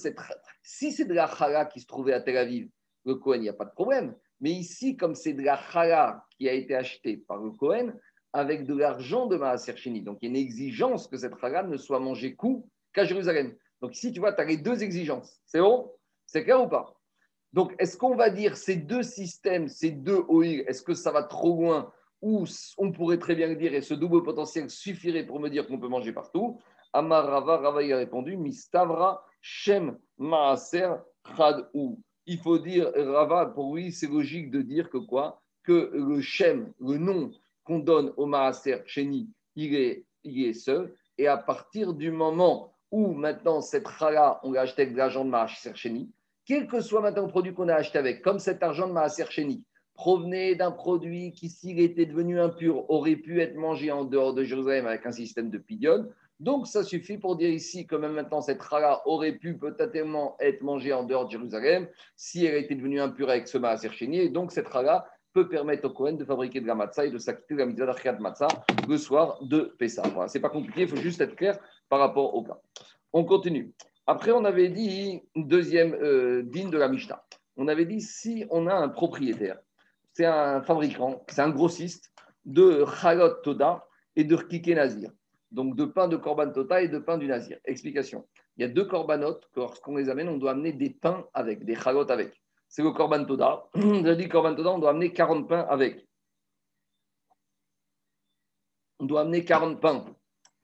si 0.61 0.91
c'est 0.91 1.05
de 1.05 1.13
la 1.13 1.27
chala 1.27 1.65
qui 1.65 1.79
se 1.79 1.87
trouvait 1.87 2.11
à 2.13 2.19
Tel 2.19 2.35
Aviv, 2.35 2.69
le 3.05 3.15
Cohen, 3.15 3.35
il 3.35 3.41
n'y 3.43 3.49
a 3.49 3.53
pas 3.53 3.63
de 3.63 3.71
problème. 3.71 4.13
Mais 4.41 4.51
ici, 4.51 4.97
comme 4.97 5.15
c'est 5.15 5.33
de 5.33 5.41
la 5.41 5.57
chala 5.57 6.25
qui 6.37 6.49
a 6.49 6.53
été 6.53 6.75
achetée 6.75 7.15
par 7.15 7.37
le 7.37 7.51
Cohen, 7.51 7.93
avec 8.33 8.65
de 8.65 8.75
l'argent 8.77 9.27
de 9.27 9.37
Maaser 9.37 9.77
Sheni. 9.77 10.01
Donc, 10.01 10.19
il 10.21 10.25
y 10.25 10.27
a 10.27 10.31
une 10.31 10.45
exigence 10.45 11.07
que 11.07 11.17
cette 11.17 11.39
chala 11.39 11.63
ne 11.63 11.77
soit 11.77 11.99
mangée 11.99 12.35
coup 12.35 12.69
qu'à 12.93 13.05
Jérusalem. 13.05 13.55
Donc, 13.81 13.95
ici, 13.95 14.11
tu 14.11 14.19
vois, 14.19 14.33
tu 14.33 14.41
as 14.41 14.45
les 14.45 14.57
deux 14.57 14.83
exigences. 14.83 15.39
C'est 15.45 15.61
bon? 15.61 15.93
C'est 16.25 16.43
clair 16.43 16.61
ou 16.61 16.67
pas? 16.67 16.98
Donc, 17.53 17.73
est-ce 17.79 17.97
qu'on 17.97 18.15
va 18.15 18.29
dire 18.29 18.55
ces 18.55 18.75
deux 18.75 19.03
systèmes, 19.03 19.67
ces 19.67 19.91
deux 19.91 20.23
OIG, 20.27 20.65
est-ce 20.67 20.83
que 20.83 20.93
ça 20.93 21.11
va 21.11 21.23
trop 21.23 21.55
loin 21.61 21.91
ou 22.21 22.45
on 22.77 22.91
pourrait 22.91 23.17
très 23.17 23.35
bien 23.35 23.53
dire, 23.53 23.73
et 23.73 23.81
ce 23.81 23.93
double 23.93 24.23
potentiel 24.23 24.69
suffirait 24.69 25.25
pour 25.25 25.39
me 25.39 25.49
dire 25.49 25.65
qu'on 25.65 25.79
peut 25.79 25.87
manger 25.87 26.11
partout? 26.11 26.59
Amar 26.91 27.25
Rava, 27.25 27.57
Rava 27.57 27.79
a 27.79 27.97
répondu, 27.97 28.35
Mistavra 28.35 29.25
Shem 29.41 29.97
Maaser 30.17 30.95
ou. 31.73 32.01
Il 32.25 32.39
faut 32.39 32.59
dire, 32.59 32.91
Rava, 32.95 33.47
pour 33.47 33.75
lui, 33.75 33.91
c'est 33.91 34.07
logique 34.07 34.51
de 34.51 34.61
dire 34.61 34.89
que 34.89 34.97
quoi? 34.97 35.41
Que 35.63 35.91
le 35.93 36.21
Shem, 36.21 36.73
le 36.79 36.97
nom 36.97 37.31
qu'on 37.63 37.79
donne 37.79 38.13
au 38.17 38.25
Maaser 38.25 38.83
Sheni, 38.85 39.29
il 39.55 39.75
est, 39.75 40.05
il 40.23 40.45
est 40.45 40.53
seul. 40.53 40.93
Et 41.17 41.27
à 41.27 41.37
partir 41.37 41.93
du 41.93 42.11
moment 42.11 42.73
où 42.91 43.13
maintenant 43.13 43.61
cette 43.61 43.87
chala, 43.87 44.39
on 44.43 44.51
l'a 44.51 44.61
acheté 44.61 44.83
avec 44.83 44.93
de 44.93 44.97
l'argent 44.99 45.25
de 45.25 45.29
Maaser 45.29 45.75
Sheni, 45.75 46.11
quel 46.49 46.65
que 46.65 46.81
soit 46.81 47.01
maintenant 47.01 47.25
le 47.25 47.29
produit 47.29 47.53
qu'on 47.53 47.69
a 47.69 47.75
acheté 47.75 47.99
avec, 47.99 48.23
comme 48.23 48.39
cet 48.39 48.63
argent 48.63 48.87
de 48.87 48.93
Maaser 48.93 49.25
Sheni, 49.29 49.63
provenait 49.93 50.55
d'un 50.55 50.71
produit 50.71 51.31
qui, 51.31 51.47
s'il 51.47 51.79
était 51.79 52.07
devenu 52.07 52.39
impur, 52.39 52.89
aurait 52.89 53.17
pu 53.17 53.39
être 53.39 53.55
mangé 53.55 53.91
en 53.91 54.03
dehors 54.03 54.33
de 54.33 54.43
Jérusalem 54.43 54.87
avec 54.87 55.05
un 55.05 55.11
système 55.11 55.51
de 55.51 55.59
pidion, 55.59 56.09
donc, 56.39 56.67
ça 56.67 56.85
suffit 56.85 57.17
pour 57.17 57.35
dire 57.35 57.49
ici 57.49 57.85
que 57.85 57.97
même 57.97 58.13
maintenant, 58.13 58.39
cette 58.39 58.63
chala 58.63 59.01
aurait 59.05 59.33
pu 59.33 59.57
peut-être 59.57 59.93
être 60.39 60.61
mangée 60.61 60.93
en 60.93 61.03
dehors 61.03 61.25
de 61.25 61.31
Jérusalem 61.31 61.87
si 62.15 62.45
elle 62.45 62.63
était 62.63 62.75
devenue 62.75 63.01
impure 63.01 63.29
avec 63.29 63.47
ce 63.49 63.57
maaser 63.57 63.91
chénier. 63.91 64.23
Et 64.23 64.29
donc, 64.29 64.53
cette 64.53 64.71
chala 64.71 65.05
peut 65.33 65.49
permettre 65.49 65.89
au 65.89 65.89
Kohen 65.89 66.15
de 66.15 66.23
fabriquer 66.23 66.61
de 66.61 66.67
la 66.67 66.75
matzah 66.75 67.05
et 67.05 67.11
de 67.11 67.17
s'acquitter 67.17 67.55
de 67.55 67.59
la 67.59 67.65
mitzvah 67.65 67.87
d'Achriat 67.87 68.13
matzah 68.19 68.47
le 68.87 68.97
soir 68.97 69.37
de 69.43 69.75
Pessah. 69.77 70.03
Voilà, 70.13 70.29
c'est 70.29 70.39
pas 70.39 70.49
compliqué, 70.49 70.83
il 70.83 70.87
faut 70.87 70.95
juste 70.95 71.19
être 71.19 71.35
clair 71.35 71.59
par 71.89 71.99
rapport 71.99 72.33
au 72.33 72.41
cas. 72.41 72.57
On 73.11 73.25
continue. 73.25 73.73
Après, 74.09 74.31
on 74.31 74.43
avait 74.43 74.69
dit, 74.69 75.21
deuxième 75.35 75.93
euh, 75.93 76.41
digne 76.41 76.71
de 76.71 76.79
la 76.79 76.89
Mishnah, 76.89 77.23
on 77.57 77.67
avait 77.67 77.85
dit 77.85 78.01
si 78.01 78.43
on 78.49 78.65
a 78.65 78.73
un 78.73 78.89
propriétaire, 78.89 79.59
c'est 80.13 80.25
un 80.25 80.63
fabricant, 80.63 81.23
c'est 81.27 81.41
un 81.41 81.51
grossiste 81.51 82.11
de 82.43 82.85
chalot 82.99 83.35
toda 83.43 83.85
et 84.15 84.23
de 84.23 84.35
rkike 84.35 84.69
nazir 84.69 85.11
donc 85.51 85.75
de 85.75 85.85
pain 85.85 86.07
de 86.07 86.17
Korban 86.17 86.51
Tota 86.51 86.81
et 86.81 86.87
de 86.87 86.97
pain 86.97 87.19
du 87.19 87.27
Nazir. 87.27 87.59
Explication. 87.65 88.27
Il 88.57 88.61
y 88.61 88.65
a 88.65 88.67
deux 88.67 88.85
corbanotes, 88.85 89.47
lorsqu'on 89.55 89.95
les 89.95 90.09
amène, 90.09 90.29
on 90.29 90.37
doit 90.37 90.51
amener 90.51 90.73
des 90.73 90.89
pains 90.89 91.27
avec, 91.35 91.63
des 91.63 91.75
chalotes 91.75 92.11
avec. 92.11 92.33
C'est 92.67 92.83
le 92.83 92.91
Korban 92.91 93.25
Toda. 93.25 93.67
J'ai 93.75 94.15
dit 94.15 94.27
Korban 94.27 94.55
Toda, 94.55 94.71
on 94.71 94.79
doit 94.79 94.91
amener 94.91 95.11
40 95.11 95.47
pains 95.47 95.65
avec. 95.69 96.07
On 98.99 99.05
doit 99.05 99.21
amener 99.21 99.45
40 99.45 99.79
pains. 99.79 100.05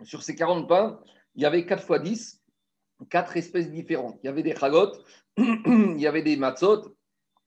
Sur 0.03 0.23
ces 0.23 0.35
40 0.35 0.67
pains, 0.67 0.99
il 1.35 1.43
y 1.43 1.45
avait 1.45 1.65
4 1.65 1.83
fois 1.83 1.99
10, 1.99 2.44
4 3.09 3.37
espèces 3.37 3.69
différentes. 3.69 4.19
Il 4.23 4.27
y 4.27 4.29
avait 4.29 4.43
des 4.43 4.55
chalotes, 4.55 5.03
il 5.37 5.99
y 5.99 6.07
avait 6.07 6.23
des 6.23 6.37
matzot, 6.37 6.95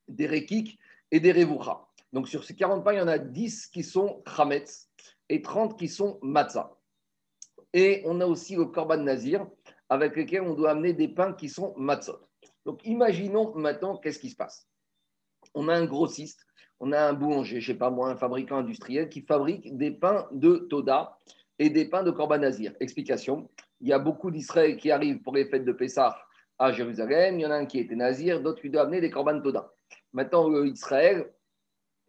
des 0.09 0.27
rekik 0.27 0.79
et 1.11 1.21
des 1.21 1.33
revucha. 1.33 1.87
Donc 2.13 2.29
sur 2.29 2.45
ces 2.45 2.55
40 2.55 2.85
pains, 2.85 2.95
il 2.95 2.99
y 2.99 3.03
en 3.03 3.09
a 3.09 3.19
10 3.19 3.69
qui 3.69 3.83
sont 3.83 4.23
chametz 4.27 4.89
et 5.29 5.43
30 5.43 5.79
qui 5.79 5.89
sont 5.89 6.19
matzah. 6.23 6.77
Et 7.73 8.03
on 8.07 8.21
a 8.21 8.27
aussi 8.27 8.57
le 8.57 8.67
korban 8.67 8.99
nazir 8.99 9.47
avec 9.91 10.17
lequel 10.17 10.43
on 10.43 10.55
doit 10.55 10.71
amener 10.71 10.93
des 10.93 11.09
pains 11.09 11.33
qui 11.33 11.49
sont 11.49 11.75
matzot. 11.77 12.21
Donc 12.65 12.85
imaginons 12.85 13.55
maintenant 13.55 13.97
qu'est-ce 13.97 14.19
qui 14.19 14.31
se 14.31 14.37
passe. 14.37 14.69
On 15.55 15.69
a 15.69 15.75
un 15.75 15.87
grossiste, 15.87 16.47
on 16.81 16.93
a 16.93 17.01
un 17.01 17.13
boulanger, 17.13 17.61
je 17.61 17.73
ne 17.73 17.75
sais 17.75 17.79
pas 17.79 17.91
moi, 17.91 18.11
un 18.11 18.17
fabricant 18.17 18.59
industriel 18.59 19.09
qui 19.09 19.23
fabrique 19.23 19.77
des 19.77 19.91
pains 19.91 20.29
de 20.33 20.57
Toda 20.71 21.19
et 21.59 21.71
des 21.71 21.89
pains 21.89 22.03
de 22.03 22.11
korban 22.11 22.39
nazir. 22.39 22.75
Explication 22.81 23.49
il 23.81 23.89
y 23.89 23.93
a 23.93 23.99
beaucoup 23.99 24.31
d'Israël 24.31 24.77
qui 24.77 24.91
arrivent 24.91 25.23
pour 25.23 25.35
les 25.35 25.47
fêtes 25.47 25.65
de 25.65 25.73
Pessah 25.73 26.17
à 26.59 26.73
Jérusalem. 26.73 27.39
Il 27.39 27.43
y 27.43 27.47
en 27.47 27.51
a 27.51 27.57
un 27.57 27.67
qui 27.67 27.79
était 27.79 27.95
nazir, 27.95 28.43
d'autres 28.43 28.61
qui 28.61 28.71
doivent 28.71 28.87
amener 28.87 29.01
des 29.01 29.11
korban 29.11 29.41
Toda. 29.41 29.71
Maintenant, 30.13 30.65
Israël, 30.65 31.31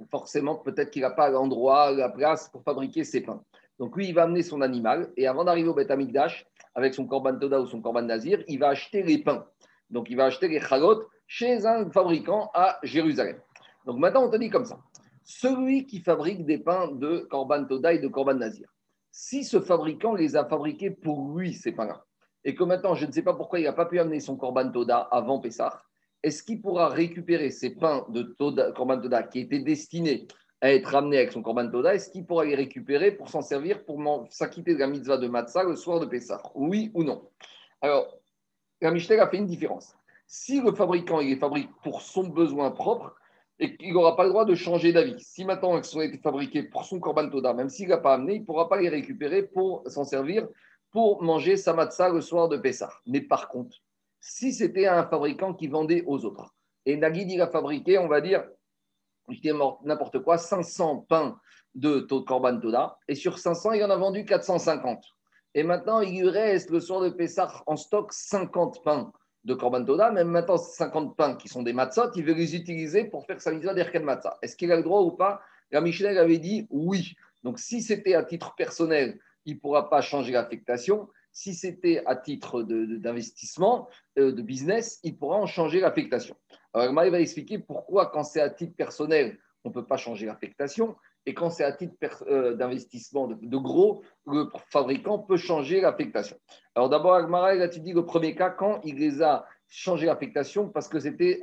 forcément, 0.10 0.56
peut-être 0.56 0.92
qu'il 0.92 1.02
n'a 1.02 1.12
pas 1.12 1.30
l'endroit, 1.30 1.92
la 1.92 2.10
place 2.10 2.50
pour 2.50 2.64
fabriquer 2.64 3.04
ses 3.04 3.22
pains. 3.22 3.44
Donc 3.78 3.96
lui, 3.96 4.08
il 4.10 4.14
va 4.14 4.24
amener 4.24 4.44
son 4.44 4.62
animal 4.62 5.12
et 5.16 5.28
avant 5.28 5.44
d'arriver 5.44 5.70
au 5.70 5.74
Beth 5.74 5.92
Amikdash, 5.92 6.46
avec 6.76 6.94
son 6.94 7.06
korban 7.06 7.38
Toda 7.38 7.62
ou 7.62 7.68
son 7.68 7.82
korban 7.82 8.02
Nazir, 8.02 8.44
il 8.48 8.60
va 8.60 8.70
acheter 8.70 9.04
les 9.04 9.20
pains. 9.20 9.46
Donc 9.90 10.10
il 10.10 10.18
va 10.18 10.26
acheter 10.26 10.48
les 10.48 10.60
chalotes 10.60 11.08
chez 11.28 11.66
un 11.66 11.90
fabricant 11.92 12.50
à 12.54 12.80
Jérusalem. 12.84 13.40
Donc 13.86 13.98
maintenant, 14.00 14.26
on 14.26 14.30
te 14.30 14.38
dit 14.38 14.50
comme 14.50 14.66
ça. 14.66 14.80
Celui 15.24 15.86
qui 15.86 16.00
fabrique 16.00 16.46
des 16.46 16.58
pains 16.58 16.92
de 16.92 17.20
korban 17.30 17.66
Toda 17.66 17.94
et 17.94 18.00
de 18.00 18.08
korban 18.08 18.34
Nazir, 18.34 18.68
si 19.12 19.44
ce 19.44 19.60
fabricant 19.60 20.14
les 20.14 20.36
a 20.36 20.46
fabriqués 20.46 20.92
pour 20.92 21.38
lui, 21.38 21.54
ces 21.54 21.72
pains-là, 21.72 22.06
et 22.44 22.56
que 22.56 22.64
maintenant, 22.64 22.96
je 22.96 23.06
ne 23.06 23.12
sais 23.12 23.24
pas 23.24 23.34
pourquoi 23.34 23.60
il 23.60 23.64
n'a 23.64 23.74
pas 23.74 23.86
pu 23.86 24.00
amener 24.00 24.20
son 24.20 24.38
korban 24.38 24.72
Toda 24.72 24.98
avant 25.12 25.40
Pessah, 25.40 25.82
est-ce 26.24 26.44
qu'il 26.44 26.62
pourra 26.62 26.90
récupérer 26.90 27.50
ces 27.50 27.76
pains 27.76 28.06
de 28.10 28.24
toda, 28.24 28.72
Korban 28.74 29.00
Toda 29.00 29.24
qui 29.24 29.40
étaient 29.40 29.60
destinés 29.60 30.28
à 30.62 30.74
être 30.74 30.94
amenés 30.94 31.18
avec 31.18 31.32
son 31.32 31.42
Korban 31.42 31.70
Toda 31.70 31.96
Est-ce 31.96 32.10
qu'il 32.10 32.26
pourra 32.26 32.44
les 32.44 32.56
récupérer 32.56 33.12
pour 33.12 33.30
s'en 33.30 33.42
servir 33.42 33.86
pour 33.86 34.28
s'acquitter 34.30 34.74
de 34.74 34.80
la 34.80 34.88
mitzvah 34.88 35.18
de 35.18 35.28
Matzah 35.28 35.64
le 35.64 35.76
soir 35.76 36.00
de 36.00 36.06
Pessah? 36.06 36.42
Oui 36.56 36.92
ou 36.94 37.04
non? 37.04 37.30
Alors, 37.82 38.14
la 38.82 38.92
Mishnah 38.92 39.24
a 39.24 39.30
fait 39.30 39.38
une 39.38 39.46
différence. 39.46 39.96
Si 40.28 40.62
le 40.62 40.74
fabricant 40.74 41.20
les 41.20 41.38
fabrique 41.38 41.72
pour 41.84 42.02
son 42.02 42.28
besoin 42.28 42.72
propre, 42.72 43.16
et 43.60 43.76
qu'il 43.76 43.94
n'aura 43.94 44.16
pas 44.16 44.24
le 44.24 44.30
droit 44.30 44.46
de 44.46 44.56
changer 44.56 44.94
d'avis. 44.94 45.20
Si 45.20 45.44
maintenant 45.44 45.78
ils 45.78 45.98
ont 45.98 46.02
été 46.02 46.64
pour 46.64 46.86
son 46.86 47.00
Korban 47.00 47.30
Toda, 47.30 47.54
même 47.54 47.70
s'il 47.70 47.90
n'a 47.90 47.98
pas 47.98 48.14
amené, 48.14 48.36
il 48.36 48.42
ne 48.42 48.46
pourra 48.46 48.70
pas 48.70 48.80
les 48.80 48.90
récupérer 48.90 49.44
pour 49.44 49.84
s'en 49.88 50.04
servir 50.04 50.48
pour 50.92 51.22
manger 51.22 51.58
sa 51.58 51.74
matzah 51.74 52.10
le 52.10 52.22
soir 52.22 52.50
de 52.50 52.58
Pessah. 52.58 52.92
Mais 53.06 53.22
par 53.22 53.48
contre, 53.50 53.78
si 54.20 54.54
c'était 54.54 54.88
un 54.88 55.06
fabricant 55.06 55.54
qui 55.54 55.68
vendait 55.68 56.04
aux 56.08 56.26
autres. 56.26 56.54
Et 56.86 56.98
Nagid, 56.98 57.30
il 57.30 57.42
a 57.42 57.48
fabriqué, 57.48 57.98
on 57.98 58.08
va 58.08 58.22
dire, 58.22 58.44
n'importe 59.84 60.20
quoi, 60.24 60.38
500 60.38 61.06
pains 61.08 61.40
de 61.76 62.00
Korban 62.00 62.60
Toda, 62.60 62.98
et 63.08 63.16
sur 63.16 63.38
500, 63.38 63.74
il 63.74 63.84
en 63.84 63.90
a 63.92 63.96
vendu 63.96 64.26
450. 64.26 65.04
Et 65.54 65.64
maintenant, 65.64 66.00
il 66.02 66.22
lui 66.22 66.30
reste 66.30 66.72
le 66.72 66.80
soir 66.80 67.02
de 67.02 67.10
Pessah 67.10 67.64
en 67.68 67.76
stock 67.76 68.12
50 68.12 68.84
pains 68.84 69.12
de 69.46 69.54
Korban 69.54 69.86
Toda, 69.86 70.12
même 70.12 70.30
maintenant 70.30 70.58
50 70.58 71.16
pains 71.16 71.36
qui 71.36 71.48
sont 71.48 71.64
des 71.64 71.74
matzot, 71.74 72.12
il 72.16 72.24
veut 72.24 72.34
les 72.34 72.56
utiliser 72.56 73.06
pour 73.06 73.26
faire 73.26 73.42
sa 73.42 73.52
mitzvah 73.52 73.74
d'Erken 73.74 74.04
Matzah. 74.04 74.38
Est-ce 74.42 74.56
qu'il 74.56 74.72
a 74.72 74.76
le 74.76 74.84
droit 74.84 75.02
ou 75.02 75.12
pas? 75.12 75.42
La 75.72 75.82
Michel 75.82 76.18
avait 76.18 76.40
dit 76.40 76.68
oui. 76.70 77.16
Donc 77.44 77.60
si 77.60 77.82
c'était 77.82 78.16
à 78.16 78.24
titre 78.24 78.56
personnel, 78.56 79.20
il 79.46 79.56
ne 79.56 79.60
pourra 79.60 79.90
pas 79.90 80.02
changer 80.02 80.34
l'affectation. 80.34 81.10
Si 81.32 81.54
c'était 81.54 82.04
à 82.06 82.16
titre 82.16 82.64
d'investissement, 82.64 83.88
de, 84.16 84.32
de, 84.32 84.42
business, 84.42 85.00
il 85.04 85.18
pourra 85.18 85.38
en 85.38 85.46
changer 85.46 85.80
l'affectation. 85.80 86.36
Alors, 86.74 86.92
Marie 86.92 87.12
va 87.12 87.20
expliquer 87.20 87.60
pourquoi, 87.60 88.08
quand 88.08 88.24
c'est 88.24 88.42
à 88.42 88.50
titre 88.50 88.76
personnel, 88.76 89.38
on 89.64 89.70
ne 89.70 89.74
peut 89.74 89.86
pas 89.86 89.98
changer 89.98 90.26
l'affectation, 90.26 90.96
et 91.26 91.34
quand 91.34 91.50
c'est 91.50 91.64
à 91.64 91.72
titre 91.72 92.24
euh, 92.28 92.56
d'investissement 92.56 93.28
de, 93.28 93.58
gros, 93.58 94.04
le 94.26 94.48
fabricant 94.70 95.20
peut 95.20 95.38
changer 95.38 95.82
l'affectation. 95.82 96.38
Alors, 96.76 96.90
d'abord, 96.90 97.14
Agmara, 97.16 97.56
il 97.56 97.62
a 97.62 97.68
dit 97.68 97.94
le 97.94 98.06
premier 98.06 98.36
cas 98.36 98.50
quand 98.50 98.82
il 98.84 98.96
les 98.96 99.22
a 99.22 99.46
changé 99.68 100.08
l'affectation 100.08 100.70
parce 100.70 100.88
que 100.88 101.00
c'était 101.00 101.42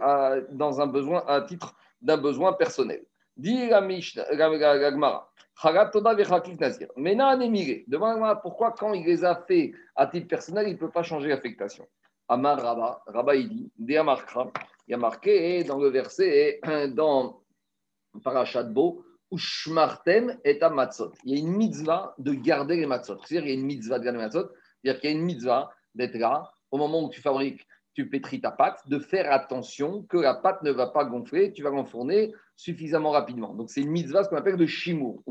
dans 0.50 0.80
un 0.80 0.86
besoin, 0.86 1.24
à 1.26 1.42
titre 1.42 1.76
d'un 2.00 2.16
besoin 2.16 2.52
personnel. 2.54 3.04
Dit 3.36 3.68
la 3.68 3.78
Agmara. 3.78 5.30
Demande 7.86 8.40
pourquoi, 8.42 8.72
quand 8.72 8.92
il 8.92 9.06
les 9.06 9.24
a 9.24 9.36
fait 9.46 9.72
à 9.94 10.06
titre 10.06 10.28
personnel, 10.28 10.68
il 10.68 10.72
ne 10.72 10.78
peut 10.78 10.90
pas 10.90 11.02
changer 11.02 11.28
l'affectation? 11.28 11.86
Amar 12.28 12.60
Rabba, 12.60 13.02
Rabba 13.06 13.36
il 13.36 13.48
dit, 13.48 13.72
il 13.78 13.90
y 13.90 13.96
a 13.96 14.96
marqué 14.96 15.64
dans 15.64 15.78
le 15.78 15.88
verset, 15.88 16.60
dans 16.88 17.40
Parashat 18.22 18.64
Bo, 18.64 19.05
Ushmartem 19.32 20.38
et 20.44 20.58
matzot. 20.70 21.12
Il 21.24 21.34
y 21.34 21.36
a 21.36 21.40
une 21.40 21.56
mitzvah 21.56 22.14
de 22.18 22.32
garder 22.32 22.76
les 22.76 22.86
matzot. 22.86 23.18
C'est-à-dire, 23.24 23.46
il 23.46 23.48
y 23.48 23.56
a 23.56 23.60
une 23.60 23.66
mitzvah 23.66 23.98
de 23.98 24.04
garder 24.04 24.18
les 24.18 24.24
matzot. 24.24 24.50
C'est-à-dire 24.82 25.00
qu'il 25.00 25.10
y 25.10 25.12
a 25.12 25.16
une 25.16 25.24
mitzvah 25.24 25.70
d'être 25.94 26.16
là, 26.16 26.50
au 26.70 26.78
moment 26.78 27.02
où 27.04 27.10
tu 27.10 27.20
fabriques, 27.20 27.66
tu 27.94 28.08
pétris 28.08 28.40
ta 28.40 28.50
pâte, 28.50 28.86
de 28.88 28.98
faire 28.98 29.32
attention 29.32 30.02
que 30.02 30.18
la 30.18 30.34
pâte 30.34 30.62
ne 30.62 30.70
va 30.70 30.88
pas 30.88 31.04
gonfler, 31.04 31.52
tu 31.52 31.62
vas 31.62 31.70
l'enfourner 31.70 32.34
suffisamment 32.54 33.10
rapidement. 33.10 33.54
Donc, 33.54 33.70
c'est 33.70 33.80
une 33.80 33.90
mitzvah, 33.90 34.22
ce 34.22 34.28
qu'on 34.28 34.36
appelle 34.36 34.58
de 34.58 34.66
shimur, 34.66 35.22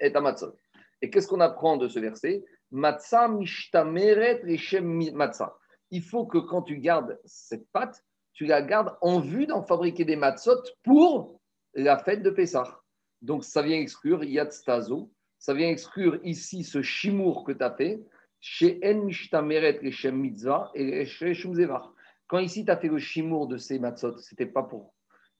et 0.00 0.10
matzot. 0.20 0.56
Et 1.00 1.10
qu'est-ce 1.10 1.28
qu'on 1.28 1.40
apprend 1.40 1.76
de 1.76 1.86
ce 1.86 2.00
verset? 2.00 2.44
Matzah 2.72 3.28
mishtameret 3.28 4.42
reshem 4.42 5.12
matzah. 5.12 5.56
Il 5.90 6.02
faut 6.02 6.26
que 6.26 6.38
quand 6.38 6.62
tu 6.62 6.78
gardes 6.78 7.18
cette 7.24 7.70
pâte, 7.70 8.04
tu 8.32 8.46
la 8.46 8.60
gardes 8.60 8.96
en 9.00 9.20
vue 9.20 9.46
d'en 9.46 9.62
fabriquer 9.62 10.04
des 10.04 10.16
matzot 10.16 10.62
pour 10.82 11.40
la 11.74 11.98
fête 11.98 12.22
de 12.22 12.30
Pessah. 12.30 12.80
Donc, 13.22 13.44
ça 13.44 13.62
vient 13.62 13.78
exclure 13.78 14.24
Yatstazo, 14.24 15.10
ça 15.38 15.54
vient 15.54 15.68
exclure 15.68 16.18
ici 16.24 16.64
ce 16.64 16.82
chimour 16.82 17.44
que 17.44 17.52
tu 17.52 17.62
as 17.62 17.74
fait 17.74 18.00
chez 18.40 18.80
En 18.84 19.04
Mishtameret 19.04 19.78
et 19.82 19.90
chez 19.90 20.12
Mitzvah 20.12 20.70
et 20.74 21.06
chez 21.06 21.34
Shumzevar. 21.34 21.92
Quand 22.26 22.38
ici 22.38 22.64
tu 22.64 22.70
as 22.70 22.76
fait 22.76 22.88
le 22.88 22.98
chimour 22.98 23.48
de 23.48 23.56
ces 23.56 23.78
matzot, 23.78 24.18
c'était 24.18 24.46
pas 24.46 24.62
pour 24.62 24.92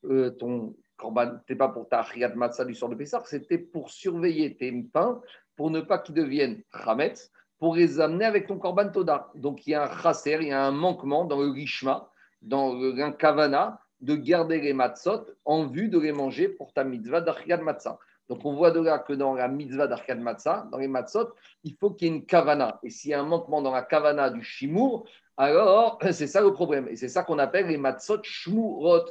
euh, 0.05 0.31
ton 0.31 0.74
korban, 0.97 1.39
pas 1.59 1.68
pour 1.68 1.89
ta 1.89 2.03
Riyad 2.03 2.35
Matzah 2.35 2.64
du 2.64 2.74
sort 2.74 2.89
de 2.89 2.95
Pessah, 2.95 3.22
c'était 3.24 3.59
pour 3.59 3.91
surveiller 3.91 4.57
tes 4.57 4.72
pains 4.83 5.20
pour 5.55 5.70
ne 5.70 5.81
pas 5.81 5.99
qu'ils 5.99 6.14
deviennent 6.14 6.62
Hametz, 6.72 7.31
pour 7.59 7.74
les 7.74 8.01
amener 8.01 8.24
avec 8.24 8.47
ton 8.47 8.59
korban 8.59 8.91
Toda. 8.91 9.31
Donc 9.35 9.66
il 9.66 9.70
y 9.70 9.74
a 9.74 9.85
un 9.85 10.03
chasser, 10.03 10.39
il 10.41 10.49
y 10.49 10.53
a 10.53 10.64
un 10.64 10.70
manquement 10.70 11.24
dans 11.24 11.41
le 11.41 11.51
Rishma, 11.51 12.11
dans 12.43 12.74
le 12.74 13.12
Kavana, 13.12 13.81
de 14.01 14.14
garder 14.14 14.61
les 14.61 14.72
matzot 14.72 15.26
en 15.44 15.66
vue 15.66 15.88
de 15.88 15.99
les 15.99 16.12
manger 16.12 16.49
pour 16.49 16.72
ta 16.72 16.84
mitzvah 16.84 17.20
d'Arkad 17.20 17.62
Matzah. 17.62 17.99
Donc 18.28 18.44
on 18.44 18.55
voit 18.55 18.70
de 18.70 18.80
là 18.80 18.99
que 18.99 19.12
dans 19.12 19.34
la 19.34 19.49
mitzvah 19.49 19.86
d'Arkad 19.86 20.20
Matzah, 20.20 20.68
dans 20.70 20.78
les 20.78 20.88
matzot, 20.88 21.30
il 21.64 21.74
faut 21.74 21.90
qu'il 21.90 22.09
y 22.09 22.11
ait 22.11 22.14
une 22.14 22.26
kavana. 22.26 22.78
Et 22.82 22.90
s'il 22.90 23.11
y 23.11 23.14
a 23.14 23.20
un 23.20 23.24
manquement 23.24 23.62
dans 23.62 23.72
la 23.72 23.82
kavana 23.82 24.30
du 24.30 24.42
shimour, 24.42 25.09
alors 25.36 25.99
c'est 26.12 26.26
ça 26.26 26.40
le 26.40 26.53
problème. 26.53 26.88
Et 26.88 26.96
c'est 26.96 27.09
ça 27.09 27.22
qu'on 27.22 27.38
appelle 27.38 27.66
les 27.66 27.78
matzot 27.78 28.22
shmurot. 28.22 29.07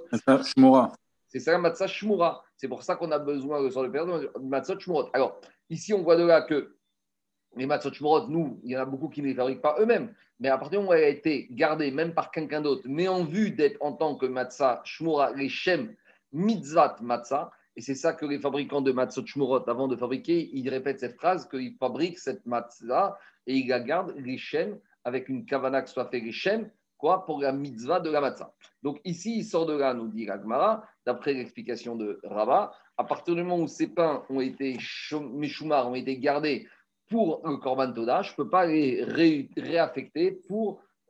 C'est 1.27 1.39
ça 1.39 1.51
la 1.51 1.57
matzah 1.57 1.87
shmura. 1.87 2.43
C'est 2.55 2.67
pour 2.67 2.83
ça 2.83 2.95
qu'on 2.95 3.11
a 3.11 3.19
besoin 3.19 3.61
le 3.61 3.91
père 3.91 4.05
de 4.05 4.31
matzot 4.39 4.79
shmurot. 4.79 5.09
Alors 5.13 5.39
ici 5.69 5.93
on 5.93 6.03
voit 6.03 6.15
de 6.15 6.23
là 6.23 6.43
que 6.43 6.76
les 7.57 7.65
matzot 7.65 7.93
shmurot, 7.93 8.27
nous, 8.27 8.59
il 8.63 8.71
y 8.71 8.77
en 8.77 8.81
a 8.81 8.85
beaucoup 8.85 9.09
qui 9.09 9.21
ne 9.21 9.27
les 9.27 9.33
fabriquent 9.33 9.61
pas 9.61 9.75
eux-mêmes. 9.79 10.13
Mais 10.39 10.49
à 10.49 10.57
partir 10.57 10.79
du 10.79 10.85
moment 10.85 10.91
où 10.91 10.93
elle 10.93 11.03
a 11.03 11.09
été 11.09 11.47
gardée, 11.51 11.91
même 11.91 12.13
par 12.13 12.31
quelqu'un 12.31 12.61
d'autre, 12.61 12.83
mais 12.85 13.07
en 13.07 13.23
vue 13.23 13.51
d'être 13.51 13.77
en 13.81 13.93
tant 13.93 14.15
que 14.15 14.25
matzah 14.25 14.81
shmura, 14.83 15.31
les 15.33 15.49
shem 15.49 15.95
mitzvat 16.31 16.97
matzah, 17.01 17.51
et 17.75 17.81
c'est 17.81 17.95
ça 17.95 18.13
que 18.13 18.25
les 18.25 18.39
fabricants 18.39 18.81
de 18.81 18.91
matzot 18.91 19.25
shmurot, 19.25 19.67
avant 19.67 19.87
de 19.87 19.95
fabriquer, 19.95 20.49
ils 20.53 20.69
répètent 20.69 20.99
cette 20.99 21.15
phrase 21.15 21.47
qu'ils 21.49 21.75
fabriquent 21.75 22.19
cette 22.19 22.45
matzah 22.45 23.17
et 23.47 23.55
ils 23.55 23.67
la 23.67 23.79
gardent 23.79 24.13
les 24.17 24.37
shem 24.37 24.77
avec 25.03 25.29
une 25.29 25.45
kavana 25.45 25.81
qui 25.81 25.93
soit 25.93 26.09
fait 26.09 26.19
les 26.19 26.31
shem, 26.31 26.69
quoi, 26.97 27.25
pour 27.25 27.41
la 27.41 27.51
mitzvah 27.51 27.99
de 27.99 28.09
la 28.09 28.21
matzah. 28.21 28.53
Donc 28.83 28.99
ici, 29.05 29.39
il 29.39 29.45
sort 29.45 29.65
de 29.65 29.75
là, 29.75 29.93
nous 29.93 30.07
dit 30.07 30.29
Ragmara, 30.29 30.83
d'après 31.05 31.33
l'explication 31.33 31.95
de 31.95 32.19
Rabat, 32.23 32.73
à 32.97 33.03
partir 33.03 33.35
du 33.35 33.43
moment 33.43 33.63
où 33.63 33.67
ces 33.67 33.87
pains 33.87 34.23
ont 34.29 34.41
été, 34.41 34.77
ont 35.11 35.95
été 35.95 36.17
gardés 36.17 36.67
pour 37.09 37.41
le 37.47 37.57
Korban 37.57 37.93
Toda, 37.93 38.21
je 38.21 38.31
ne 38.31 38.35
peux 38.35 38.49
pas 38.49 38.65
les 38.65 39.03
réaffecter 39.03 40.41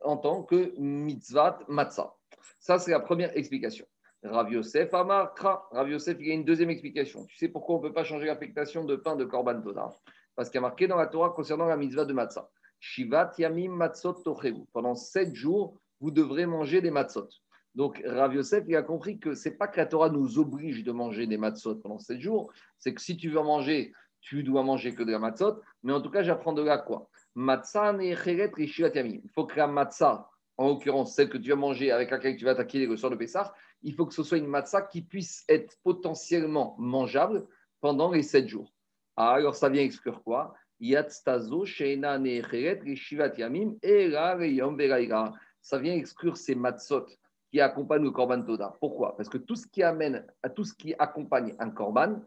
en 0.02 0.16
tant 0.16 0.42
que 0.42 0.72
mitzvah 0.78 1.58
matzah. 1.68 2.14
Ça, 2.60 2.78
c'est 2.78 2.90
la 2.90 3.00
première 3.00 3.36
explication. 3.36 3.86
Rav 4.22 4.50
Yosef 4.50 4.92
Amarkra. 4.94 5.68
Rav 5.70 5.88
Yosef, 5.88 6.16
il 6.20 6.28
y 6.28 6.30
a 6.30 6.34
une 6.34 6.44
deuxième 6.44 6.70
explication. 6.70 7.24
Tu 7.26 7.36
sais 7.36 7.48
pourquoi 7.48 7.76
on 7.76 7.78
ne 7.78 7.88
peut 7.88 7.92
pas 7.92 8.04
changer 8.04 8.26
l'affectation 8.26 8.84
de 8.84 8.96
pain 8.96 9.16
de 9.16 9.24
Korban 9.24 9.60
Toda? 9.60 9.92
Parce 10.34 10.50
qu'il 10.50 10.56
y 10.56 10.58
a 10.58 10.62
marqué 10.62 10.86
dans 10.86 10.96
la 10.96 11.06
Torah 11.06 11.30
concernant 11.30 11.66
la 11.66 11.76
mitzvah 11.76 12.04
de 12.04 12.12
matzah. 12.12 12.48
Shivat 12.80 13.32
yamim 13.38 13.74
matzot 13.74 14.14
tocheru. 14.24 14.64
Pendant 14.72 14.94
sept 14.94 15.34
jours, 15.34 15.78
vous 16.00 16.10
devrez 16.10 16.46
manger 16.46 16.80
des 16.80 16.90
matzot. 16.90 17.28
Donc, 17.74 18.02
Rav 18.04 18.34
Yosef, 18.34 18.64
il 18.66 18.76
a 18.76 18.82
compris 18.82 19.18
que 19.18 19.34
ce 19.34 19.48
n'est 19.48 19.54
pas 19.54 19.68
que 19.68 19.76
la 19.76 19.86
Torah 19.86 20.10
nous 20.10 20.38
oblige 20.38 20.82
de 20.82 20.92
manger 20.92 21.26
des 21.26 21.38
matzot 21.38 21.76
pendant 21.76 21.98
sept 21.98 22.20
jours, 22.20 22.52
c'est 22.78 22.94
que 22.94 23.00
si 23.00 23.16
tu 23.16 23.30
veux 23.30 23.42
manger 23.42 23.92
tu 24.20 24.42
dois 24.42 24.62
manger 24.62 24.94
que 24.94 25.02
de 25.02 25.12
la 25.12 25.18
matzot. 25.18 25.60
Mais 25.82 25.92
en 25.92 26.00
tout 26.00 26.10
cas, 26.10 26.22
j'apprends 26.22 26.52
de 26.52 26.62
là 26.62 26.78
quoi 26.78 27.08
Matzah 27.34 27.96
Il 28.00 29.30
faut 29.34 29.46
que 29.46 29.56
la 29.56 29.66
matzah, 29.66 30.28
en 30.56 30.68
l'occurrence 30.68 31.14
celle 31.14 31.28
que 31.28 31.38
tu 31.38 31.50
vas 31.50 31.56
manger 31.56 31.92
avec 31.92 32.10
laquelle 32.10 32.36
tu 32.36 32.44
vas 32.44 32.50
attaquer 32.52 32.84
le 32.86 32.96
soir 32.96 33.10
de 33.10 33.16
Pessah, 33.16 33.54
il 33.82 33.94
faut 33.94 34.06
que 34.06 34.14
ce 34.14 34.22
soit 34.22 34.38
une 34.38 34.48
matzah 34.48 34.82
qui 34.82 35.02
puisse 35.02 35.44
être 35.48 35.76
potentiellement 35.84 36.74
mangeable 36.78 37.46
pendant 37.80 38.10
les 38.10 38.22
sept 38.22 38.48
jours. 38.48 38.74
Ah, 39.16 39.34
alors 39.34 39.54
ça 39.54 39.68
vient 39.68 39.82
exclure 39.82 40.22
quoi? 40.22 40.54
Yom, 40.80 41.06
Ça 45.60 45.78
vient 45.78 45.94
exclure 45.94 46.36
ces 46.36 46.54
matzot 46.54 47.06
qui 47.50 47.60
accompagnent 47.60 48.04
le 48.04 48.10
Korban 48.10 48.42
Toda. 48.42 48.76
Pourquoi? 48.80 49.16
Parce 49.16 49.28
que 49.28 49.38
tout 49.38 49.56
ce 49.56 49.66
qui 49.66 49.82
amène, 49.82 50.26
tout 50.54 50.64
ce 50.64 50.74
qui 50.74 50.94
accompagne 50.98 51.54
un 51.58 51.70
Korban 51.70 52.20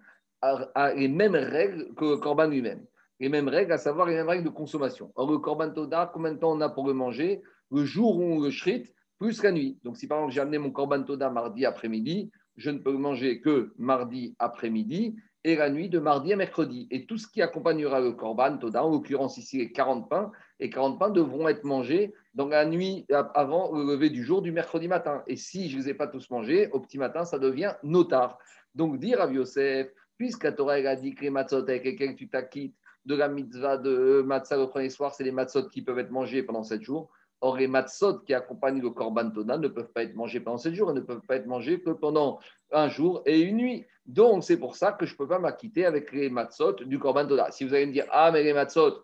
les 0.95 1.07
mêmes 1.07 1.35
règles 1.35 1.93
que 1.95 2.05
le 2.05 2.17
Korban 2.17 2.47
lui-même. 2.47 2.85
Les 3.19 3.29
mêmes 3.29 3.47
règles, 3.47 3.71
à 3.71 3.77
savoir 3.77 4.07
les 4.07 4.15
mêmes 4.15 4.29
règles 4.29 4.45
de 4.45 4.49
consommation. 4.49 5.11
Or, 5.15 5.31
le 5.31 5.37
Korban 5.37 5.71
Toda, 5.71 6.09
combien 6.11 6.33
de 6.33 6.39
temps 6.39 6.51
on 6.51 6.61
a 6.61 6.69
pour 6.69 6.87
le 6.87 6.93
manger 6.93 7.41
Le 7.71 7.85
jour 7.85 8.17
où 8.17 8.23
on 8.23 8.41
le 8.41 8.49
shrit, 8.49 8.89
plus 9.19 9.43
la 9.43 9.51
nuit. 9.51 9.77
Donc, 9.83 9.97
si 9.97 10.07
par 10.07 10.17
exemple 10.17 10.33
j'ai 10.33 10.41
amené 10.41 10.57
mon 10.57 10.71
Korban 10.71 11.03
Toda 11.03 11.29
mardi 11.29 11.65
après-midi, 11.65 12.31
je 12.57 12.71
ne 12.71 12.79
peux 12.79 12.91
le 12.91 12.97
manger 12.97 13.39
que 13.39 13.73
mardi 13.77 14.35
après-midi 14.39 15.15
et 15.43 15.55
la 15.55 15.69
nuit 15.69 15.89
de 15.89 15.99
mardi 15.99 16.33
à 16.33 16.35
mercredi. 16.35 16.87
Et 16.91 17.05
tout 17.05 17.17
ce 17.17 17.27
qui 17.27 17.41
accompagnera 17.41 17.99
le 17.99 18.13
Korban 18.13 18.57
Toda, 18.57 18.83
en 18.83 18.89
l'occurrence 18.89 19.37
ici 19.37 19.59
les 19.59 19.71
40 19.71 20.09
pains, 20.09 20.31
et 20.59 20.69
40 20.69 20.99
pains 20.99 21.09
devront 21.09 21.47
être 21.47 21.63
mangés 21.63 22.13
dans 22.33 22.47
la 22.47 22.65
nuit 22.65 23.05
avant 23.35 23.71
le 23.75 23.83
lever 23.83 24.09
du 24.09 24.23
jour 24.23 24.41
du 24.41 24.51
mercredi 24.51 24.87
matin. 24.87 25.23
Et 25.27 25.35
si 25.35 25.69
je 25.69 25.77
ne 25.77 25.83
les 25.83 25.89
ai 25.89 25.93
pas 25.93 26.07
tous 26.07 26.29
mangés, 26.31 26.69
au 26.71 26.79
petit 26.79 26.97
matin, 26.97 27.25
ça 27.25 27.39
devient 27.39 27.73
notard. 27.83 28.37
Donc, 28.73 28.99
dire 28.99 29.21
à 29.21 29.31
Yosef, 29.31 29.91
puisque 30.21 30.43
la 30.43 30.51
Torah 30.51 30.73
a 30.75 30.95
dit 30.95 31.15
que 31.15 31.21
les 31.21 31.31
matzot 31.31 31.63
avec 31.63 31.83
lesquels 31.83 32.15
tu 32.15 32.29
t'acquittes 32.29 32.75
de 33.05 33.15
la 33.15 33.27
mitzvah 33.27 33.79
de 33.79 34.21
matzah 34.23 34.55
le 34.55 34.67
premier 34.67 34.91
soir, 34.91 35.15
c'est 35.15 35.23
les 35.23 35.31
matzot 35.31 35.67
qui 35.69 35.81
peuvent 35.81 35.97
être 35.97 36.11
mangés 36.11 36.43
pendant 36.43 36.61
7 36.61 36.79
jours. 36.79 37.09
Or, 37.39 37.57
les 37.57 37.65
matzot 37.65 38.19
qui 38.19 38.35
accompagnent 38.35 38.83
le 38.83 38.91
korban 38.91 39.31
toda 39.31 39.57
ne 39.57 39.67
peuvent 39.67 39.91
pas 39.91 40.03
être 40.03 40.13
mangés 40.13 40.39
pendant 40.39 40.59
7 40.59 40.75
jours 40.75 40.91
et 40.91 40.93
ne 40.93 40.99
peuvent 40.99 41.25
pas 41.27 41.37
être 41.37 41.47
mangés 41.47 41.81
que 41.81 41.89
pendant 41.89 42.37
un 42.71 42.87
jour 42.87 43.23
et 43.25 43.41
une 43.41 43.57
nuit. 43.57 43.87
Donc, 44.05 44.43
c'est 44.43 44.57
pour 44.57 44.75
ça 44.75 44.91
que 44.91 45.07
je 45.07 45.13
ne 45.13 45.17
peux 45.17 45.27
pas 45.27 45.39
m'acquitter 45.39 45.87
avec 45.87 46.11
les 46.11 46.29
matzot 46.29 46.73
du 46.73 46.99
korban 46.99 47.25
toda. 47.25 47.49
Si 47.49 47.63
vous 47.63 47.73
allez 47.73 47.87
me 47.87 47.91
dire, 47.91 48.05
ah, 48.11 48.29
mais 48.31 48.43
les 48.43 48.53
matzot 48.53 49.01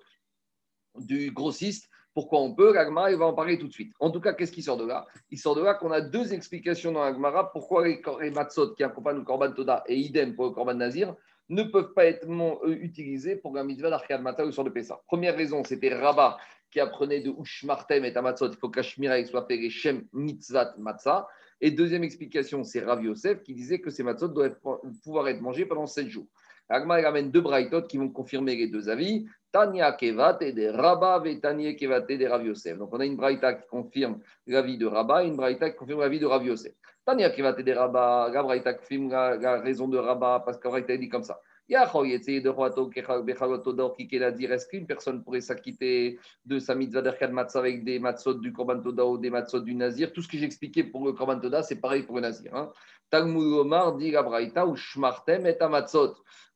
du 1.00 1.32
grossiste, 1.32 1.90
pourquoi 2.18 2.40
on 2.40 2.56
peut 2.56 2.74
L'Agmara, 2.74 3.16
va 3.16 3.28
en 3.28 3.34
parler 3.34 3.60
tout 3.60 3.68
de 3.68 3.72
suite. 3.72 3.94
En 4.00 4.10
tout 4.10 4.20
cas, 4.20 4.34
qu'est-ce 4.34 4.52
qui 4.52 4.64
sort 4.64 4.78
de 4.78 4.88
là? 4.88 5.06
Il 5.30 5.38
sort 5.38 5.54
de 5.54 5.62
là 5.62 5.76
qu'on 5.76 5.92
a 5.92 6.02
deux 6.02 6.34
explications 6.34 6.92
dans 6.92 7.04
l'Agmara 7.04 7.52
pourquoi 7.52 7.88
les, 7.88 8.02
matzot 8.32 8.74
qui 8.74 8.84
accompagnent 8.84 9.18
le 9.18 9.24
korban 9.24 9.52
toda 9.52 9.84
et 9.86 9.96
idem 9.96 10.34
pour 10.34 10.46
le 10.46 10.52
korban 10.52 10.74
nazir 10.74 11.16
ne 11.50 11.62
peuvent 11.62 11.94
pas 11.94 12.06
être 12.06 12.28
euh, 12.28 12.76
utilisés 12.82 13.36
pour 13.36 13.54
la 13.54 13.64
mitzvah 13.64 13.92
d'Arkad 13.92 14.24
Mata 14.24 14.48
ou 14.48 14.52
sur 14.52 14.64
de 14.64 14.72
Pessah? 14.72 15.00
Première 15.06 15.38
raison, 15.38 15.64
c'était 15.64 15.94
Rabat 15.94 16.40
qui 16.72 16.80
apprenait 16.80 17.22
de 17.22 17.32
Ushmartem 17.40 18.04
et 18.04 18.14
Tamatzot, 18.14 18.50
il 18.50 18.58
faut 18.58 18.70
qu'Ashmira 18.70 19.24
soit 19.26 19.46
fait 19.46 19.70
Shem 19.70 20.08
Mitzvat 20.12 20.74
Matzah. 20.80 21.28
Et 21.62 21.70
deuxième 21.70 22.04
explication, 22.04 22.64
c'est 22.64 22.80
Rav 22.80 23.04
Yosef 23.04 23.44
qui 23.44 23.54
disait 23.54 23.80
que 23.80 23.92
ces 23.92 24.02
matzot 24.02 24.30
doivent 24.30 24.58
pouvoir 25.04 25.28
être 25.28 25.42
mangés 25.42 25.68
pendant 25.68 25.86
sept 25.86 26.08
jours. 26.08 26.26
Agma 26.70 27.02
ramène 27.02 27.32
deux 27.32 27.42
braïtot 27.42 27.84
qui 27.84 27.98
vont 27.98 28.10
confirmer 28.10 28.56
les 28.56 28.68
deux 28.68 28.90
avis. 28.90 29.26
Tania 29.52 29.94
Kevat 29.94 30.40
et 30.42 30.52
des 30.52 30.70
Rabba 30.70 31.22
et 31.26 31.40
Tania 31.40 31.74
Kevat 31.74 32.06
et 32.10 32.18
des 32.18 32.28
Rav. 32.28 32.44
Donc 32.78 32.94
on 32.94 33.00
a 33.00 33.06
une 33.06 33.16
braïta 33.16 33.54
qui 33.54 33.68
confirme 33.68 34.20
l'avis 34.46 34.78
de 34.78 34.86
Rabba 34.86 35.24
et 35.24 35.28
une 35.28 35.38
braïta 35.38 35.70
qui 35.70 35.78
confirme 35.78 36.02
l'avis 36.02 36.20
de 36.20 36.26
Rav 36.26 36.46
Yosef. 36.46 36.74
Tania 37.06 37.30
Kevat 37.30 37.56
et 37.58 37.64
des 37.64 37.74
Rabba, 37.74 38.30
la 38.34 38.44
braïta 38.44 38.74
confirme 38.74 39.10
la, 39.10 39.62
raison 39.62 39.88
de 39.88 39.98
Rabba 39.98 40.44
parce 40.46 40.60
qu'en 40.60 40.72
braïta 40.72 40.98
dit 40.98 41.08
comme 41.08 41.24
ça. 41.24 41.40
Est-ce 41.70 41.88
qu'une 44.68 44.88
personne 44.88 45.22
pourrait 45.24 45.42
s'acquitter 45.42 46.18
de 46.46 46.60
sa 46.60 46.76
mitzvah 46.76 47.02
d'Erkad 47.02 47.32
Matzah 47.32 47.60
avec 47.60 47.84
des 47.84 48.00
matzot 48.00 48.36
du 48.36 48.54
Korban 48.54 48.80
Toda 48.80 49.06
ou 49.06 49.18
des 49.18 49.30
matzot 49.30 49.60
du 49.60 49.76
Nazir? 49.76 50.14
Tout 50.14 50.22
ce 50.22 50.30
que 50.30 50.38
j'expliquais 50.38 50.86
pour 50.86 51.06
le 51.06 51.12
Korban 51.12 51.42
Toda, 51.42 51.64
c'est 51.64 51.82
pareil 51.82 52.04
pour 52.04 52.16
le 52.16 52.22
Nazir. 52.22 52.56
Hein. 52.56 52.72
Talmud 53.10 53.54
Omar 53.54 53.98
dit 53.98 54.12
la 54.12 54.24
Braïta 54.24 54.66
ou 54.66 54.78
Shmartem 54.78 55.46
et 55.46 55.58
matzot 55.70 56.16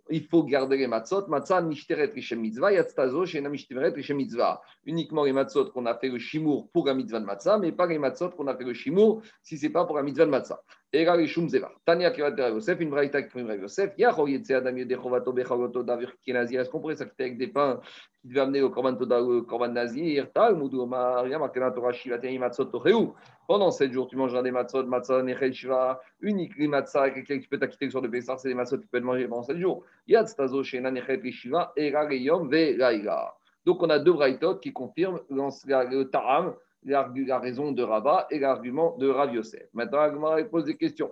il 0.10 0.26
faut 0.28 0.44
garder 0.44 0.78
les 0.78 0.88
matzot. 0.88 1.28
Matzah 1.28 1.62
nishteret 1.62 2.14
rishem 2.14 2.40
mitzvah, 2.40 2.72
yatztazo 2.72 3.26
shena 3.26 3.50
mishteret 3.50 3.96
rishem 3.96 4.18
mitzvah. 4.18 4.62
Uniquement 4.86 5.24
les 5.24 5.34
matzot 5.34 5.72
qu'on 5.72 5.86
a 5.86 5.96
fait 5.96 6.10
le 6.10 6.20
shimour 6.20 6.70
pour 6.72 6.88
la 6.88 6.94
mitzvah 6.94 7.20
de 7.20 7.26
matzah, 7.26 7.58
mais 7.58 7.72
pas 7.72 7.88
les 7.88 8.00
matzot 8.00 8.32
qu'on 8.32 8.48
a 8.48 8.56
fait 8.56 8.64
le 8.64 8.74
shimour 8.74 9.22
si 9.42 9.58
ce 9.58 9.66
n'est 9.66 9.72
pas 9.72 9.86
pour 9.86 9.98
la 9.98 10.04
mitzvah 10.04 10.26
de 10.26 10.32
matzah. 10.32 10.62
Et 10.94 11.06
là, 11.06 11.16
les 11.16 11.28
shum 11.28 11.48
zeva. 11.48 11.72
Tania 11.86 12.12
kivat 12.12 12.32
de 12.32 12.42
Yosef, 12.42 12.78
une 12.82 12.90
braïta 12.90 13.22
qui 13.22 13.30
fait 13.30 13.58
Yosef. 13.58 13.94
Yachor 13.98 14.28
yetze 14.28 14.52
adam 14.52 14.76
yedechovato 14.76 15.32
bechagoto 15.32 15.84
davir 15.84 16.14
kinazir. 16.20 16.60
Est-ce 16.60 16.70
qu'on 16.70 16.82
pourrait 16.82 16.98
s'acquitter 16.98 17.24
avec 17.24 17.38
des 17.38 17.48
pains 17.48 17.80
qui 18.22 18.28
devaient 18.28 18.42
amener 18.42 18.62
au 18.62 18.70
korban 18.70 18.96
toda 18.96 19.24
ou 19.24 19.38
au 19.38 19.42
korban 19.44 19.70
nazir? 19.70 20.30
Talmud 20.34 20.74
omar, 20.74 21.26
yam 21.30 21.44
akena 21.44 21.72
torah 21.72 21.94
shivatei 21.94 22.38
matzot 22.38 22.66
tocheu. 22.66 23.14
Pendant 23.48 23.72
7 23.72 23.94
jours, 23.94 24.08
tu 24.08 24.18
mangeras 24.18 24.44
des 24.44 24.52
matzot, 24.52 24.84
matzah, 24.84 25.24
nechel 25.24 25.54
shiva. 25.54 26.02
Unique 26.20 26.58
les 26.58 26.68
matzah 26.68 27.08
lesquels 27.08 27.40
tu 27.40 27.48
peux 27.48 27.58
t'acquitter 27.58 27.86
le 27.86 27.92
soir 27.92 28.04
de 28.04 28.10
Pessah, 28.10 28.38
c'est 28.38 28.50
des 28.50 28.54
matzot 28.54 28.78
que 28.78 28.82
tu 28.82 28.90
peux 28.90 29.00
manger 29.00 29.30
pendant 29.30 29.44
7 29.44 29.58
jours. 29.58 29.86
Yatztazo 30.08 30.62
shena 30.62 30.92
nechel 30.92 31.24
shiva, 31.32 31.72
era 31.78 32.14
yom 32.14 32.50
ve 32.50 32.76
laïla. 32.76 33.34
Donc, 33.66 33.82
on 33.84 33.90
a 33.90 34.00
deux 34.00 34.14
braïtot 34.14 34.56
qui 34.56 34.74
confirment 34.74 35.20
le 35.30 36.04
taram 36.04 36.56
la 36.84 37.40
raison 37.40 37.72
de 37.72 37.84
Rabat 37.84 38.28
et 38.32 38.40
l'argument 38.40 38.98
de 38.98 39.08
Rav 39.08 39.34
Yosef. 39.34 39.68
Maintenant, 39.74 40.00
Agmara 40.00 40.44
pose 40.44 40.66
des 40.66 40.78
questions. 40.78 41.12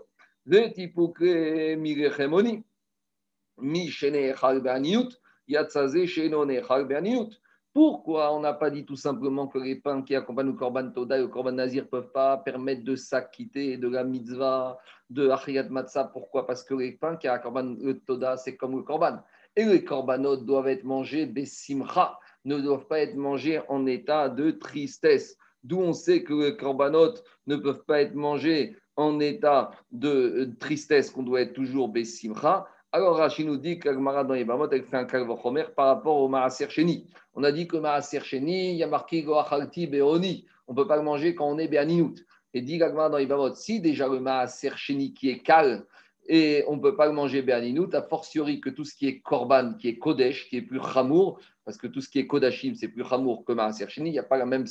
Pourquoi 7.72 8.34
on 8.34 8.40
n'a 8.40 8.54
pas 8.54 8.72
dit 8.72 8.84
tout 8.84 8.96
simplement 8.96 9.48
que 9.48 9.60
les 9.60 9.76
pains 9.76 10.02
qui 10.02 10.16
accompagnent 10.16 10.48
le 10.48 10.54
Korban 10.54 10.90
Toda 10.90 11.18
et 11.18 11.22
le 11.22 11.28
Korban 11.28 11.52
Nazir 11.52 11.84
ne 11.84 11.88
peuvent 11.88 12.12
pas 12.12 12.38
permettre 12.38 12.84
de 12.84 12.96
s'acquitter 12.96 13.78
de 13.78 13.88
la 13.88 14.04
mitzvah 14.04 14.80
de 15.10 15.30
Achiyat 15.30 15.70
Matzah? 15.70 16.06
Pourquoi? 16.06 16.48
Parce 16.48 16.64
que 16.64 16.74
les 16.74 16.94
pains 16.94 17.16
qui 17.16 17.28
accompagnent 17.28 17.78
le 17.80 18.00
Toda, 18.00 18.38
c'est 18.38 18.58
comme 18.58 18.76
le 18.76 18.82
Korban. 18.82 19.20
Et 19.56 19.66
les 19.66 19.84
Korbanot 19.84 20.38
doivent 20.38 20.68
être 20.68 20.84
mangés 20.84 21.28
besimcha, 21.28 22.18
ne 22.46 22.60
doivent 22.60 22.88
pas 22.88 23.02
être 23.02 23.16
mangés 23.16 23.62
en 23.68 23.86
état 23.86 24.30
de 24.30 24.52
tristesse 24.52 25.38
d'où 25.64 25.80
on 25.80 25.94
sait 25.94 26.24
que 26.24 26.34
les 26.34 26.58
corbanotes 26.58 27.24
ne 27.48 27.56
peuvent 27.56 27.84
pas 27.86 28.02
être 28.02 28.16
mangés 28.16 28.76
en 28.96 29.20
état 29.20 29.72
de 29.92 30.10
euh, 30.10 30.56
tristesse, 30.60 31.10
qu'on 31.10 31.24
doit 31.24 31.42
être 31.42 31.54
toujours 31.54 31.90
Bessimcha. 31.90 32.68
Alors 32.92 33.18
Rachid 33.18 33.48
nous 33.48 33.58
dit 33.58 33.80
qu'Agmara 33.80 34.24
dans 34.24 34.34
les 34.34 34.44
Bamot, 34.44 34.70
elle 34.72 34.84
fait 34.84 34.98
un 34.98 35.06
calvochomer 35.06 35.66
par 35.76 35.88
rapport 35.88 36.18
au 36.18 36.28
Maaser 36.28 36.70
Sheni. 36.70 37.08
On 37.36 37.44
a 37.44 37.52
dit 37.52 37.68
que 37.68 37.78
Maaser 37.78 38.22
Sheni, 38.22 38.72
il 38.72 38.78
y 38.78 38.84
a 38.84 38.88
marqué 38.88 39.24
Goachalti 39.24 39.88
Beoni. 39.88 40.46
On 40.68 40.74
ne 40.74 40.78
peut 40.78 40.88
pas 40.88 40.98
le 40.98 41.04
manger 41.04 41.36
quand 41.36 41.48
on 41.48 41.58
est 41.60 41.68
Béaninout. 41.68 42.16
Et 42.54 42.62
dit 42.62 42.82
Agmara 42.82 43.10
dans 43.10 43.18
les 43.18 43.28
Bamot, 43.28 43.54
si 43.54 43.80
déjà 43.80 44.08
le 44.08 44.20
Maaser 44.20 44.72
Sheni 44.76 45.14
qui 45.14 45.30
est 45.30 45.40
calme, 45.40 45.86
et 46.32 46.64
on 46.68 46.76
ne 46.76 46.82
peut 46.82 46.96
pas 46.96 47.12
manger 47.12 47.42
Béaninout, 47.42 47.90
a 47.94 48.04
fortiori 48.04 48.62
que 48.62 48.70
tout 48.70 48.86
ce 48.86 48.94
qui 48.94 49.08
est 49.08 49.20
Korban, 49.20 49.74
qui 49.74 49.88
est 49.88 49.98
Kodesh, 49.98 50.48
qui 50.48 50.58
est 50.58 50.62
plus 50.62 50.80
Chamour, 50.80 51.40
parce 51.66 51.76
que 51.76 51.88
tout 51.88 52.02
ce 52.02 52.10
qui 52.10 52.20
est 52.20 52.28
Kodashim, 52.28 52.76
c'est 52.76 52.88
plus 52.88 53.04
Chamour 53.04 53.44
que 53.44 53.52
Maaser 53.52 53.90
Sheni, 53.90 54.12
il 54.12 54.14
n'y 54.14 54.20
a 54.20 54.24
pas 54.24 54.38
la 54.38 54.46
même 54.46 54.66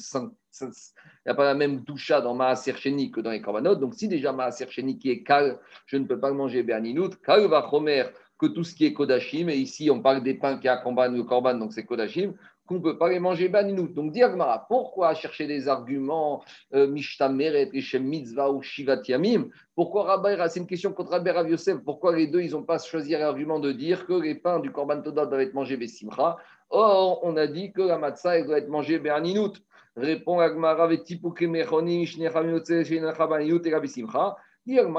doucha 1.81 2.21
dans 2.21 2.35
Maaser 2.35 2.77
Sheni 2.77 3.11
que 3.11 3.21
dans 3.21 3.33
les 3.33 3.43
Korbanot. 3.43 3.75
Donc, 3.75 3.95
si 3.97 4.07
déjà 4.07 4.33
Maaser 4.33 4.71
Sheni 4.71 4.99
qui 4.99 5.11
est 5.11 5.25
Kal, 5.25 5.59
je 5.87 5.97
ne 5.97 6.05
peux 6.07 6.21
pas 6.21 6.31
manger 6.31 6.63
Béaninout, 6.63 7.11
Kal 7.25 7.47
va 7.47 7.67
Chomer 7.69 8.05
que 8.39 8.47
tout 8.47 8.63
ce 8.63 8.73
qui 8.73 8.87
est 8.87 8.93
Kodashim, 8.93 9.49
et 9.49 9.57
ici 9.57 9.91
on 9.91 10.01
parle 10.01 10.23
des 10.23 10.35
pains 10.35 10.59
qui 10.59 10.69
accompagnent 10.69 11.17
le 11.17 11.25
Korban, 11.25 11.55
donc 11.55 11.73
c'est 11.73 11.85
Kodashim, 11.85 12.35
qu'on 12.69 12.75
ne 12.75 12.81
peut 12.81 12.99
pas 12.99 13.09
les 13.09 13.19
manger 13.19 13.49
Béaninout. 13.49 13.89
Donc, 13.89 14.13
Diagmara, 14.13 14.67
pourquoi 14.69 15.15
chercher 15.15 15.47
des 15.47 15.69
arguments 15.69 16.45
euh, 16.75 16.87
Mishtameret, 16.87 17.71
Rishem 17.73 18.05
Mitzvah 18.05 18.51
ou 18.51 18.63
Shivat 18.63 19.01
Yamim? 19.09 19.49
Pourquoi 19.75 20.05
Rabbi, 20.05 20.37
c'est 20.51 20.61
une 20.61 20.67
question 20.67 20.93
contre 20.93 21.13
Rabbi 21.13 21.31
Rav 21.31 21.49
pourquoi 21.85 22.15
les 22.15 22.27
deux, 22.27 22.43
ils 22.43 22.53
n'ont 22.53 22.63
pas 22.63 22.79
choisi 22.79 23.13
l'argument 23.13 23.59
de 23.59 23.73
dire 23.73 24.07
que 24.07 24.13
les 24.13 24.35
pains 24.35 24.61
du 24.61 24.71
Korban 24.71 25.01
Toda 25.01 25.25
doivent 25.25 25.41
être 25.41 25.55
mangés 25.55 25.77
Bessimra 25.77 26.37
Or, 26.71 27.21
on 27.23 27.37
a 27.39 27.47
dit 27.47 27.73
que 27.73 27.81
la 27.81 27.97
matzah, 27.97 28.43
doit 28.43 28.59
être 28.59 28.69
mangée 28.69 28.99
Béaninout. 28.99 29.55
Répond 29.97 30.39
Agmara 30.39 30.87
Vetipuke 30.87 31.43
Mechoni, 31.43 32.07
Shnechamiyotse, 32.07 32.85
Shnechamiyot 32.85 33.63
et 33.65 33.75
Rabbi 33.75 33.89
Simcha. 33.89 34.37
Alors, 34.71 34.91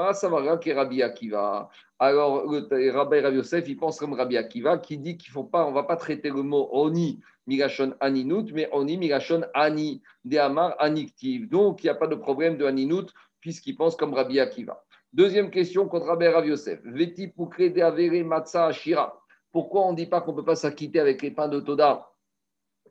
le 2.50 2.90
Rabbi 2.90 3.20
Rabbi 3.20 3.36
Yosef, 3.36 3.68
il 3.68 3.76
pense 3.76 3.98
comme 3.98 4.14
Rabbi 4.14 4.36
Akiva 4.36 4.78
qui 4.78 4.98
dit 4.98 5.16
qu'il 5.16 5.30
faut 5.30 5.44
pas, 5.44 5.64
on 5.64 5.72
va 5.72 5.84
pas 5.84 5.96
traiter 5.96 6.30
le 6.30 6.42
mot 6.42 6.68
Oni 6.72 7.20
Migashon 7.46 7.94
Aninut, 8.00 8.52
mais 8.52 8.68
Oni 8.72 8.96
Migashon 8.96 9.42
Ani, 9.54 10.02
de 10.24 10.38
Amar 10.38 10.74
Aniktiv. 10.80 11.48
Donc, 11.48 11.84
il 11.84 11.86
n'y 11.86 11.90
a 11.90 11.94
pas 11.94 12.08
de 12.08 12.16
problème 12.16 12.56
de 12.56 12.64
Aninut 12.64 13.06
puisqu'il 13.40 13.76
pense 13.76 13.94
comme 13.94 14.12
Rabbi 14.12 14.40
Akiva. 14.40 14.84
Deuxième 15.12 15.50
question 15.50 15.86
contre 15.86 16.06
Rabbi 16.06 16.26
Rabbi 16.26 16.48
Yosef. 16.48 16.80
Vetipuke 16.84 17.72
de 17.72 17.80
Avere 17.80 18.24
Matza 18.24 18.66
Ashira. 18.66 19.22
Pourquoi 19.52 19.86
on 19.86 19.92
ne 19.92 19.96
dit 19.96 20.06
pas 20.06 20.20
qu'on 20.20 20.32
ne 20.32 20.36
peut 20.36 20.44
pas 20.44 20.56
s'acquitter 20.56 20.98
avec 20.98 21.22
les 21.22 21.30
pains 21.30 21.48
de 21.48 21.60
Toda 21.60 22.10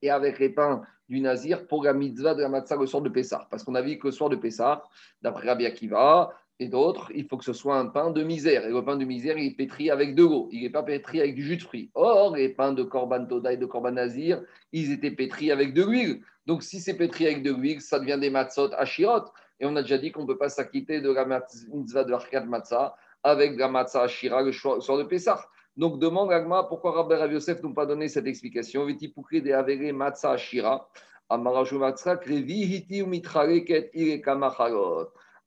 et 0.01 0.09
avec 0.09 0.39
les 0.39 0.49
pains 0.49 0.81
du 1.09 1.19
Nazir 1.19 1.67
pour 1.67 1.83
la 1.83 1.93
mitzvah 1.93 2.35
de 2.35 2.41
la 2.41 2.49
matzah 2.49 2.77
le 2.77 2.85
soir 2.85 3.01
de 3.01 3.09
Pessah? 3.09 3.47
Parce 3.49 3.63
qu'on 3.63 3.75
a 3.75 3.81
vu 3.81 3.97
que 3.97 4.07
le 4.07 4.11
soir 4.11 4.29
de 4.29 4.35
Pessah, 4.35 4.83
d'après 5.21 5.47
Rabbi 5.47 5.65
Akiva 5.65 6.33
et 6.59 6.67
d'autres, 6.67 7.11
il 7.15 7.25
faut 7.25 7.37
que 7.37 7.45
ce 7.45 7.53
soit 7.53 7.77
un 7.77 7.87
pain 7.87 8.11
de 8.11 8.21
misère. 8.23 8.65
Et 8.65 8.69
le 8.69 8.83
pain 8.83 8.97
de 8.97 9.05
misère, 9.05 9.37
il 9.37 9.47
est 9.47 9.55
pétri 9.55 9.89
avec 9.89 10.13
de 10.13 10.23
l'eau. 10.23 10.49
Il 10.51 10.61
n'est 10.61 10.69
pas 10.69 10.83
pétri 10.83 11.21
avec 11.21 11.35
du 11.35 11.43
jus 11.43 11.57
de 11.57 11.61
fruits. 11.61 11.89
Or, 11.93 12.35
les 12.35 12.49
pains 12.49 12.73
de 12.73 12.83
Korban 12.83 13.25
Toda 13.25 13.53
et 13.53 13.57
de 13.57 13.65
Korban 13.65 13.91
Nazir, 13.91 14.41
ils 14.73 14.91
étaient 14.91 15.11
pétris 15.11 15.51
avec 15.51 15.73
de 15.73 15.83
l'huile. 15.83 16.21
Donc, 16.45 16.63
si 16.63 16.81
c'est 16.81 16.97
pétri 16.97 17.25
avec 17.27 17.43
de 17.43 17.53
l'huile, 17.53 17.79
ça 17.79 17.99
devient 17.99 18.17
des 18.19 18.29
matzot 18.29 18.73
ashirot. 18.73 19.25
Et 19.59 19.65
on 19.65 19.75
a 19.75 19.81
déjà 19.81 19.97
dit 19.97 20.11
qu'on 20.11 20.23
ne 20.23 20.27
peut 20.27 20.37
pas 20.37 20.49
s'acquitter 20.49 21.01
de 21.01 21.11
la 21.11 21.25
mitzvah 21.25 22.03
de 22.03 22.11
l'Arkad 22.11 22.47
Matzah 22.47 22.95
avec 23.23 23.57
la 23.57 23.67
matzah 23.67 24.03
ashira 24.03 24.41
le 24.41 24.51
soir 24.51 24.97
de 24.97 25.03
Pessah. 25.03 25.45
Donc 25.75 25.99
demande 25.99 26.31
Agma 26.31 26.63
pourquoi 26.63 26.91
Rabbi 26.91 27.15
Rav 27.15 27.31
Yosef 27.31 27.61
pas 27.73 27.85
donné 27.85 28.07
cette 28.07 28.27
explication? 28.27 28.85
de 28.85 29.51
avere 29.51 29.93
matza 29.93 30.35
shira. 30.37 30.87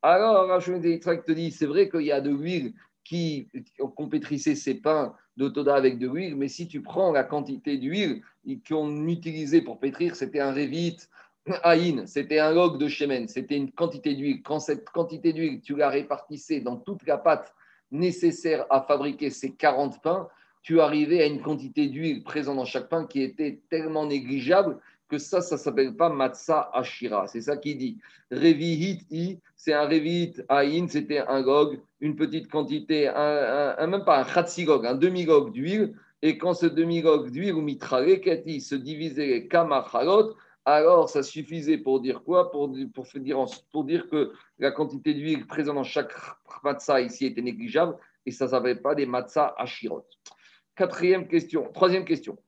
Alors, 0.03 0.49
Rachel 0.49 0.81
te 0.81 1.33
dit 1.33 1.51
c'est 1.53 1.67
vrai 1.67 1.89
qu'il 1.89 2.03
y 2.03 2.13
a 2.13 2.21
de 2.21 2.31
l'huile 2.31 2.75
qui, 3.05 3.49
qu'on 3.97 4.09
pétrissait 4.09 4.57
ses 4.57 4.75
pains 4.75 5.15
de 5.37 5.49
Toda 5.49 5.75
avec 5.75 5.99
de 5.99 6.09
l'huile, 6.09 6.37
mais 6.37 6.49
si 6.49 6.69
tu 6.69 6.83
prends 6.83 7.13
la 7.13 7.25
quantité 7.25 7.79
d'huile 7.79 8.23
qu'on 8.69 9.07
utilisait 9.07 9.63
pour 9.63 9.79
pétrir, 9.79 10.17
c'était 10.17 10.41
un 10.41 10.53
révite, 10.53 11.09
Aïn, 11.63 12.07
c'était 12.07 12.39
un 12.39 12.53
log 12.53 12.79
de 12.79 12.89
Shemen, 12.89 13.27
c'était 13.29 13.57
une 13.57 13.73
quantité 13.73 14.15
d'huile. 14.15 14.43
Quand 14.43 14.61
cette 14.61 14.89
quantité 14.91 15.33
d'huile, 15.33 15.61
tu 15.61 15.75
la 15.75 15.89
répartissais 15.89 16.61
dans 16.61 16.77
toute 16.77 17.05
la 17.07 17.19
pâte 17.19 17.55
nécessaire 17.91 18.67
à 18.71 18.83
fabriquer 18.83 19.31
ces 19.31 19.53
40 19.55 20.03
pains, 20.03 20.29
tu 20.63 20.81
arrivais 20.81 21.23
à 21.23 21.27
une 21.27 21.43
quantité 21.43 21.89
d'huile 21.89 22.23
présente 22.23 22.57
dans 22.57 22.65
chaque 22.65 22.89
pain 22.89 23.07
qui 23.07 23.23
était 23.23 23.61
tellement 23.69 24.07
négligeable 24.07 24.79
que 25.13 25.19
ça, 25.19 25.43
ça 25.43 25.59
s'appelle 25.59 25.95
pas 25.95 26.09
matzah 26.09 26.71
ashira. 26.73 27.27
C'est 27.27 27.43
ça 27.43 27.59
qui 27.59 27.75
dit. 27.77 27.99
Revihit 28.31 29.03
i, 29.11 29.39
c'est 29.55 29.75
un 29.75 29.87
revihit 29.87 30.43
aïn, 30.49 30.89
c'était 30.89 31.19
un 31.19 31.43
gog, 31.43 31.79
une 32.01 32.17
petite 32.17 32.51
quantité, 32.51 33.09
un, 33.09 33.87
même 33.87 34.07
pas 34.07 34.21
un 34.21 34.25
khatsigog, 34.25 34.87
un 34.87 34.95
demi-gog 34.95 35.53
d'huile. 35.53 35.93
Et 36.23 36.39
quand 36.39 36.55
ce 36.55 36.65
demi-gog 36.65 37.31
d'huile, 37.31 37.53
ou 37.53 37.61
mitralekati, 37.61 38.63
se 38.63 38.75
divisait 38.75 39.47
kamachalot, 39.49 40.35
alors 40.65 41.11
ça 41.11 41.23
suffisait 41.23 41.79
pour 41.79 42.01
dire 42.01 42.23
quoi? 42.25 42.51
Pour, 42.51 42.73
pour, 42.95 43.07
dire, 43.17 43.45
pour 43.71 43.85
dire 43.85 44.09
que 44.09 44.33
la 44.59 44.71
quantité 44.71 45.13
d'huile 45.13 45.47
présente 45.47 45.75
dans 45.75 45.85
chaque 45.85 46.13
matzah 46.65 47.03
ici 47.03 47.27
était 47.27 47.43
négligeable 47.43 47.97
et 48.25 48.31
ça 48.31 48.47
ne 48.47 48.51
s'appelle 48.51 48.81
pas 48.81 48.95
des 48.95 49.05
matzah 49.05 49.55
ashirot. 49.59 50.07
Quatrième 50.75 51.29
question, 51.29 51.71
troisième 51.75 52.07
question. 52.07 52.39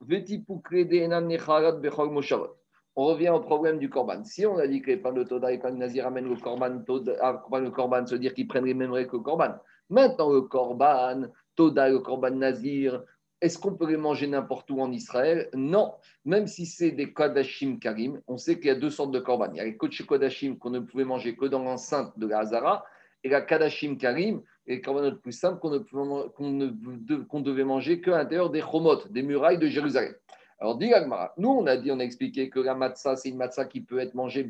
On 2.96 3.04
revient 3.04 3.28
au 3.28 3.40
problème 3.40 3.78
du 3.78 3.90
korban. 3.90 4.24
Si 4.24 4.46
on 4.46 4.56
a 4.56 4.66
dit 4.66 4.80
que 4.80 4.86
les 4.86 4.96
pains 4.96 5.12
de 5.12 5.24
Toda 5.24 5.52
et 5.52 5.58
les 5.58 5.70
de 5.70 5.76
Nazir 5.76 6.06
amènent 6.06 6.30
le 6.30 6.36
korban, 6.36 6.78
toda, 6.86 7.42
le 7.52 7.70
korban, 7.70 8.06
se 8.06 8.14
dire 8.14 8.32
qu'ils 8.32 8.48
prennent 8.48 8.64
les 8.64 8.72
mêmes 8.72 8.92
règles 8.92 9.10
que 9.10 9.16
le 9.16 9.22
korban. 9.22 9.56
Maintenant, 9.90 10.32
le 10.32 10.40
korban, 10.42 11.24
Toda 11.54 11.90
le 11.90 11.98
korban 11.98 12.30
Nazir, 12.30 13.02
est-ce 13.42 13.58
qu'on 13.58 13.74
peut 13.74 13.88
les 13.88 13.98
manger 13.98 14.26
n'importe 14.26 14.70
où 14.70 14.80
en 14.80 14.90
Israël? 14.90 15.50
Non. 15.52 15.92
Même 16.24 16.46
si 16.46 16.64
c'est 16.64 16.92
des 16.92 17.12
Kodashim 17.12 17.78
Karim, 17.78 18.22
on 18.26 18.38
sait 18.38 18.56
qu'il 18.56 18.68
y 18.68 18.70
a 18.70 18.74
deux 18.74 18.88
sortes 18.88 19.10
de 19.10 19.20
korban. 19.20 19.50
Il 19.52 19.58
y 19.58 19.60
a 19.60 19.64
les 19.64 19.76
Kodashim 19.76 20.56
qu'on 20.56 20.70
ne 20.70 20.80
pouvait 20.80 21.04
manger 21.04 21.36
que 21.36 21.44
dans 21.44 21.62
l'enceinte 21.62 22.18
de 22.18 22.26
la 22.26 22.38
Hazara 22.38 22.86
et 23.22 23.28
la 23.28 23.42
Kadashim 23.42 23.96
Karim, 23.96 24.40
et 24.66 24.80
le 24.86 25.16
plus 25.16 25.32
simple 25.32 25.60
qu'on 25.60 25.70
ne, 25.70 27.40
devait 27.42 27.64
manger 27.64 28.00
qu'à 28.00 28.12
l'intérieur 28.12 28.50
des 28.50 28.62
chomot, 28.62 29.06
des 29.10 29.22
murailles 29.22 29.58
de 29.58 29.66
Jérusalem. 29.66 30.14
Alors, 30.60 30.76
dit 30.78 30.90
nous 31.36 31.48
on 31.48 31.66
a 31.66 31.76
dit, 31.76 31.90
on 31.90 32.00
a 32.00 32.04
expliqué 32.04 32.48
que 32.48 32.60
la 32.60 32.74
matzah, 32.74 33.16
c'est 33.16 33.28
une 33.28 33.36
matzah 33.36 33.66
qui 33.66 33.80
peut 33.80 33.98
être 33.98 34.14
mangée 34.14 34.48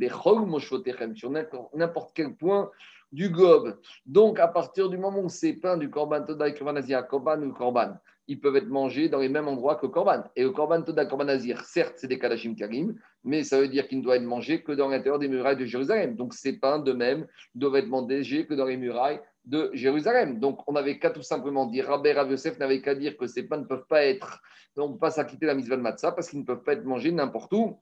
sur 0.64 1.30
n'importe 1.74 2.12
quel 2.14 2.34
point 2.34 2.70
du 3.10 3.30
globe. 3.30 3.78
Donc, 4.06 4.38
à 4.38 4.48
partir 4.48 4.88
du 4.88 4.98
moment 4.98 5.20
où 5.20 5.28
c'est 5.28 5.54
pain 5.54 5.76
du 5.76 5.90
korban 5.90 6.22
toda 6.24 6.48
et 6.48 6.54
korban 6.54 6.76
azir, 6.76 7.06
korban 7.06 7.40
ou 7.42 7.52
korban, 7.52 7.96
ils 8.26 8.40
peuvent 8.40 8.56
être 8.56 8.68
mangés 8.68 9.08
dans 9.08 9.18
les 9.18 9.28
mêmes 9.28 9.48
endroits 9.48 9.76
que 9.76 9.86
korban. 9.86 10.24
Et 10.36 10.42
le 10.42 10.50
korban 10.50 10.82
toda, 10.82 11.06
korban 11.06 11.28
azir, 11.28 11.60
certes, 11.60 11.94
c'est 11.96 12.08
des 12.08 12.18
kadashim 12.18 12.54
karim, 12.54 12.96
mais 13.22 13.44
ça 13.44 13.60
veut 13.60 13.68
dire 13.68 13.88
qu'il 13.88 13.98
ne 13.98 14.02
doit 14.02 14.16
être 14.16 14.22
mangé 14.22 14.62
que 14.62 14.72
dans 14.72 14.88
l'intérieur 14.88 15.18
des 15.18 15.28
murailles 15.28 15.56
de 15.56 15.64
Jérusalem. 15.64 16.16
Donc, 16.16 16.34
ces 16.34 16.58
pains, 16.58 16.78
de 16.78 16.92
même, 16.92 17.26
doivent 17.54 17.76
être 17.76 17.88
mangés 17.88 18.46
que 18.46 18.54
dans 18.54 18.66
les 18.66 18.76
murailles 18.76 19.20
de 19.44 19.70
Jérusalem. 19.72 20.40
Donc, 20.40 20.60
on 20.66 20.72
n'avait 20.72 20.98
qu'à 20.98 21.10
tout 21.10 21.22
simplement 21.22 21.66
dire, 21.66 21.86
Rabbi 21.86 22.12
Rav 22.12 22.30
Yosef 22.30 22.58
n'avait 22.58 22.80
qu'à 22.80 22.94
dire 22.94 23.16
que 23.16 23.26
ces 23.26 23.42
pains 23.44 23.58
ne 23.58 23.64
peuvent 23.64 23.86
pas 23.86 24.04
être, 24.04 24.40
donc 24.76 24.98
pas 24.98 25.10
s'acquitter 25.10 25.46
la 25.46 25.54
mitzvah 25.54 25.76
de 25.76 25.82
matzah 25.82 26.12
parce 26.12 26.28
qu'ils 26.28 26.40
ne 26.40 26.44
peuvent 26.44 26.62
pas 26.62 26.72
être 26.72 26.84
mangés 26.84 27.12
n'importe 27.12 27.52
où 27.52 27.78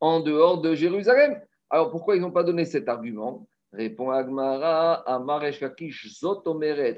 en 0.00 0.20
dehors 0.20 0.60
de 0.60 0.74
Jérusalem. 0.74 1.40
Alors, 1.70 1.90
pourquoi 1.90 2.16
ils 2.16 2.22
n'ont 2.22 2.30
pas 2.30 2.44
donné 2.44 2.64
cet 2.64 2.88
argument? 2.88 3.46
Répond 3.72 4.10
Agmara, 4.10 4.94
Amaresh 5.12 5.58
Kakish 5.58 6.20
Zotomeret, 6.20 6.96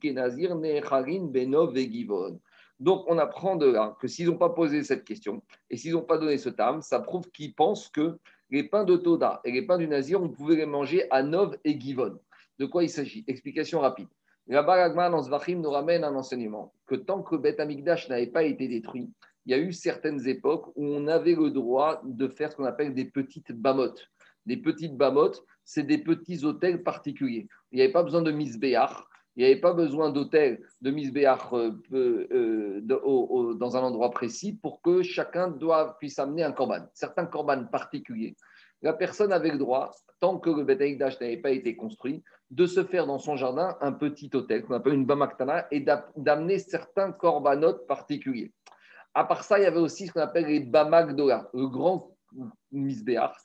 Kenazir 0.00 0.54
Necharin 0.54 1.26
Benov 1.26 1.74
Vegivon. 1.74 2.40
Donc, 2.78 3.04
on 3.06 3.18
apprend 3.18 3.56
de 3.56 3.66
là 3.66 3.96
que 4.00 4.08
s'ils 4.08 4.26
n'ont 4.26 4.38
pas 4.38 4.50
posé 4.50 4.82
cette 4.82 5.04
question 5.04 5.42
et 5.70 5.76
s'ils 5.76 5.92
n'ont 5.92 6.02
pas 6.02 6.18
donné 6.18 6.38
ce 6.38 6.48
terme, 6.48 6.82
ça 6.82 7.00
prouve 7.00 7.30
qu'ils 7.30 7.54
pensent 7.54 7.88
que 7.88 8.18
les 8.52 8.64
pains 8.64 8.84
de 8.84 8.96
Toda 8.96 9.40
et 9.44 9.50
les 9.50 9.62
pains 9.62 9.78
du 9.78 9.88
Nazir, 9.88 10.22
on 10.22 10.28
pouvait 10.28 10.56
les 10.56 10.66
manger 10.66 11.10
à 11.10 11.22
Nov 11.22 11.56
et 11.64 11.80
Givon. 11.80 12.20
De 12.58 12.66
quoi 12.66 12.84
il 12.84 12.90
s'agit? 12.90 13.24
Explication 13.26 13.80
rapide. 13.80 14.08
Là-bas, 14.46 14.90
dans 15.08 15.22
Zvachim 15.22 15.60
nous 15.60 15.70
ramène 15.70 16.04
un 16.04 16.14
enseignement 16.14 16.74
que 16.86 16.94
tant 16.94 17.22
que 17.22 17.34
Beth 17.36 17.58
Amikdash 17.58 18.10
n'avait 18.10 18.26
pas 18.26 18.42
été 18.42 18.68
détruit, 18.68 19.10
il 19.46 19.52
y 19.52 19.54
a 19.54 19.58
eu 19.58 19.72
certaines 19.72 20.28
époques 20.28 20.68
où 20.76 20.84
on 20.84 21.08
avait 21.08 21.34
le 21.34 21.50
droit 21.50 22.02
de 22.04 22.28
faire 22.28 22.52
ce 22.52 22.56
qu'on 22.56 22.64
appelle 22.64 22.94
des 22.94 23.06
petites 23.06 23.52
bamotes. 23.52 24.06
Des 24.44 24.58
petites 24.58 24.96
bamotes, 24.96 25.42
c'est 25.64 25.84
des 25.84 25.98
petits 25.98 26.44
hôtels 26.44 26.82
particuliers. 26.82 27.48
Il 27.70 27.76
n'y 27.76 27.82
avait 27.82 27.92
pas 27.92 28.02
besoin 28.02 28.22
de 28.22 28.32
misbéach, 28.32 29.08
il 29.36 29.44
n'y 29.44 29.50
avait 29.50 29.60
pas 29.60 29.72
besoin 29.72 30.10
d'hôtel 30.10 30.62
de 30.80 30.90
misbéach 30.90 31.52
euh, 31.52 31.72
euh, 31.92 32.80
dans 32.82 33.76
un 33.76 33.80
endroit 33.80 34.10
précis 34.10 34.52
pour 34.52 34.82
que 34.82 35.02
chacun 35.02 35.54
puisse 35.98 36.18
amener 36.18 36.42
un 36.42 36.52
corban. 36.52 36.86
Certains 36.92 37.26
corbanes 37.26 37.70
particuliers, 37.70 38.36
la 38.82 38.92
personne 38.92 39.32
avait 39.32 39.50
le 39.50 39.58
droit, 39.58 39.92
tant 40.20 40.38
que 40.38 40.50
le 40.50 40.64
Beth 40.64 40.80
n'avait 41.20 41.36
pas 41.36 41.50
été 41.50 41.76
construit, 41.76 42.22
de 42.50 42.66
se 42.66 42.84
faire 42.84 43.06
dans 43.06 43.18
son 43.18 43.36
jardin 43.36 43.76
un 43.80 43.92
petit 43.92 44.30
hôtel 44.34 44.64
qu'on 44.64 44.74
appelle 44.74 44.94
une 44.94 45.06
bamaktana 45.06 45.66
et 45.70 45.84
d'amener 46.16 46.58
certains 46.58 47.12
corbanotes 47.12 47.86
particuliers. 47.86 48.52
À 49.14 49.24
part 49.24 49.44
ça, 49.44 49.58
il 49.58 49.62
y 49.62 49.66
avait 49.66 49.78
aussi 49.78 50.06
ce 50.06 50.12
qu'on 50.12 50.20
appelle 50.20 50.46
les 50.46 50.60
bamagdola, 50.60 51.48
le 51.54 51.68
grand 51.68 52.14
misbéach, 52.70 53.36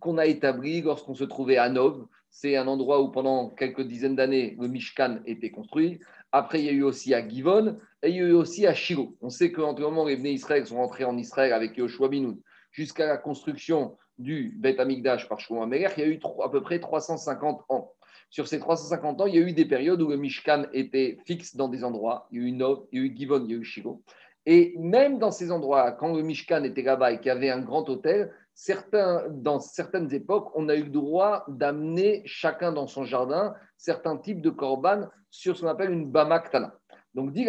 qu'on 0.00 0.18
a 0.18 0.26
établi 0.26 0.82
lorsqu'on 0.82 1.14
se 1.14 1.24
trouvait 1.24 1.56
à 1.56 1.68
Nov. 1.68 2.06
C'est 2.38 2.54
un 2.54 2.66
endroit 2.66 3.00
où 3.00 3.08
pendant 3.08 3.48
quelques 3.48 3.80
dizaines 3.80 4.14
d'années, 4.14 4.58
le 4.60 4.68
Mishkan 4.68 5.20
était 5.24 5.50
construit. 5.50 6.00
Après, 6.32 6.60
il 6.60 6.66
y 6.66 6.68
a 6.68 6.72
eu 6.72 6.82
aussi 6.82 7.14
à 7.14 7.26
Givon 7.26 7.78
et 8.02 8.10
il 8.10 8.16
y 8.16 8.20
a 8.20 8.24
eu 8.24 8.32
aussi 8.32 8.66
à 8.66 8.74
Shiloh. 8.74 9.16
On 9.22 9.30
sait 9.30 9.50
qu'entre 9.50 9.80
le 9.80 9.86
moment 9.86 10.04
les 10.04 10.16
Bnei 10.16 10.34
Israël 10.34 10.66
sont 10.66 10.76
rentrés 10.76 11.04
en 11.04 11.16
Israël 11.16 11.54
avec 11.54 11.78
Yoshua 11.78 12.10
Binoun 12.10 12.38
jusqu'à 12.72 13.06
la 13.06 13.16
construction 13.16 13.96
du 14.18 14.54
Beth 14.58 14.78
Amikdash 14.78 15.30
par 15.30 15.40
Shlomo 15.40 15.62
Amelech, 15.62 15.94
il 15.96 16.00
y 16.00 16.06
a 16.06 16.08
eu 16.10 16.20
à 16.44 16.50
peu 16.50 16.62
près 16.62 16.78
350 16.78 17.64
ans. 17.70 17.94
Sur 18.28 18.46
ces 18.46 18.58
350 18.58 19.22
ans, 19.22 19.26
il 19.26 19.34
y 19.34 19.38
a 19.38 19.40
eu 19.40 19.54
des 19.54 19.64
périodes 19.64 20.02
où 20.02 20.08
le 20.08 20.18
Mishkan 20.18 20.66
était 20.74 21.16
fixe 21.24 21.56
dans 21.56 21.68
des 21.68 21.84
endroits. 21.84 22.28
Il 22.30 22.42
y 22.42 22.44
a 22.44 22.48
eu 22.48 22.52
Nov, 22.52 22.84
il 22.92 22.98
y 22.98 23.02
a 23.02 23.06
eu 23.06 23.16
Givon, 23.16 23.44
il 23.46 23.50
y 23.50 23.54
a 23.54 23.56
eu 23.56 23.64
Shiloh. 23.64 24.02
Et 24.44 24.74
même 24.76 25.18
dans 25.18 25.30
ces 25.30 25.50
endroits, 25.50 25.90
quand 25.92 26.14
le 26.14 26.22
Mishkan 26.22 26.64
était 26.64 26.82
là-bas 26.82 27.12
et 27.12 27.16
qu'il 27.16 27.28
y 27.28 27.30
avait 27.30 27.48
un 27.48 27.62
grand 27.62 27.88
hôtel, 27.88 28.30
certains, 28.56 29.28
dans 29.28 29.60
certaines 29.60 30.12
époques, 30.14 30.50
on 30.54 30.68
a 30.70 30.74
eu 30.74 30.84
le 30.84 30.90
droit 30.90 31.44
d'amener 31.46 32.22
chacun 32.24 32.72
dans 32.72 32.86
son 32.86 33.04
jardin 33.04 33.54
certains 33.76 34.16
types 34.16 34.40
de 34.40 34.50
korban 34.50 35.08
sur 35.30 35.56
ce 35.56 35.60
qu'on 35.60 35.68
appelle 35.68 35.92
une 35.92 36.10
bamaktana. 36.10 36.74
Donc, 37.14 37.32
dit 37.32 37.46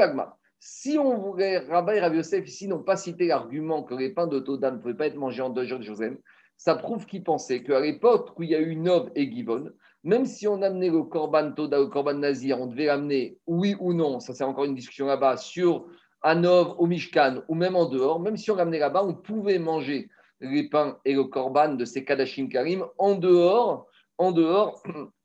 si 0.59 0.97
on 0.99 1.17
voulait, 1.17 1.59
Rabbi 1.59 1.93
et 1.93 1.99
Rabbi 2.01 2.17
Yosef 2.17 2.45
ici 2.45 2.67
n'ont 2.67 2.83
pas 2.83 2.97
cité 2.97 3.27
l'argument 3.27 3.83
que 3.83 3.95
les 3.95 4.09
pains 4.09 4.27
de 4.27 4.39
Toda 4.39 4.69
ne 4.69 4.77
pouvaient 4.77 4.95
pas 4.95 5.07
être 5.07 5.15
mangés 5.15 5.41
en 5.41 5.49
deux 5.49 5.63
jours 5.63 5.79
de 5.79 5.83
Jérusalem, 5.83 6.17
ça 6.57 6.75
prouve 6.75 7.05
qu'ils 7.05 7.23
pensaient 7.23 7.63
qu'à 7.63 7.79
l'époque 7.79 8.37
où 8.37 8.43
il 8.43 8.49
y 8.49 8.55
a 8.55 8.59
eu 8.59 8.75
Nov 8.75 9.09
et 9.15 9.31
Givon, 9.31 9.69
même 10.03 10.25
si 10.25 10.45
on 10.47 10.61
amenait 10.61 10.89
le 10.89 11.03
korban 11.03 11.53
Toda, 11.53 11.79
le 11.79 11.87
korban 11.87 12.15
Nazir, 12.15 12.59
on 12.59 12.67
devait 12.67 12.87
l'amener, 12.87 13.37
oui 13.47 13.77
ou 13.79 13.93
non, 13.93 14.19
ça 14.19 14.33
c'est 14.33 14.43
encore 14.43 14.65
une 14.65 14.75
discussion 14.75 15.05
là-bas, 15.05 15.37
sur 15.37 15.87
Anov, 16.21 16.75
au 16.79 16.87
Mishkan, 16.87 17.43
ou 17.47 17.55
même 17.55 17.77
en 17.77 17.85
dehors, 17.85 18.19
même 18.19 18.35
si 18.35 18.51
on 18.51 18.55
l'amenait 18.55 18.79
là-bas, 18.79 19.03
on 19.05 19.13
pouvait 19.13 19.59
manger 19.59 20.09
les 20.39 20.69
pains 20.69 20.97
et 21.05 21.13
le 21.13 21.23
korban 21.23 21.73
de 21.73 21.85
ces 21.85 22.03
Kadashim 22.03 22.49
Karim 22.49 22.85
en 22.97 23.15
dehors, 23.15 23.87
en 24.17 24.31
dehors 24.31 24.81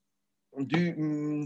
du, 0.58 0.92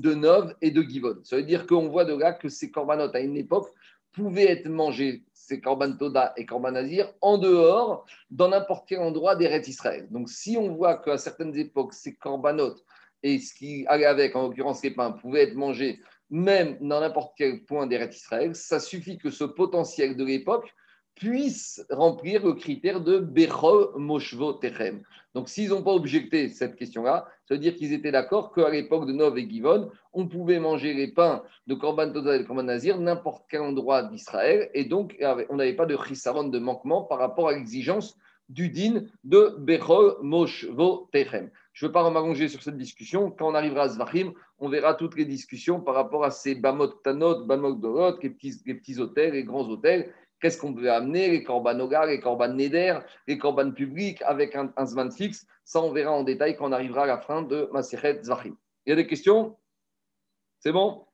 de 0.01 0.15
Nov 0.15 0.55
et 0.61 0.71
de 0.71 0.83
Givon. 0.83 1.17
Ça 1.25 1.37
veut 1.37 1.43
dire 1.43 1.67
qu'on 1.67 1.89
voit 1.89 2.05
de 2.05 2.15
là 2.15 2.33
que 2.33 2.49
ces 2.49 2.71
corbanotes 2.71 3.15
à 3.15 3.21
une 3.21 3.37
époque 3.37 3.69
pouvaient 4.13 4.51
être 4.51 4.69
mangés, 4.69 5.25
ces 5.35 5.61
korban 5.61 5.93
Toda 5.97 6.33
et 6.37 6.47
korban 6.47 6.73
Nazir, 6.73 7.13
en 7.21 7.39
dehors, 7.39 8.07
dans 8.31 8.49
n'importe 8.49 8.89
quel 8.89 9.01
endroit 9.01 9.37
des 9.37 9.47
rêtes 9.47 9.69
Israël. 9.69 10.09
Donc 10.11 10.31
si 10.31 10.57
on 10.57 10.75
voit 10.75 10.97
qu'à 10.97 11.19
certaines 11.19 11.57
époques, 11.57 11.93
ces 11.93 12.15
corbanotes 12.15 12.83
et 13.23 13.39
ce 13.39 13.55
qui 13.55 13.87
allait 13.89 14.07
avec, 14.07 14.35
en 14.35 14.43
l'occurrence 14.45 14.83
les 14.83 14.91
pains, 14.91 15.13
pouvaient 15.13 15.43
être 15.43 15.55
mangés 15.55 16.01
même 16.31 16.77
dans 16.81 17.01
n'importe 17.01 17.35
quel 17.37 17.65
point 17.65 17.87
des 17.87 17.97
rêtes 17.99 18.17
Israël, 18.17 18.55
ça 18.55 18.81
suffit 18.81 19.19
que 19.19 19.31
ce 19.31 19.45
potentiel 19.45 20.17
de 20.17 20.25
l'époque 20.25 20.75
puissent 21.17 21.85
remplir 21.91 22.45
le 22.45 22.53
critère 22.53 23.01
de 23.01 23.19
Bechol 23.19 23.89
Moshvo 23.97 24.53
Techem. 24.53 25.03
Donc, 25.35 25.49
s'ils 25.49 25.71
n'ont 25.71 25.83
pas 25.83 25.93
objecté 25.93 26.49
cette 26.49 26.77
question-là, 26.77 27.27
ça 27.47 27.55
veut 27.55 27.61
dire 27.61 27.75
qu'ils 27.75 27.93
étaient 27.93 28.13
d'accord 28.13 28.53
qu'à 28.53 28.71
l'époque 28.71 29.07
de 29.07 29.13
Nov 29.13 29.37
et 29.39 29.49
Givon, 29.49 29.91
on 30.13 30.29
pouvait 30.29 30.61
manger 30.61 30.95
les 30.95 31.09
pains 31.09 31.43
de 31.67 31.75
Korban 31.75 32.13
Total 32.13 32.41
et 32.41 32.45
Korban 32.45 32.63
Nazir 32.63 32.99
n'importe 33.01 33.45
quel 33.51 33.63
endroit 33.63 34.03
d'Israël, 34.05 34.71
et 34.75 34.85
donc 34.85 35.17
on 35.51 35.57
n'avait 35.57 35.75
pas 35.75 35.87
de 35.87 35.97
chisaron 36.07 36.45
de 36.45 36.59
manquement 36.59 37.03
par 37.03 37.19
rapport 37.19 37.49
à 37.49 37.53
l'exigence 37.53 38.17
du 38.49 38.69
din 38.69 39.03
de 39.25 39.57
Bechol 39.59 40.17
Moshvo 40.23 41.09
Techem. 41.13 41.51
Je 41.73 41.85
ne 41.85 41.89
veux 41.89 41.93
pas 41.93 42.09
m'allonger 42.09 42.49
sur 42.49 42.63
cette 42.63 42.79
discussion. 42.79 43.31
Quand 43.31 43.51
on 43.51 43.55
arrivera 43.55 43.83
à 43.83 43.89
Zvachim, 43.89 44.33
on 44.59 44.71
verra 44.71 44.95
toutes 44.95 45.17
les 45.17 45.27
discussions 45.27 45.81
par 45.81 45.95
rapport 45.95 46.25
à 46.25 46.31
ces 46.31 46.55
Bamot 46.55 46.87
Tanot, 46.87 47.45
Bamot 47.45 47.75
Dorot, 47.75 48.19
les 48.23 48.31
petits, 48.31 48.55
les 48.65 48.75
petits 48.75 48.99
hôtels, 48.99 49.35
les 49.35 49.45
grands 49.45 49.69
hôtels. 49.69 50.11
Qu'est-ce 50.47 50.61
qu'on 50.61 50.73
peut 50.73 50.93
amener 50.93 51.29
Les 51.29 51.43
Korban 51.43 51.81
Ogar, 51.81 52.07
les 52.07 52.21
Korban 52.21 52.55
Neder, 52.55 53.01
les 53.27 53.37
Korban 53.37 53.73
publics 53.73 54.23
avec 54.23 54.55
un, 54.55 54.73
un 54.77 54.87
Zman 54.87 55.11
fixe. 55.11 55.45
Ça, 55.65 55.83
on 55.83 55.91
verra 55.91 56.13
en 56.13 56.23
détail 56.23 56.57
quand 56.57 56.69
on 56.69 56.73
arrivera 56.73 57.03
à 57.03 57.07
la 57.07 57.19
fin 57.19 57.43
de 57.43 57.69
Maseret 57.73 58.23
Zvachim. 58.23 58.55
Il 58.85 58.91
y 58.91 58.93
a 58.93 58.95
des 58.95 59.09
questions? 59.09 59.57
C'est 60.61 60.71
bon? 60.71 61.05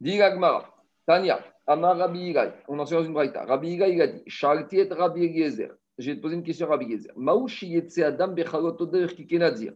Dit 0.00 0.18
Tania, 1.06 1.38
Amar 1.68 1.98
Rabbi 1.98 2.34
on 2.66 2.80
en 2.80 2.84
sait 2.84 2.96
dans 2.96 3.04
une 3.04 3.12
braïta. 3.12 3.44
Rabbi 3.44 3.74
Igai, 3.74 3.92
il 3.92 4.02
a 4.02 4.08
dit 4.08 4.24
Shalti 4.26 4.80
et 4.80 4.92
Rabbi 4.92 5.26
Eliezer. 5.26 5.70
Te 5.96 6.12
poser 6.14 6.34
une 6.34 6.42
question 6.42 6.66
à 6.66 6.70
Rabbi 6.70 6.86
Eliezer. 6.86 7.12
Maouchi 7.14 7.68
yetse 7.68 8.00
Adam 8.00 8.32
bechalot 8.34 8.76
oder 8.80 9.06
kikenazir. 9.06 9.74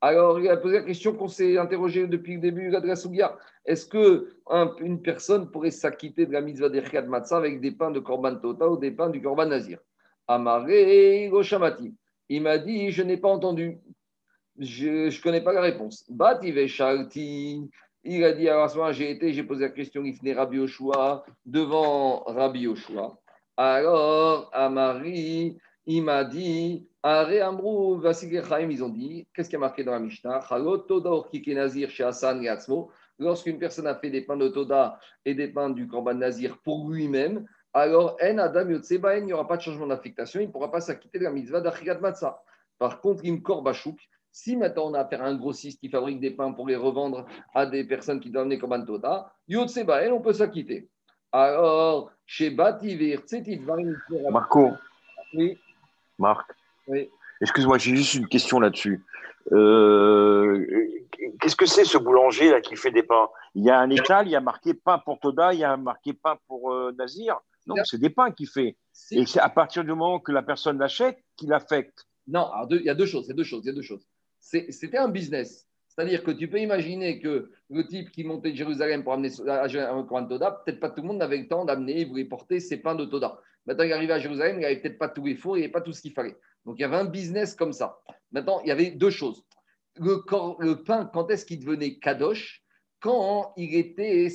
Alors, 0.00 0.38
il 0.38 0.48
a 0.48 0.56
posé 0.56 0.76
la 0.76 0.84
question 0.84 1.14
qu'on 1.14 1.28
s'est 1.28 1.56
interrogé 1.56 2.06
depuis 2.06 2.34
le 2.34 2.40
début 2.40 2.70
de 2.70 2.86
la 2.86 2.96
Sougia. 2.96 3.36
Est-ce 3.64 3.86
qu'une 3.88 5.02
personne 5.02 5.50
pourrait 5.50 5.70
s'acquitter 5.70 6.26
de 6.26 6.32
la 6.32 6.40
mitzvah 6.40 6.68
d'Echad 6.68 7.08
Matzah 7.08 7.38
avec 7.38 7.60
des 7.60 7.72
pains 7.72 7.90
de 7.90 8.00
Korban 8.00 8.36
Tota 8.36 8.68
ou 8.68 8.76
des 8.76 8.90
pains 8.90 9.08
du 9.08 9.22
Korban 9.22 9.46
Nazir? 9.46 9.78
Amaré 10.28 11.28
Goshamati. 11.30 11.94
Il 12.28 12.42
m'a 12.42 12.58
dit 12.58 12.90
Je 12.90 13.02
n'ai 13.02 13.16
pas 13.16 13.28
entendu. 13.28 13.78
Je 14.58 15.06
ne 15.06 15.22
connais 15.22 15.40
pas 15.42 15.52
la 15.52 15.60
réponse. 15.60 16.04
Bati 16.08 16.68
Shalti. 16.68 17.70
Il 18.08 18.22
a 18.22 18.32
dit, 18.32 18.48
alors 18.48 18.64
à 18.64 18.68
ce 18.68 18.76
moment 18.76 18.92
j'ai 18.92 19.10
été, 19.10 19.32
j'ai 19.32 19.42
posé 19.42 19.64
la 19.64 19.70
question, 19.70 20.04
il 20.04 20.14
venait 20.14 20.32
Rabbi 20.32 20.58
Yoshua, 20.58 21.24
devant 21.44 22.22
Rabbi 22.22 22.60
Yoshua. 22.60 23.18
Alors, 23.56 24.48
à 24.52 24.68
Marie, 24.68 25.58
il 25.86 26.04
m'a 26.04 26.22
dit, 26.22 26.86
Amrou, 27.06 28.02
ils 28.02 28.84
ont 28.84 28.88
dit, 28.88 29.26
qu'est-ce 29.32 29.48
qui 29.48 29.56
a 29.56 29.58
marqué 29.58 29.84
dans 29.84 29.92
la 29.92 30.00
Mishnah? 30.00 30.40
Lorsqu'une 33.18 33.58
personne 33.58 33.86
a 33.86 33.94
fait 33.94 34.10
des 34.10 34.22
pains 34.22 34.36
de 34.36 34.48
Toda 34.48 34.98
et 35.24 35.34
des 35.34 35.48
pains 35.48 35.70
du 35.70 35.86
Korban 35.86 36.14
Nazir 36.14 36.58
pour 36.58 36.90
lui-même, 36.90 37.46
alors, 37.72 38.16
En 38.22 38.38
Adam 38.38 38.68
il 38.70 39.24
n'y 39.24 39.32
aura 39.34 39.46
pas 39.46 39.58
de 39.58 39.62
changement 39.62 39.86
d'affectation, 39.86 40.40
il 40.40 40.46
ne 40.46 40.52
pourra 40.52 40.70
pas 40.70 40.80
s'acquitter 40.80 41.18
de 41.18 41.24
la 41.24 41.30
mitzvah 41.30 41.60
d'Achigat 41.60 41.98
Matzah. 41.98 42.42
Par 42.78 43.00
contre, 43.00 43.22
il 43.24 43.34
me 43.34 43.40
Korbachouk, 43.40 43.98
si 44.32 44.56
maintenant 44.56 44.90
on 44.90 44.94
a 44.94 45.00
affaire 45.00 45.22
à 45.22 45.26
un 45.26 45.36
grossiste 45.36 45.80
qui 45.80 45.88
fabrique 45.88 46.18
des 46.18 46.30
pains 46.30 46.52
pour 46.52 46.66
les 46.66 46.76
revendre 46.76 47.26
à 47.54 47.66
des 47.66 47.84
personnes 47.84 48.18
qui 48.18 48.30
doivent 48.30 48.46
venir 48.46 48.60
comme 48.60 48.72
Antota, 48.72 49.30
Yod 49.46 49.68
Sebael, 49.68 50.12
on 50.12 50.20
peut 50.20 50.32
s'acquitter. 50.32 50.88
Alors, 51.30 52.10
chez 52.24 52.50
Bativir, 52.50 53.20
Marco. 54.30 54.72
Oui. 55.34 55.58
Marc. 56.18 56.50
Oui. 56.86 57.10
Excuse-moi, 57.40 57.78
j'ai 57.78 57.96
juste 57.96 58.14
une 58.14 58.28
question 58.28 58.60
là-dessus. 58.60 59.04
Euh, 59.52 60.66
qu'est-ce 61.40 61.56
que 61.56 61.66
c'est 61.66 61.84
ce 61.84 61.98
boulanger 61.98 62.50
là 62.50 62.60
qui 62.60 62.76
fait 62.76 62.90
des 62.90 63.02
pains? 63.02 63.28
Il 63.54 63.64
y 63.64 63.70
a 63.70 63.78
un 63.78 63.90
étal, 63.90 64.26
il 64.26 64.30
y 64.30 64.36
a 64.36 64.40
marqué 64.40 64.74
pain 64.74 64.98
pour 64.98 65.20
Toda, 65.20 65.52
il 65.52 65.60
y 65.60 65.64
a 65.64 65.76
marqué 65.76 66.12
pain 66.14 66.38
pour 66.48 66.72
euh, 66.72 66.92
Nazir. 66.98 67.38
Non, 67.66 67.76
c'est 67.84 68.00
des 68.00 68.10
pains 68.10 68.30
qu'il 68.30 68.48
fait. 68.48 68.76
Et 69.10 69.26
c'est 69.26 69.40
à 69.40 69.48
partir 69.48 69.84
du 69.84 69.90
moment 69.90 70.20
que 70.20 70.32
la 70.32 70.42
personne 70.42 70.78
l'achète 70.78 71.18
qu'il 71.36 71.52
affecte. 71.52 72.06
Non, 72.26 72.48
il 72.70 72.82
y 72.82 72.90
a 72.90 72.94
deux 72.94 73.06
choses, 73.06 73.26
il 73.26 73.28
y 73.30 73.32
a 73.32 73.36
deux 73.36 73.44
choses, 73.44 73.62
il 73.64 73.68
y 73.68 73.70
a 73.70 73.74
deux 73.74 73.82
choses 73.82 74.06
c'était 74.70 74.98
un 74.98 75.08
business. 75.08 75.66
C'est-à-dire 75.88 76.22
que 76.22 76.30
tu 76.30 76.48
peux 76.48 76.58
imaginer 76.58 77.20
que 77.20 77.50
le 77.70 77.86
type 77.86 78.10
qui 78.10 78.22
montait 78.22 78.52
de 78.52 78.56
Jérusalem 78.56 79.02
pour 79.02 79.14
amener 79.14 79.30
un 79.48 80.02
coin 80.02 80.22
de 80.22 80.28
Toda, 80.28 80.50
peut-être 80.50 80.78
pas 80.78 80.90
tout 80.90 81.00
le 81.00 81.08
monde 81.08 81.18
n'avait 81.18 81.38
le 81.38 81.48
temps 81.48 81.64
d'amener, 81.64 82.02
il 82.02 82.08
voulait 82.08 82.26
porter 82.26 82.60
ses 82.60 82.76
pains 82.76 82.94
de 82.94 83.06
Toda. 83.06 83.40
Maintenant, 83.66 83.84
il 83.84 83.92
arrivait 83.92 84.12
à 84.12 84.18
Jérusalem, 84.18 84.56
il 84.58 84.62
n'avait 84.62 84.76
peut-être 84.76 84.98
pas 84.98 85.08
tous 85.08 85.24
les 85.24 85.34
fours, 85.34 85.56
il 85.56 85.60
n'y 85.60 85.64
avait 85.64 85.72
pas 85.72 85.80
tout 85.80 85.92
ce 85.92 86.02
qu'il 86.02 86.12
fallait. 86.12 86.36
Donc, 86.66 86.76
il 86.78 86.82
y 86.82 86.84
avait 86.84 86.96
un 86.96 87.04
business 87.06 87.54
comme 87.54 87.72
ça. 87.72 87.98
Maintenant, 88.32 88.60
il 88.62 88.68
y 88.68 88.72
avait 88.72 88.90
deux 88.90 89.10
choses. 89.10 89.42
Le, 89.94 90.22
le 90.58 90.82
pain, 90.82 91.08
quand 91.12 91.30
est-ce 91.30 91.46
qu'il 91.46 91.60
devenait 91.60 91.98
kadosh? 91.98 92.62
Quand 93.00 93.52
il, 93.56 93.74
était 93.76 94.28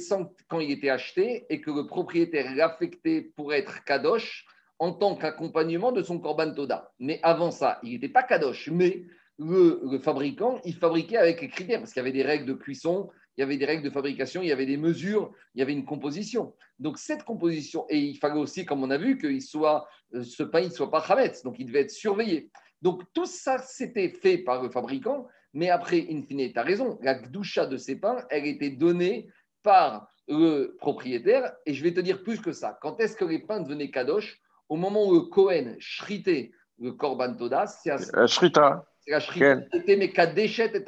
quand 0.47 0.59
il 0.59 0.71
était 0.71 0.89
acheté 0.89 1.45
et 1.49 1.59
que 1.61 1.71
le 1.71 1.87
propriétaire 1.87 2.55
l'affectait 2.55 3.33
pour 3.35 3.53
être 3.53 3.83
kadosh 3.83 4.45
en 4.79 4.93
tant 4.93 5.15
qu'accompagnement 5.15 5.91
de 5.91 6.01
son 6.01 6.19
korban 6.19 6.53
Toda. 6.53 6.91
Mais 6.99 7.19
avant 7.21 7.51
ça, 7.51 7.79
il 7.83 7.91
n'était 7.91 8.09
pas 8.09 8.23
kadosh, 8.23 8.69
mais 8.71 9.03
le, 9.37 9.99
fabricant, 9.99 10.59
il 10.63 10.75
fabriquait 10.75 11.17
avec 11.17 11.41
les 11.41 11.49
critères, 11.49 11.79
parce 11.79 11.93
qu'il 11.93 11.99
y 11.99 12.05
avait 12.05 12.11
des 12.11 12.23
règles 12.23 12.45
de 12.45 12.53
cuisson, 12.53 13.09
il 13.37 13.41
y 13.41 13.43
avait 13.43 13.57
des 13.57 13.65
règles 13.65 13.83
de 13.83 13.89
fabrication, 13.89 14.41
il 14.41 14.49
y 14.49 14.51
avait 14.51 14.65
des 14.65 14.77
mesures, 14.77 15.31
il 15.55 15.59
y 15.59 15.61
avait 15.61 15.73
une 15.73 15.85
composition. 15.85 16.53
Donc 16.79 16.97
cette 16.97 17.23
composition, 17.23 17.85
et 17.89 17.99
il 17.99 18.17
fallait 18.17 18.39
aussi, 18.39 18.65
comme 18.65 18.83
on 18.83 18.89
a 18.91 18.97
vu, 18.97 19.17
que 19.17 19.39
soit, 19.39 19.87
euh, 20.13 20.23
ce 20.23 20.43
pain 20.43 20.61
ne 20.61 20.69
soit 20.69 20.91
pas 20.91 21.01
chametz, 21.01 21.43
donc 21.43 21.55
il 21.59 21.65
devait 21.67 21.81
être 21.81 21.91
surveillé. 21.91 22.49
Donc 22.81 23.03
tout 23.13 23.25
ça, 23.25 23.57
c'était 23.59 24.09
fait 24.09 24.39
par 24.39 24.61
le 24.61 24.69
fabricant, 24.69 25.27
mais 25.53 25.69
après, 25.69 26.07
in 26.09 26.23
fine, 26.23 26.51
tu 26.51 26.59
as 26.59 26.63
raison, 26.63 26.97
la 27.01 27.15
doucha 27.15 27.65
de 27.65 27.77
ces 27.77 27.99
pains, 27.99 28.25
elle 28.29 28.45
était 28.45 28.69
donnée 28.71 29.29
par 29.63 30.07
le 30.27 30.75
propriétaire, 30.79 31.53
et 31.65 31.73
je 31.73 31.83
vais 31.83 31.93
te 31.93 31.99
dire 31.99 32.23
plus 32.23 32.39
que 32.39 32.51
ça. 32.51 32.77
Quand 32.81 32.99
est-ce 32.99 33.15
que 33.15 33.25
les 33.25 33.39
pains 33.39 33.61
devenaient 33.61 33.91
kadosh? 33.91 34.41
Au 34.69 34.77
moment 34.77 35.05
où 35.07 35.13
le 35.15 35.21
Cohen 35.21 35.75
shritait 35.79 36.51
le 36.79 36.93
korban 36.93 37.35
toda, 37.35 37.67
c'est 37.67 37.91
à... 37.91 38.27
Shrita. 38.27 38.85
C'est 39.01 39.11
la 39.11 39.19
shrita 39.19 39.57
et 39.73 40.83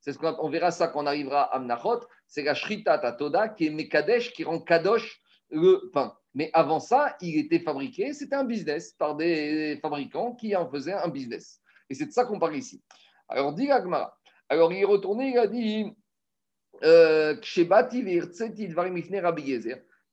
C'est 0.00 0.12
ce 0.12 0.18
qu'on 0.18 0.36
on 0.38 0.48
verra 0.48 0.70
ça 0.70 0.88
quand 0.88 1.02
on 1.02 1.06
arrivera 1.06 1.42
à 1.42 1.58
Mnachot. 1.58 2.00
C'est 2.26 2.42
la 2.42 2.54
shrita 2.54 2.98
tatoda 2.98 3.48
qui 3.48 3.66
est 3.66 3.70
mekadesh, 3.70 4.32
qui 4.32 4.44
rend 4.44 4.60
kadosh 4.60 5.20
le 5.50 5.90
pain. 5.92 6.14
Mais 6.34 6.50
avant 6.52 6.78
ça, 6.78 7.16
il 7.20 7.38
était 7.38 7.60
fabriqué, 7.60 8.12
c'était 8.12 8.36
un 8.36 8.44
business 8.44 8.92
par 8.92 9.16
des 9.16 9.78
fabricants 9.82 10.34
qui 10.34 10.54
en 10.54 10.68
faisaient 10.68 10.92
un 10.92 11.08
business. 11.08 11.60
Et 11.90 11.94
c'est 11.94 12.06
de 12.06 12.12
ça 12.12 12.24
qu'on 12.24 12.38
parle 12.38 12.56
ici. 12.56 12.82
Alors, 13.28 13.54
dit. 13.54 13.70
Alors, 13.70 14.72
il 14.72 14.78
est 14.78 14.84
retourné, 14.84 15.30
il 15.30 15.38
a 15.38 15.46
dit 15.46 15.92
euh, 16.84 17.34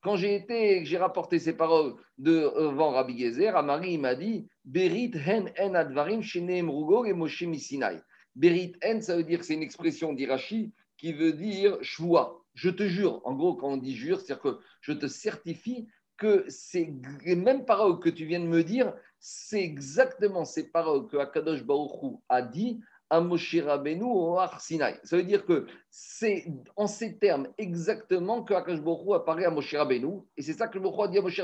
quand 0.01 0.15
j'ai 0.15 0.35
été, 0.35 0.85
j'ai 0.85 0.97
rapporté 0.97 1.39
ces 1.39 1.53
paroles 1.53 1.95
devant 2.17 2.91
Rabbi 2.91 3.19
Gezer, 3.19 3.53
il 3.83 3.99
m'a 3.99 4.15
dit 4.15 4.47
Berit 4.63 5.11
hen 5.15 5.51
en 5.59 5.73
advarim 5.75 6.21
rugo 6.69 7.05
et 7.05 7.13
Moshe 7.13 7.43
misinai. 7.43 7.99
Berit 8.35 8.73
hen, 8.81 9.01
ça 9.01 9.15
veut 9.15 9.23
dire, 9.23 9.43
c'est 9.43 9.53
une 9.53 9.63
expression 9.63 10.13
d'Irachi 10.13 10.73
qui 10.97 11.13
veut 11.13 11.33
dire 11.33 11.77
shvoa. 11.81 12.41
Je 12.53 12.69
te 12.69 12.87
jure. 12.87 13.21
En 13.25 13.33
gros, 13.33 13.55
quand 13.55 13.69
on 13.69 13.77
dit 13.77 13.95
jure, 13.95 14.19
c'est-à-dire 14.19 14.41
que 14.41 14.59
je 14.81 14.93
te 14.93 15.07
certifie 15.07 15.87
que 16.17 16.45
c'est 16.47 16.93
les 17.25 17.35
mêmes 17.35 17.65
paroles 17.65 17.99
que 17.99 18.09
tu 18.09 18.25
viens 18.25 18.39
de 18.39 18.45
me 18.45 18.63
dire, 18.63 18.93
c'est 19.19 19.61
exactement 19.61 20.45
ces 20.45 20.71
paroles 20.71 21.07
que 21.07 21.17
Akadosh 21.17 21.63
Baruch 21.63 22.19
a 22.29 22.41
dit 22.41 22.79
à 23.09 23.21
Moshe 23.21 23.55
Rabbeinu 23.57 24.03
au. 24.03 24.37
Ça 24.59 25.17
veut 25.17 25.23
dire 25.23 25.45
que 25.45 25.67
c'est 25.89 26.45
en 26.75 26.87
ces 26.87 27.17
termes 27.17 27.47
exactement 27.57 28.43
que 28.43 28.53
Akash 28.53 28.79
apparaît 29.13 29.45
à 29.45 29.51
Moshe 29.51 29.75
et 29.75 30.41
c'est 30.41 30.53
ça 30.53 30.67
que 30.67 30.75
le 30.75 30.81
Borou 30.81 31.03
a 31.03 31.07
dit 31.07 31.17
à 31.17 31.21
Moshe. 31.21 31.41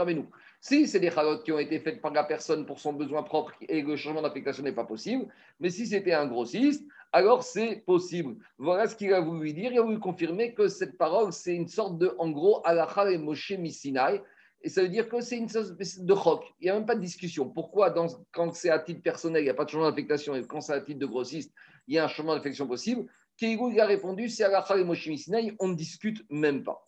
Si 0.60 0.88
c'est 0.88 1.00
des 1.00 1.12
chalotes 1.12 1.44
qui 1.44 1.52
ont 1.52 1.60
été 1.60 1.80
faites 1.80 2.02
par 2.02 2.14
la 2.14 2.24
personne 2.24 2.66
pour 2.66 2.80
son 2.80 2.94
besoin 2.94 3.24
propre 3.24 3.54
et 3.62 3.82
le 3.82 3.96
changement 3.96 4.22
d'affectation 4.22 4.64
n'est 4.64 4.72
pas 4.72 4.86
possible, 4.86 5.28
mais 5.60 5.70
si 5.70 5.88
c'était 5.88 6.14
un 6.14 6.28
grossiste, 6.28 6.86
alors 7.12 7.44
c'est 7.44 7.84
possible. 7.86 8.36
Voilà 8.58 8.88
ce 8.88 8.96
qu'il 8.96 9.14
a 9.14 9.20
voulu 9.20 9.54
dire. 9.54 9.72
Il 9.72 9.80
a 9.80 9.82
voulu 9.82 10.00
confirmer 10.00 10.54
que 10.54 10.68
cette 10.68 10.98
parole, 10.98 11.34
c'est 11.34 11.56
une 11.56 11.68
sorte 11.68 11.98
de, 11.98 12.16
en 12.20 12.30
gros, 12.30 12.62
Alachar 12.64 13.10
et 13.10 13.18
Moshe 13.18 13.52
Misinai, 13.52 14.22
et 14.64 14.70
ça 14.70 14.82
veut 14.82 14.90
dire 14.90 15.10
que 15.10 15.22
c'est 15.22 15.38
une 15.38 15.50
sorte 15.50 15.74
de 15.78 16.14
roc. 16.14 16.44
Il 16.60 16.66
n'y 16.66 16.70
a 16.70 16.74
même 16.74 16.86
pas 16.86 16.96
de 16.96 17.02
discussion. 17.02 17.50
Pourquoi, 17.50 17.94
quand 18.32 18.54
c'est 18.54 18.70
à 18.70 18.80
titre 18.80 19.02
personnel, 19.02 19.42
il 19.42 19.46
n'y 19.46 19.50
a 19.50 19.54
pas 19.54 19.66
de 19.66 19.70
changement 19.70 19.90
d'affectation, 19.90 20.36
et 20.36 20.46
quand 20.46 20.62
c'est 20.62 20.74
à 20.74 20.82
titre 20.82 21.00
de 21.00 21.06
grossiste, 21.06 21.52
il 21.88 21.96
y 21.96 21.98
a 21.98 22.06
un 22.06 22.08
changement 22.08 22.36
d'affection 22.36 22.68
possible? 22.68 23.06
Keigou, 23.38 23.72
il 23.72 23.80
a 23.80 23.86
répondu 23.86 24.30
c'est 24.30 24.44
à 24.44 24.50
la 24.50 24.64
et 24.78 25.56
on 25.60 25.68
ne 25.70 25.76
discute 25.76 26.24
même 26.30 26.64
pas. 26.64 26.84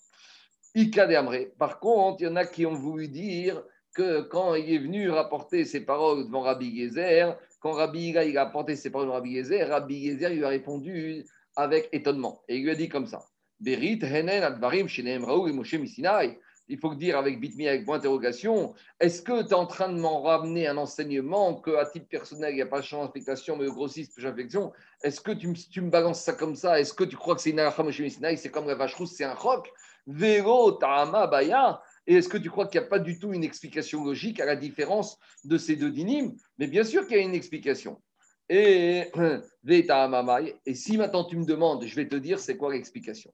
Par 1.58 1.80
contre, 1.80 2.22
il 2.22 2.26
y 2.26 2.28
en 2.28 2.36
a 2.36 2.46
qui 2.46 2.66
ont 2.66 2.74
voulu 2.74 3.08
dire 3.08 3.64
que 3.94 4.22
quand 4.22 4.56
il 4.56 4.74
est 4.74 4.80
venu 4.80 5.10
rapporter 5.10 5.66
ses 5.66 5.86
paroles 5.86 6.26
devant 6.26 6.42
Rabbi 6.42 6.78
Gezer, 6.78 7.38
quand 7.60 7.74
Rabbi 7.74 8.10
il 8.10 8.38
a 8.38 8.42
apporté 8.42 8.76
ses 8.76 8.90
paroles 8.90 9.08
devant 9.08 9.16
Rabbi 9.16 9.36
Gezer, 9.36 9.70
Rabbi 9.70 10.06
Gezer 10.06 10.30
lui 10.30 10.44
a 10.44 10.50
répondu 10.50 11.26
avec 11.56 11.90
étonnement. 11.92 12.42
Et 12.48 12.58
il 12.58 12.64
lui 12.64 12.72
a 12.72 12.76
dit 12.76 12.90
comme 12.90 13.06
ça 13.06 13.24
Berit, 13.60 14.00
Henen, 14.02 14.44
Advarim, 14.44 14.88
Shenem, 14.88 15.24
Raoul 15.24 15.50
et 15.50 15.54
Moshe 15.54 15.76
Misinai 15.76 16.40
il 16.68 16.78
faut 16.78 16.96
dire 16.96 17.18
avec 17.18 17.40
bitmi, 17.40 17.68
avec 17.68 17.86
point 17.86 17.98
d'interrogation, 17.98 18.74
est-ce 19.00 19.22
que 19.22 19.44
tu 19.44 19.50
es 19.50 19.54
en 19.54 19.66
train 19.66 19.90
de 19.90 20.00
m'en 20.00 20.22
ramener 20.22 20.68
un 20.68 20.78
enseignement 20.78 21.56
qu'à 21.56 21.86
titre 21.86 22.08
personnel, 22.08 22.52
il 22.52 22.56
n'y 22.56 22.62
a 22.62 22.66
pas 22.66 22.80
de 22.80 22.86
changement 22.86 23.06
d'affectation, 23.06 23.58
mais 23.58 23.66
le 23.66 23.72
grossiste, 23.72 24.18
infection 24.24 24.72
Est-ce 25.04 25.20
que 25.22 25.32
tu, 25.32 25.48
me 25.48 25.90
balances 25.90 26.22
ça 26.22 26.34
comme 26.34 26.56
ça? 26.56 26.80
Est-ce 26.80 26.94
que 26.94 27.04
tu 27.04 27.16
crois 27.16 27.36
que 27.36 27.42
c'est 27.42 27.50
une 27.50 28.38
c'est 28.38 28.50
comme 28.50 28.68
la 28.68 28.76
vache 28.76 28.96
rousse, 28.96 29.14
c'est 29.16 29.26
un 29.26 29.34
roc? 29.34 29.72
Véro, 30.08 30.74
ta'ama, 30.74 31.28
baya. 31.28 31.82
Et 32.08 32.16
est-ce 32.16 32.28
que 32.28 32.38
tu 32.38 32.50
crois 32.50 32.68
qu'il 32.68 32.80
n'y 32.80 32.88
a 32.88 32.90
pas 32.90 33.00
du 33.00 33.20
tout 33.20 33.34
une 33.34 33.44
explication 33.44 34.04
logique 34.04 34.40
à 34.40 34.46
la 34.46 34.56
différence 34.56 35.18
de 35.46 35.58
ces 35.58 35.76
deux 35.76 35.92
dynimes? 35.92 36.36
Mais 36.58 36.68
bien 36.68 36.84
sûr 36.84 37.08
qu'il 37.08 37.18
y 37.18 37.20
a 37.20 37.24
une 37.24 37.36
explication. 37.36 38.02
Et, 38.50 39.10
et 39.68 40.76
si 40.76 40.98
maintenant 40.98 41.24
tu 41.24 41.38
me 41.38 41.46
demandes, 41.46 41.86
je 41.86 41.96
vais 41.96 42.08
te 42.08 42.16
dire 42.16 42.40
c'est 42.40 42.58
quoi 42.58 42.74
l'explication. 42.74 43.34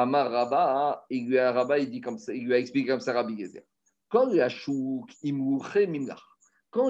Amar 0.00 0.30
Rabba, 0.30 1.04
il 1.10 1.26
lui 1.26 1.38
a, 1.38 1.50
Rabba, 1.50 1.78
il 1.78 1.90
lui 1.90 2.54
a 2.54 2.58
expliqué 2.58 2.90
comme 2.90 3.00
ça 3.00 3.12
Rabbi 3.12 3.36
Gezer. 3.36 3.62
quand 4.10 4.30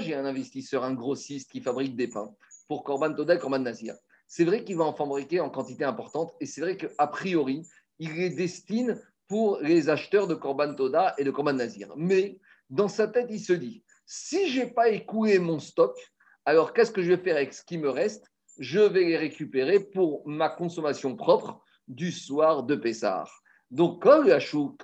j'ai 0.01 0.15
un 0.15 0.27
investisseur, 0.27 0.85
un 0.85 0.93
grossiste 0.93 1.51
qui 1.51 1.63
fabrique 1.63 1.97
des 1.97 2.09
pains 2.09 2.35
pour 2.69 2.85
Corban 2.85 3.15
Toda 3.15 3.35
et 3.35 3.39
Corban 3.39 3.61
Nazir, 3.61 3.95
c'est 4.27 4.45
vrai 4.45 4.63
qu'il 4.63 4.77
va 4.77 4.85
en 4.85 4.93
fabriquer 4.93 5.41
en 5.41 5.49
quantité 5.49 5.85
importante 5.85 6.35
et 6.39 6.45
c'est 6.45 6.61
vrai 6.61 6.77
qu'a 6.77 7.07
priori, 7.07 7.67
il 7.99 8.13
les 8.13 8.29
destine 8.29 9.01
pour 9.27 9.59
les 9.63 9.89
acheteurs 9.89 10.27
de 10.27 10.35
Corban 10.35 10.75
Toda 10.75 11.15
et 11.17 11.25
de 11.25 11.31
Corban 11.31 11.55
Nazir. 11.55 11.91
Mais 11.97 12.39
dans 12.69 12.89
sa 12.89 13.09
tête, 13.09 13.29
il 13.31 13.41
se 13.41 13.55
dit 13.55 13.83
si 14.05 14.51
je 14.51 14.61
n'ai 14.61 14.71
pas 14.71 14.91
écoulé 14.91 15.39
mon 15.39 15.59
stock, 15.59 15.97
alors 16.45 16.75
qu'est-ce 16.75 16.93
que 16.93 17.03
je 17.03 17.13
vais 17.13 17.23
faire 17.23 17.37
avec 17.37 17.55
ce 17.55 17.65
qui 17.65 17.79
me 17.79 17.89
reste? 17.89 18.31
Je 18.59 18.81
vais 18.81 19.05
les 19.05 19.17
récupérer 19.17 19.81
pour 19.81 20.29
ma 20.29 20.51
consommation 20.51 21.17
propre 21.17 21.63
du 21.89 22.13
soir 22.13 22.63
de 22.63 22.77
Pessah. 22.77 23.25
Donc, 23.71 24.03
quand 24.03 24.23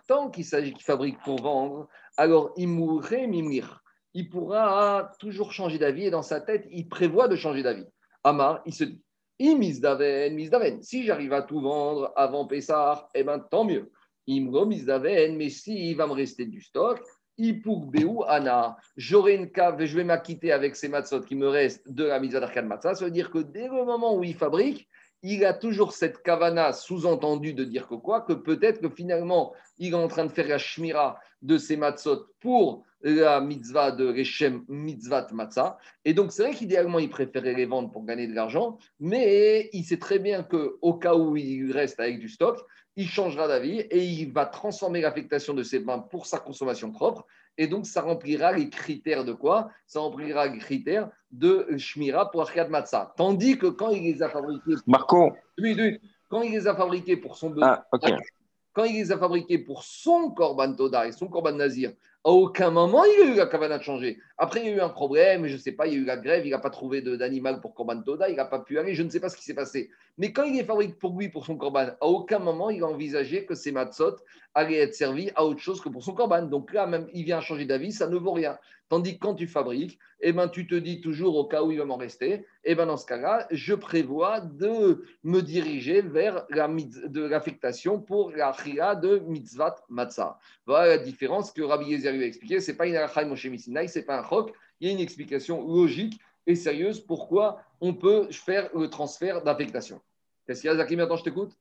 tant 0.07 0.31
qu'il 0.31 0.45
s'agit 0.45 0.73
qu'il 0.73 0.85
fabrique 0.85 1.19
pour 1.25 1.41
vendre, 1.41 1.89
alors 2.17 2.53
il 2.57 2.69
mourrait. 2.69 3.29
Il 4.15 4.29
pourra 4.29 5.11
toujours 5.19 5.53
changer 5.53 5.79
d'avis 5.79 6.07
et 6.07 6.11
dans 6.11 6.23
sa 6.23 6.41
tête, 6.41 6.67
il 6.71 6.89
prévoit 6.89 7.29
de 7.29 7.37
changer 7.37 7.63
d'avis. 7.63 7.87
Amar, 8.23 8.61
il 8.67 8.75
se 8.75 8.85
dit 8.85 9.03
Misdaven, 9.41 10.83
Si 10.83 11.05
j'arrive 11.05 11.33
à 11.33 11.43
tout 11.43 11.61
vendre 11.61 12.13
avant 12.15 12.47
Pessah, 12.47 13.09
eh 13.15 13.25
bien 13.25 13.39
tant 13.39 13.65
mieux. 13.65 13.91
Imro 14.29 14.67
Misdaven, 14.67 15.37
mais 15.37 15.51
s'il 15.51 15.97
va 15.97 16.07
me 16.07 16.13
rester 16.13 16.47
du 16.47 16.61
stock, 16.61 17.03
Ipuk 17.37 17.91
Beu 17.91 18.23
Ana, 18.29 18.77
j'aurai 18.97 19.35
une 19.35 19.51
cave 19.51 19.81
et 19.81 19.87
je 19.87 19.97
vais 19.97 20.05
m'acquitter 20.05 20.53
avec 20.53 20.77
ces 20.77 20.89
matzot 20.89 21.23
qui 21.23 21.35
me 21.35 21.49
restent 21.49 21.91
de 21.91 22.05
la 22.05 22.21
mise 22.21 22.37
à 22.37 22.63
matzah. 22.63 22.95
Ça 22.95 23.05
veut 23.05 23.11
dire 23.11 23.31
que 23.31 23.39
dès 23.39 23.67
le 23.67 23.85
moment 23.85 24.17
où 24.17 24.23
il 24.23 24.35
fabrique, 24.35 24.89
il 25.27 25.45
a 25.47 25.55
toujours 25.55 25.93
cette 25.93 26.23
kavana 26.23 26.75
sous-entendue 26.75 27.55
de 27.55 27.65
dire 27.65 27.89
que 27.89 27.95
quoi 27.95 28.21
Que 28.21 28.35
peut-être 28.35 28.83
que 28.83 28.91
finalement, 28.91 29.55
il 29.79 29.93
est 29.93 29.97
en 29.97 30.07
train 30.07 30.27
de 30.27 30.31
faire 30.31 30.47
la 30.47 30.59
shmira 30.59 31.19
de 31.41 31.57
ces 31.57 31.79
matzot 31.79 32.27
pour 32.41 32.85
la 33.01 33.41
mitzvah 33.41 33.91
de 33.91 34.07
Rechem 34.07 34.65
mitzvah 34.69 35.27
matzah. 35.33 35.79
Et 36.05 36.13
donc, 36.13 36.31
c'est 36.31 36.43
vrai 36.43 36.53
qu'idéalement, 36.53 36.99
il 36.99 37.09
préférait 37.09 37.55
les 37.55 37.65
vendre 37.65 37.91
pour 37.91 38.05
gagner 38.05 38.27
de 38.27 38.35
l'argent, 38.35 38.77
mais 39.01 39.71
il 39.73 39.85
sait 39.85 39.99
très 39.99 40.19
bien 40.19 40.43
qu'au 40.43 40.95
cas 40.95 41.15
où 41.15 41.37
il 41.37 41.73
reste 41.73 42.01
avec 42.01 42.19
du 42.19 42.29
stock, 42.29 42.61
il 42.97 43.09
changera 43.09 43.49
d'avis 43.49 43.81
et 43.81 44.05
il 44.05 44.31
va 44.31 44.45
transformer 44.45 45.01
l'affectation 45.01 45.55
de 45.55 45.63
ses 45.63 45.81
mains 45.81 45.99
pour 45.99 46.27
sa 46.27 46.39
consommation 46.39 46.93
propre. 46.93 47.27
Et 47.57 47.67
donc, 47.69 47.87
ça 47.87 48.03
remplira 48.03 48.53
les 48.53 48.69
critères 48.69 49.25
de 49.25 49.33
quoi? 49.33 49.71
Ça 49.87 50.01
remplira 50.01 50.47
les 50.47 50.59
critères 50.59 51.09
de 51.31 51.67
Shmira 51.77 52.31
pour 52.31 52.43
Arcade 52.43 52.71
Matzah. 52.71 53.15
Tandis 53.17 53.59
que 53.59 53.67
quand 53.67 53.91
il 53.91 54.03
les 54.03 54.23
a 54.23 54.29
fabriqués. 54.29 54.75
Marco 54.87 55.33
Quand 56.29 56.43
il 56.43 56.53
les 56.53 56.67
a 56.67 56.75
fabriqués 56.75 57.17
pour 57.17 57.37
son 57.37 57.51
besoin. 57.51 57.79
Ah, 57.93 57.99
quand 58.75 58.85
il 58.85 58.95
les 58.95 59.13
a 59.13 59.19
fabriqués 59.19 59.59
pour 59.59 59.85
son 59.85 60.33
Korban 60.33 60.75
Toda 60.75 61.07
et 61.07 61.13
son 61.13 61.29
Korban 61.29 61.53
Nazir, 61.53 61.93
à 62.25 62.31
aucun 62.31 62.71
moment 62.71 63.05
il 63.05 63.23
a 63.23 63.33
eu 63.33 63.37
la 63.37 63.47
cavana 63.47 63.79
de 63.79 63.85
changer. 63.85 64.19
Après, 64.37 64.61
il 64.61 64.67
y 64.67 64.69
a 64.69 64.77
eu 64.77 64.81
un 64.81 64.89
problème, 64.89 65.47
je 65.47 65.53
ne 65.53 65.59
sais 65.59 65.73
pas, 65.73 65.87
il 65.87 65.93
y 65.93 65.97
a 65.97 66.01
eu 66.01 66.05
la 66.05 66.17
grève, 66.17 66.45
il 66.45 66.51
n'a 66.51 66.59
pas 66.59 66.71
trouvé 66.71 67.03
d'animal 67.03 67.61
pour 67.61 67.73
Korban 67.73 68.03
Toda, 68.03 68.29
il 68.29 68.35
n'a 68.35 68.45
pas 68.45 68.59
pu 68.59 68.79
aller, 68.81 68.95
je 68.95 69.05
ne 69.05 69.09
sais 69.09 69.21
pas 69.21 69.29
ce 69.29 69.37
qui 69.37 69.45
s'est 69.45 69.55
passé. 69.55 69.91
Mais 70.19 70.33
quand 70.33 70.43
il 70.43 70.59
est 70.59 70.65
fabriqué 70.65 70.95
pour 70.95 71.17
lui, 71.17 71.29
pour 71.29 71.47
son 71.47 71.57
Korban, 71.57 71.91
à 72.01 72.07
aucun 72.07 72.41
moment 72.41 72.71
il 72.71 72.83
a 72.83 72.87
envisagé 72.87 73.47
que 73.47 73.55
ces 73.55 73.71
matzot 73.71 74.17
allaient 74.55 74.79
être 74.79 74.95
servis 74.95 75.31
à 75.37 75.45
autre 75.45 75.61
chose 75.61 75.81
que 75.81 75.89
pour 75.89 76.03
son 76.03 76.15
Korban. 76.15 76.43
Donc 76.43 76.73
là, 76.73 76.87
même, 76.87 77.09
il 77.13 77.25
vient 77.25 77.41
changer 77.41 77.65
d'avis, 77.65 77.93
ça 77.93 78.09
ne 78.09 78.17
vaut 78.17 78.33
rien. 78.33 78.59
Tandis 78.89 79.15
que 79.15 79.21
quand 79.21 79.35
tu 79.35 79.47
fabriques, 79.47 79.99
eh 80.21 80.33
ben, 80.33 80.49
tu 80.49 80.67
te 80.67 80.75
dis 80.75 81.01
toujours 81.01 81.37
au 81.37 81.47
cas 81.47 81.63
où 81.63 81.73
il 81.73 81.79
va 81.79 81.85
m'en 81.85 81.97
rester, 81.97 82.47
eh 82.65 82.75
ben, 82.75 82.87
dans 82.87 82.97
ce 82.97 83.07
cas-là, 83.07 83.47
je 83.51 83.75
prévois 83.75 84.41
de 84.41 85.05
me 85.23 85.41
diriger 85.41 86.03
vers 86.03 86.47
la, 86.51 86.69
l'affectation 87.15 88.01
pour 88.01 88.31
la 88.31 88.53
chira 88.53 88.95
de 88.95 89.19
mitzvat 89.27 89.77
matzah. 89.89 90.39
Voilà 90.67 90.97
la 90.97 90.99
différence 90.99 91.51
que 91.51 91.63
Rabbi 91.63 91.87
Yezer 91.87 92.13
lui 92.13 92.25
a 92.25 92.27
expliqué. 92.27 92.61
Ce 92.61 92.71
n'est 92.71 92.77
pas 92.77 92.87
une 92.87 92.95
ce 92.95 93.99
n'est 93.99 94.05
pas 94.05 94.19
un 94.19 94.23
Il 94.81 94.89
y 94.89 94.91
a 94.91 94.95
une 94.95 95.01
explication 95.01 95.67
logique 95.67 96.21
et 96.47 96.55
sérieuse 96.55 97.01
pourquoi 97.01 97.63
on 97.81 97.95
peut 97.95 98.29
faire 98.31 98.69
le 98.75 98.89
transfert 98.89 99.43
d'affectation. 99.43 100.01
Qu'est-ce 100.47 100.61
qu'il 100.61 100.71
y 100.71 100.73
a, 100.73 100.77
Zaki 100.77 100.97
Maintenant, 100.97 101.17
je 101.17 101.25
t'écoute? 101.25 101.57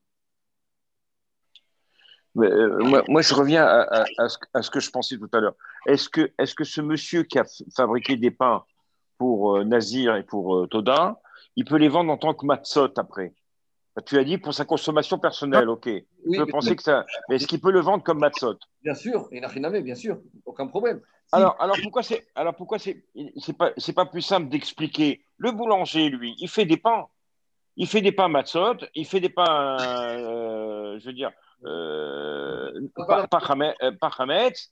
Euh, 2.38 3.04
moi, 3.08 3.22
je 3.22 3.34
reviens 3.34 3.66
à, 3.66 4.06
ce, 4.28 4.70
que 4.70 4.80
je 4.80 4.90
pensais 4.90 5.18
tout 5.18 5.30
à 5.34 5.40
l'heure. 5.40 5.56
Est-ce 5.86 6.10
que, 6.10 6.32
est 6.38 6.56
que 6.56 6.64
ce 6.64 6.82
monsieur 6.82 7.24
qui 7.24 7.38
a 7.38 7.46
fabriqué 7.76 8.18
des 8.18 8.32
pains 8.32 8.64
pour 9.18 9.58
euh, 9.58 9.64
Nazir 9.64 10.16
et 10.16 10.24
pour 10.24 10.56
euh, 10.56 10.68
Toda, 10.68 11.22
il 11.56 11.66
peut 11.66 11.78
les 11.78 11.90
vendre 11.90 12.12
en 12.12 12.18
tant 12.18 12.34
que 12.34 12.46
matzot 12.46 12.98
après? 12.98 13.34
Bah, 13.96 14.02
Tu 14.02 14.18
as 14.18 14.24
dit 14.24 14.40
pour 14.40 14.54
sa 14.54 14.66
consommation 14.66 15.20
personnelle, 15.20 15.70
ok. 15.70 15.88
Il 15.88 16.38
peut 16.38 16.48
penser 16.48 16.76
que 16.76 16.82
ça. 16.82 17.06
Mais 17.30 17.36
est-ce 17.36 17.48
qu'il 17.48 17.62
peut 17.62 17.72
le 17.72 17.82
vendre 17.82 18.04
comme 18.04 18.20
matzot 18.20 18.58
Bien 18.82 18.96
sûr, 18.96 19.30
il 19.32 19.42
n'a 19.42 19.48
rien 19.48 19.64
à 19.66 19.80
bien 19.80 19.96
sûr, 19.96 20.20
aucun 20.46 20.68
problème. 20.68 21.02
Alors, 21.32 21.56
alors 21.60 21.78
pourquoi 21.82 22.04
c'est 22.04 22.28
alors 22.36 22.56
pourquoi 22.56 22.78
c'est 22.78 23.06
c'est 23.38 23.58
pas 23.58 23.72
c'est 23.78 23.94
pas 23.94 24.06
plus 24.06 24.22
simple 24.22 24.50
d'expliquer 24.50 25.24
Le 25.38 25.52
boulanger, 25.52 26.10
lui, 26.10 26.36
il 26.38 26.48
fait 26.48 26.66
des 26.66 26.78
pains, 26.78 27.08
il 27.76 27.88
fait 27.88 28.02
des 28.02 28.12
pains 28.12 28.28
matzot, 28.28 28.78
il 28.94 29.06
fait 29.06 29.20
des 29.20 29.30
pains, 29.30 29.78
je 31.00 31.06
veux 31.06 31.14
dire, 31.14 31.32
euh, 31.66 32.72
par, 32.96 33.30
par, 33.30 34.22
Hametz, 34.22 34.72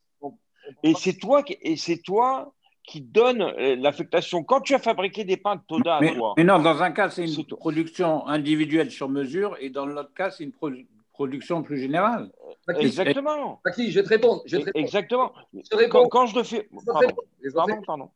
et 0.84 0.94
c'est 0.94 1.18
toi, 1.18 1.44
et 1.48 1.78
c'est 1.78 2.02
toi 2.02 2.54
qui 2.84 3.02
donne 3.02 3.42
euh, 3.42 3.76
l'affectation. 3.78 4.44
Quand 4.44 4.62
tu 4.62 4.74
as 4.74 4.80
fabriqué 4.80 5.24
des 5.24 5.38
pains 5.38 5.56
de 5.56 5.62
Toda 5.68 6.00
mais, 6.02 6.14
toi. 6.16 6.34
Mais 6.36 6.44
non, 6.44 6.60
dans 6.60 6.82
un 6.82 6.92
cas, 6.92 7.10
c'est 7.10 7.26
une 7.26 7.46
production 7.46 8.28
individuelle 8.28 8.92
sur 8.92 9.08
mesure, 9.08 9.56
et 9.60 9.70
dans 9.70 9.86
l'autre 9.86 10.14
cas, 10.14 10.32
c'est 10.32 10.44
une 10.44 10.54
production 11.14 11.64
plus 11.64 11.80
générale. 11.80 12.32
Exactement. 12.80 13.62
je 13.78 13.94
vais 13.94 14.04
te 14.04 14.10
répondre. 14.10 14.44
Je 14.46 14.58
Exactement. 14.76 15.34
Quand, 15.90 16.08
quand, 16.08 16.26
je 16.28 16.36
le 16.36 16.44
fais. 16.44 16.70
Pardon, 16.86 17.16
pardon, 17.54 17.82
pardon. 17.86 18.10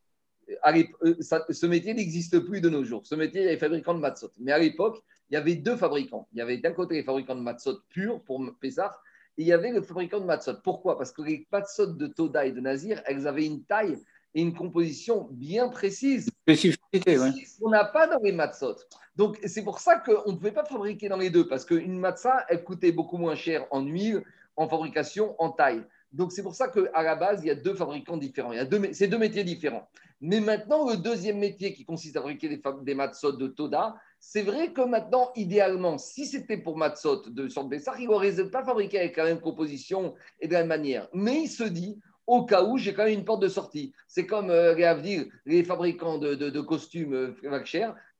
Euh, 0.49 1.16
ce 1.20 1.66
métier 1.66 1.93
n'existe 1.93 2.39
plus 2.39 2.62
de 2.62 2.70
nos 2.70 2.84
jours. 2.84 3.06
Ce 3.06 3.16
métier, 3.16 3.41
il 3.41 3.45
y 3.45 3.47
a 3.47 3.51
les 3.51 3.58
fabricants 3.58 3.93
de 3.93 3.99
matzot. 3.99 4.32
Mais 4.39 4.51
à 4.51 4.60
l'époque, 4.60 5.01
il 5.30 5.34
y 5.34 5.38
avait 5.38 5.56
deux 5.56 5.76
fabricants. 5.76 6.28
Il 6.34 6.39
y 6.39 6.41
avait 6.41 6.58
d'un 6.58 6.72
côté 6.72 6.95
les 6.95 7.03
fabricants 7.03 7.36
de 7.36 7.41
matzot 7.41 7.80
purs 7.89 8.22
pour 8.24 8.43
Pessah, 8.60 8.99
et 9.38 9.41
il 9.41 9.47
y 9.47 9.53
avait 9.53 9.72
le 9.72 9.82
fabricant 9.82 10.20
de 10.20 10.26
matzot. 10.26 10.62
Pourquoi? 10.64 10.97
Parce 10.97 11.12
que 11.12 11.22
les 11.22 11.47
matzot 11.51 11.88
de 11.88 12.08
Toda 12.08 12.45
et 12.45 12.51
de 12.51 12.60
Nazir, 12.60 13.01
elles 13.06 13.28
avaient 13.28 13.45
une 13.45 13.64
taille 13.64 13.97
et 14.34 14.41
une 14.41 14.53
composition 14.53 15.28
bien 15.32 15.70
précise. 15.70 16.30
Spécificité, 16.43 17.18
oui. 17.18 17.45
On 17.62 17.70
n'a 17.70 17.86
pas 17.86 18.08
dans 18.08 18.20
les 18.22 18.32
matzot. 18.32 18.76
Donc, 19.16 19.39
c'est 19.45 19.64
pour 19.64 19.80
ça 19.80 19.97
qu'on 19.97 20.32
ne 20.32 20.38
pouvait 20.38 20.51
pas 20.51 20.66
fabriquer 20.66 21.10
dans 21.10 21.18
les 21.18 21.30
deux, 21.30 21.47
parce 21.47 21.66
qu'une 21.66 21.97
matzah, 21.97 22.45
elle 22.49 22.64
coûtait 22.64 22.91
beaucoup 22.91 23.18
moins 23.18 23.36
cher 23.36 23.66
en 23.72 23.82
huile, 23.82 24.24
en 24.56 24.68
fabrication, 24.68 25.36
en 25.39 25.49
taille. 25.49 25.84
Donc, 26.12 26.32
c'est 26.32 26.43
pour 26.43 26.56
ça 26.56 26.70
qu'à 26.70 27.03
la 27.03 27.16
base, 27.16 27.41
il 27.43 27.47
y 27.47 27.51
a 27.51 27.56
deux 27.56 27.74
fabricants 27.74 28.16
différents. 28.16 28.53
Il 28.53 28.58
y 28.58 28.60
a 28.60 28.66
deux, 28.66 28.82
c'est 28.93 29.08
deux 29.08 29.18
métiers 29.18 29.43
différents. 29.43 29.89
Mais 30.22 30.39
maintenant, 30.39 30.89
le 30.89 30.95
deuxième 30.95 31.39
métier 31.39 31.74
qui 31.74 31.84
consiste 31.84 32.16
à 32.16 32.22
fabriquer 32.22 32.47
des, 32.47 32.62
des 32.84 32.95
matzot 32.95 33.34
de 33.34 33.47
Toda, 33.47 33.95
c'est 34.20 34.43
vrai 34.43 34.72
que 34.72 34.82
maintenant, 34.82 35.32
idéalement, 35.36 35.97
si 35.97 36.26
c'était 36.26 36.58
pour 36.58 36.78
matzot 36.78 37.30
de 37.30 37.49
sorte 37.49 37.68
Bessar, 37.68 37.99
il 37.99 38.08
n'aurait 38.08 38.34
pas 38.49 38.64
fabriqué 38.64 38.97
avec 38.97 39.18
la 39.18 39.26
même 39.26 39.41
composition 39.41 40.16
et 40.39 40.47
de 40.47 40.53
la 40.53 40.60
même 40.60 40.70
manière. 40.70 41.10
Mais 41.14 41.41
il 41.41 41.49
se 41.49 41.66
dit, 41.66 41.99
au 42.28 42.45
cas 42.45 42.64
où, 42.64 42.78
j'ai 42.78 42.93
quand 42.93 43.03
même 43.03 43.20
une 43.20 43.26
porte 43.26 43.41
de 43.41 43.49
sortie. 43.49 43.91
C'est 44.08 44.26
comme 44.26 44.49
euh, 44.49 44.74
les, 45.45 45.64
fabricants 45.64 46.18
de 46.18 46.62
costumes 46.62 47.14
euh, 47.14 47.36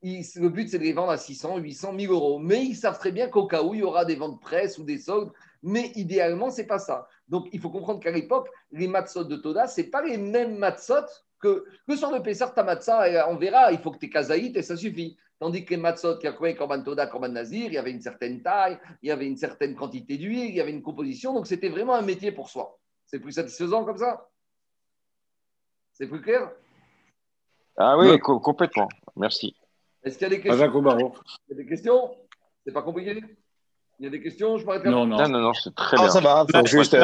le 0.04 0.50
but, 0.50 0.70
c'est 0.70 0.78
de 0.78 0.84
les 0.84 0.94
vendre 0.94 1.12
à 1.12 1.18
600, 1.18 1.58
800, 1.58 1.94
1000 1.94 2.10
euros. 2.10 2.40
Mais 2.40 2.64
ils 2.64 2.76
savent 2.76 3.00
très 3.00 3.12
bien 3.12 3.28
qu'au 3.28 3.48
cas 3.48 3.64
où, 3.64 3.74
il 3.74 3.80
y 3.80 3.84
aura 3.84 4.06
des 4.06 4.16
ventes 4.16 4.40
presse 4.40 4.78
ou 4.78 4.84
des 4.84 5.00
soldes. 5.00 5.32
Mais 5.68 5.92
idéalement, 5.96 6.52
ce 6.52 6.62
n'est 6.62 6.68
pas 6.68 6.78
ça. 6.78 7.08
Donc, 7.28 7.48
il 7.52 7.60
faut 7.60 7.72
comprendre 7.72 8.00
qu'à 8.00 8.12
l'époque, 8.12 8.48
les 8.72 8.88
matzot 8.88 9.24
de 9.24 9.36
Toda, 9.36 9.66
ce 9.66 9.82
pas 9.82 10.04
les 10.04 10.16
mêmes 10.16 10.60
matzot 10.60 11.08
que 11.40 11.66
le 11.88 11.96
soir 11.96 12.14
de 12.14 12.20
Pessar, 12.20 12.54
ta 12.54 12.64
matzah, 12.64 13.28
on 13.30 13.36
verra, 13.36 13.72
il 13.72 13.80
faut 13.80 13.90
que 13.90 13.98
tu 13.98 14.06
es 14.06 14.10
kazaït 14.10 14.56
et 14.56 14.62
ça 14.62 14.78
suffit. 14.78 15.18
Tandis 15.40 15.66
que 15.66 15.72
les 15.72 15.78
matzot 15.78 16.20
qui 16.20 16.28
accompagnaient 16.28 16.56
Korban 16.56 16.84
Toda, 16.84 17.08
Korban 17.08 17.30
Nazir, 17.30 17.66
il 17.66 17.74
y 17.74 17.78
avait 17.80 17.90
une 17.90 18.00
certaine 18.00 18.44
taille, 18.44 18.78
il 19.02 19.10
y 19.10 19.12
avait 19.12 19.26
une 19.26 19.38
certaine 19.38 19.76
quantité 19.76 20.18
d'huile, 20.18 20.50
il 20.50 20.56
y 20.56 20.62
avait 20.62 20.70
une 20.70 20.84
composition, 20.84 21.34
donc 21.34 21.48
c'était 21.48 21.70
vraiment 21.70 21.96
un 21.96 22.04
métier 22.04 22.32
pour 22.32 22.48
soi. 22.48 22.78
C'est 23.08 23.20
plus 23.20 23.32
satisfaisant 23.32 23.86
comme 23.86 23.98
ça? 23.98 24.30
C'est 25.94 26.08
plus 26.08 26.22
clair? 26.22 26.52
Ah 27.76 27.98
oui, 27.98 28.20
complètement. 28.20 28.88
Merci. 29.16 29.56
Est-ce 30.04 30.20
qu'il 30.20 30.26
y 30.26 30.32
a 30.32 30.36
des 30.36 30.42
questions? 30.42 31.24
Il 31.48 31.50
y 31.50 31.54
a 31.54 31.56
des 31.56 31.66
questions? 31.66 32.16
C'est 32.64 32.72
pas 32.72 32.84
compliqué? 32.84 33.20
Il 34.00 34.04
y 34.04 34.08
a 34.08 34.12
des 34.12 34.22
questions 34.22 34.58
Je 34.58 34.66
m'arrête 34.66 34.84
là. 34.84 34.92
Non, 34.92 35.06
non, 35.06 35.28
non, 35.28 35.54
c'est 35.54 35.74
très 35.74 35.96
ah, 35.98 36.02
bien. 36.02 36.10
Ça 36.10 36.20
va, 36.20 36.46
juste. 36.66 36.94